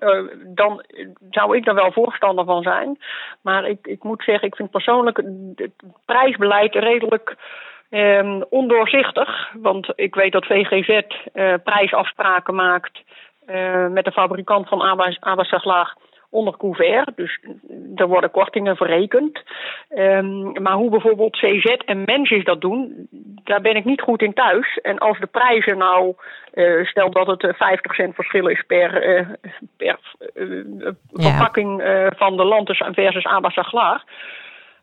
dan 0.55 0.83
zou 1.29 1.57
ik 1.57 1.65
daar 1.65 1.75
wel 1.75 1.91
voorstander 1.91 2.45
van 2.45 2.61
zijn. 2.61 2.97
Maar 3.41 3.69
ik, 3.69 3.87
ik 3.87 4.03
moet 4.03 4.23
zeggen, 4.23 4.47
ik 4.47 4.55
vind 4.55 4.71
persoonlijk 4.71 5.17
het 5.55 5.71
prijsbeleid 6.05 6.73
redelijk 6.73 7.35
eh, 7.89 8.41
ondoorzichtig. 8.49 9.53
Want 9.53 9.91
ik 9.95 10.15
weet 10.15 10.31
dat 10.31 10.45
VGZ 10.45 11.01
eh, 11.33 11.53
prijsafspraken 11.63 12.55
maakt 12.55 13.03
eh, 13.45 13.87
met 13.87 14.05
de 14.05 14.11
fabrikant 14.11 14.67
van 14.67 14.81
Abbasaglaag 15.19 15.93
onder 16.29 16.57
couvert. 16.57 17.15
Dus 17.15 17.39
er 17.95 18.07
worden 18.07 18.31
kortingen 18.31 18.75
verrekend. 18.75 19.43
Um, 19.89 20.61
maar 20.61 20.73
hoe 20.73 20.89
bijvoorbeeld 20.89 21.37
CZ 21.37 21.65
en 21.65 22.03
Mensis 22.05 22.43
dat 22.43 22.61
doen, 22.61 23.07
daar 23.43 23.61
ben 23.61 23.75
ik 23.75 23.85
niet 23.85 24.01
goed 24.01 24.21
in 24.21 24.33
thuis. 24.33 24.79
En 24.81 24.97
als 24.97 25.19
de 25.19 25.25
prijzen 25.25 25.77
nou, 25.77 26.13
uh, 26.53 26.85
stel 26.85 27.09
dat 27.09 27.27
het 27.27 27.55
50 27.57 27.95
verschil 27.95 28.47
is 28.47 28.63
per, 28.67 29.17
uh, 29.17 29.27
per 29.77 29.99
uh, 30.35 30.91
verpakking 31.13 31.81
van 32.17 32.37
de 32.37 32.43
Lantes 32.43 32.83
versus 32.91 33.25
Abbasaglar. 33.25 34.03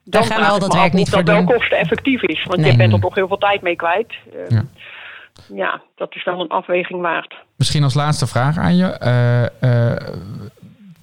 Dan 0.05 0.25
gaan 0.25 0.41
we 0.41 0.47
al 0.47 0.59
dat 0.59 0.75
werk 0.75 0.93
niet 0.93 1.09
voor 1.09 1.25
dat 1.25 1.35
wel 1.35 1.45
kosteneffectief 1.45 2.23
is. 2.23 2.45
Want 2.45 2.61
nee. 2.61 2.71
je 2.71 2.77
bent 2.77 2.93
er 2.93 3.01
toch 3.01 3.15
heel 3.15 3.29
veel 3.29 3.39
tijd 3.39 3.63
mee 3.63 3.77
kwijt. 3.77 4.15
Ja. 4.49 4.65
ja. 5.55 5.83
dat 5.97 6.15
is 6.15 6.25
wel 6.25 6.41
een 6.41 6.49
afweging 6.49 7.01
waard. 7.01 7.35
Misschien 7.57 7.83
als 7.83 7.95
laatste 7.95 8.27
vraag 8.27 8.59
aan 8.59 8.77
je 8.77 8.99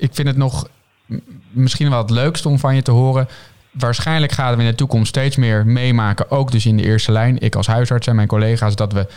ik 0.02 0.14
vind 0.14 0.28
het 0.28 0.38
nog 0.38 0.68
misschien 1.50 1.90
wel 1.90 2.02
het 2.02 2.10
leukste 2.10 2.50
om 2.50 2.60
van 2.60 2.76
je 2.76 2.82
te 2.82 2.92
horen. 2.92 3.28
Waarschijnlijk 3.72 4.32
gaan 4.32 4.56
we 4.56 4.64
in 4.64 4.70
de 4.70 4.76
toekomst 4.76 5.08
steeds 5.08 5.36
meer 5.36 5.66
meemaken, 5.66 6.32
ook 6.32 6.52
dus 6.52 6.66
in 6.66 6.78
de 6.78 6.84
eerste 6.84 7.12
lijn. 7.12 7.40
Ik 7.40 7.56
als 7.56 7.68
huisarts 7.68 8.08
en 8.08 8.16
mijn 8.16 8.28
collega's, 8.28 8.76
dat 8.76 8.94
we 8.94 9.08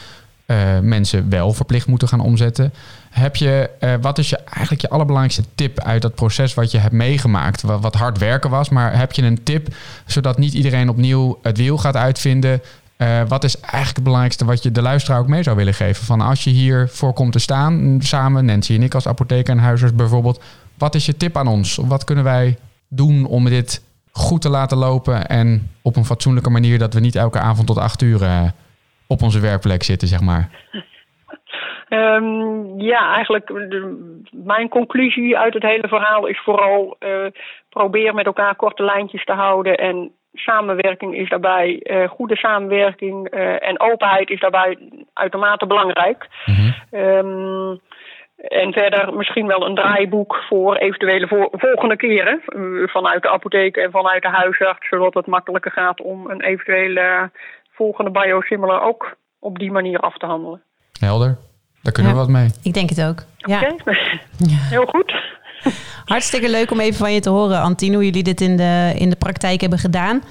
uh, 0.47 0.79
mensen 0.79 1.31
wel 1.31 1.53
verplicht 1.53 1.87
moeten 1.87 2.09
gaan 2.09 2.21
omzetten. 2.21 2.73
Heb 3.11 3.37
je, 3.37 3.71
uh, 3.81 3.95
wat 4.01 4.19
is 4.19 4.29
je, 4.29 4.37
eigenlijk 4.37 4.81
je 4.81 4.89
allerbelangrijkste 4.89 5.45
tip 5.55 5.81
uit 5.81 6.03
dat 6.03 6.15
proces 6.15 6.55
wat 6.55 6.71
je 6.71 6.79
hebt 6.79 6.93
meegemaakt? 6.93 7.63
Wat, 7.63 7.95
hard 7.95 8.19
werken 8.19 8.51
was, 8.51 8.69
maar 8.69 8.99
heb 8.99 9.13
je 9.13 9.23
een 9.23 9.43
tip 9.43 9.75
zodat 10.07 10.39
niet 10.39 10.55
iedereen 10.55 10.89
opnieuw 10.89 11.39
het 11.43 11.57
wiel 11.57 11.79
gaat 11.79 11.97
uitvinden? 11.97 12.63
Uh, 12.97 13.23
wat 13.29 13.45
is 13.45 13.61
eigenlijk 13.61 13.95
het 13.95 14.05
belangrijkste 14.05 14.45
wat 14.45 14.63
je 14.63 14.73
de 14.73 14.83
luisteraar 14.83 15.19
ook 15.19 15.29
mee 15.29 15.43
zou 15.43 15.57
willen 15.57 15.75
geven? 15.75 16.05
Van 16.05 16.21
als 16.21 16.45
je 16.45 16.51
hier 16.51 16.89
voor 16.89 17.13
komt 17.13 17.33
te 17.33 17.39
staan, 17.39 17.99
samen, 18.03 18.45
Nancy 18.45 18.75
en 18.75 18.83
ik 18.83 18.95
als 18.95 19.07
apotheker 19.07 19.55
en 19.55 19.63
huisarts 19.63 19.95
bijvoorbeeld, 19.95 20.43
wat 20.79 20.95
is 20.95 21.07
je 21.07 21.17
tip 21.17 21.37
aan 21.37 21.47
ons? 21.47 21.79
Wat 21.83 22.05
kunnen 22.05 22.25
wij 22.25 22.59
doen 22.89 23.27
om 23.27 23.45
dit 23.45 23.83
goed 24.11 24.41
te 24.41 24.49
laten 24.49 24.77
lopen 24.77 25.27
en 25.27 25.71
op 25.83 25.97
een 25.97 26.05
fatsoenlijke 26.05 26.51
manier 26.51 26.79
dat 26.79 26.95
we 26.95 27.01
niet 27.01 27.17
elke 27.17 27.39
avond 27.39 27.67
tot 27.67 27.79
acht 27.79 28.03
uur 28.03 28.53
op 29.09 29.23
onze 29.23 29.41
werkplek 29.41 29.83
zitten, 29.83 30.09
zeg 30.09 30.21
maar? 30.21 30.49
Um, 31.89 32.81
ja, 32.93 33.15
eigenlijk 33.15 33.47
de, 33.47 34.13
mijn 34.33 34.69
conclusie 34.69 35.39
uit 35.39 35.55
het 35.55 35.63
hele 35.63 35.89
verhaal 35.89 36.27
is 36.27 36.41
vooral 36.45 36.97
uh, 37.01 37.27
probeer 37.69 38.15
met 38.15 38.27
elkaar 38.27 38.55
korte 38.55 38.83
lijntjes 38.83 39.25
te 39.25 39.33
houden 39.33 39.77
en 39.77 40.13
samenwerking 40.33 41.17
is 41.17 41.29
daarbij, 41.29 41.81
uh, 41.83 42.09
goede 42.09 42.37
samenwerking 42.37 43.29
en 43.59 43.81
openheid 43.81 44.31
is 44.31 44.41
daarbij 44.41 44.79
uitermate 45.13 45.67
belangrijk. 45.67 46.29
Mm 46.47 46.55
-hmm. 46.55 47.01
um, 47.01 47.81
en 48.37 48.73
verder 48.73 49.15
misschien 49.15 49.47
wel 49.47 49.67
een 49.67 49.75
draaiboek 49.75 50.45
voor 50.49 50.77
eventuele 50.77 51.27
vo 51.27 51.49
volgende 51.51 51.97
keren. 51.97 52.41
Vanuit 52.91 53.23
de 53.23 53.31
apotheek 53.31 53.77
en 53.77 53.91
vanuit 53.91 54.23
de 54.23 54.29
huisarts. 54.29 54.89
Zodat 54.89 55.15
het 55.15 55.27
makkelijker 55.27 55.71
gaat 55.71 56.01
om 56.01 56.31
een 56.31 56.43
eventuele 56.43 57.31
volgende 57.75 58.11
biosimilar 58.11 58.83
ook 58.83 59.17
op 59.39 59.59
die 59.59 59.71
manier 59.71 60.01
af 60.01 60.17
te 60.17 60.27
handelen. 60.27 60.63
Helder. 61.01 61.39
Daar 61.83 61.93
kunnen 61.93 62.13
ja, 62.13 62.19
we 62.19 62.25
wat 62.25 62.35
mee. 62.35 62.51
Ik 62.63 62.75
denk 62.75 62.89
het 62.89 63.03
ook. 63.03 63.25
Ja. 63.37 63.61
Oké, 63.61 63.73
okay. 63.73 64.21
heel 64.77 64.87
goed. 64.87 65.15
Hartstikke 66.05 66.51
leuk 66.51 66.71
om 66.71 66.81
even 66.81 66.99
van 66.99 67.13
je 67.13 67.21
te 67.21 67.31
horen, 67.31 67.61
Antine, 67.61 67.95
hoe 67.95 68.05
jullie 68.05 68.23
dit 68.23 68.41
in 68.41 68.57
de, 68.57 68.93
in 68.97 69.11
de 69.11 69.17
praktijk 69.17 69.61
hebben 69.61 69.79
gedaan. 69.79 70.23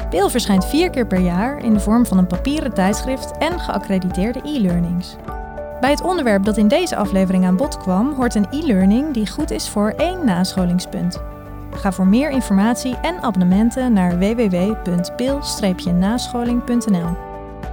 Pil 0.10 0.30
verschijnt 0.30 0.66
vier 0.66 0.89
keer 0.89 1.07
per 1.07 1.20
jaar 1.20 1.64
in 1.64 1.74
de 1.74 1.80
vorm 1.80 2.05
van 2.05 2.18
een 2.18 2.28
papieren 2.28 2.74
tijdschrift 2.74 3.38
en 3.38 3.60
geaccrediteerde 3.60 4.41
e-learnings. 4.43 5.16
Bij 5.80 5.89
het 5.89 6.01
onderwerp 6.01 6.43
dat 6.43 6.57
in 6.57 6.68
deze 6.68 6.95
aflevering 6.95 7.45
aan 7.45 7.57
bod 7.57 7.78
kwam, 7.78 8.14
hoort 8.14 8.36
een 8.36 8.47
e-learning 8.51 9.14
die 9.14 9.28
goed 9.28 9.51
is 9.51 9.70
voor 9.70 9.89
één 9.89 10.26
nascholingspunt. 10.26 11.22
Ga 11.72 11.91
voor 11.91 12.07
meer 12.07 12.30
informatie 12.30 12.95
en 12.95 13.22
abonnementen 13.22 13.93
naar 13.93 14.20
www.pil-nascholing.nl. 14.20 17.18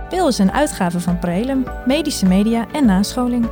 Pil 0.09 0.29
is 0.29 0.39
een 0.39 0.53
uitgave 0.53 1.01
van 1.01 1.19
Prelum, 1.19 1.65
medische 1.87 2.27
media 2.27 2.67
en 2.73 2.87
nascholing. 2.87 3.49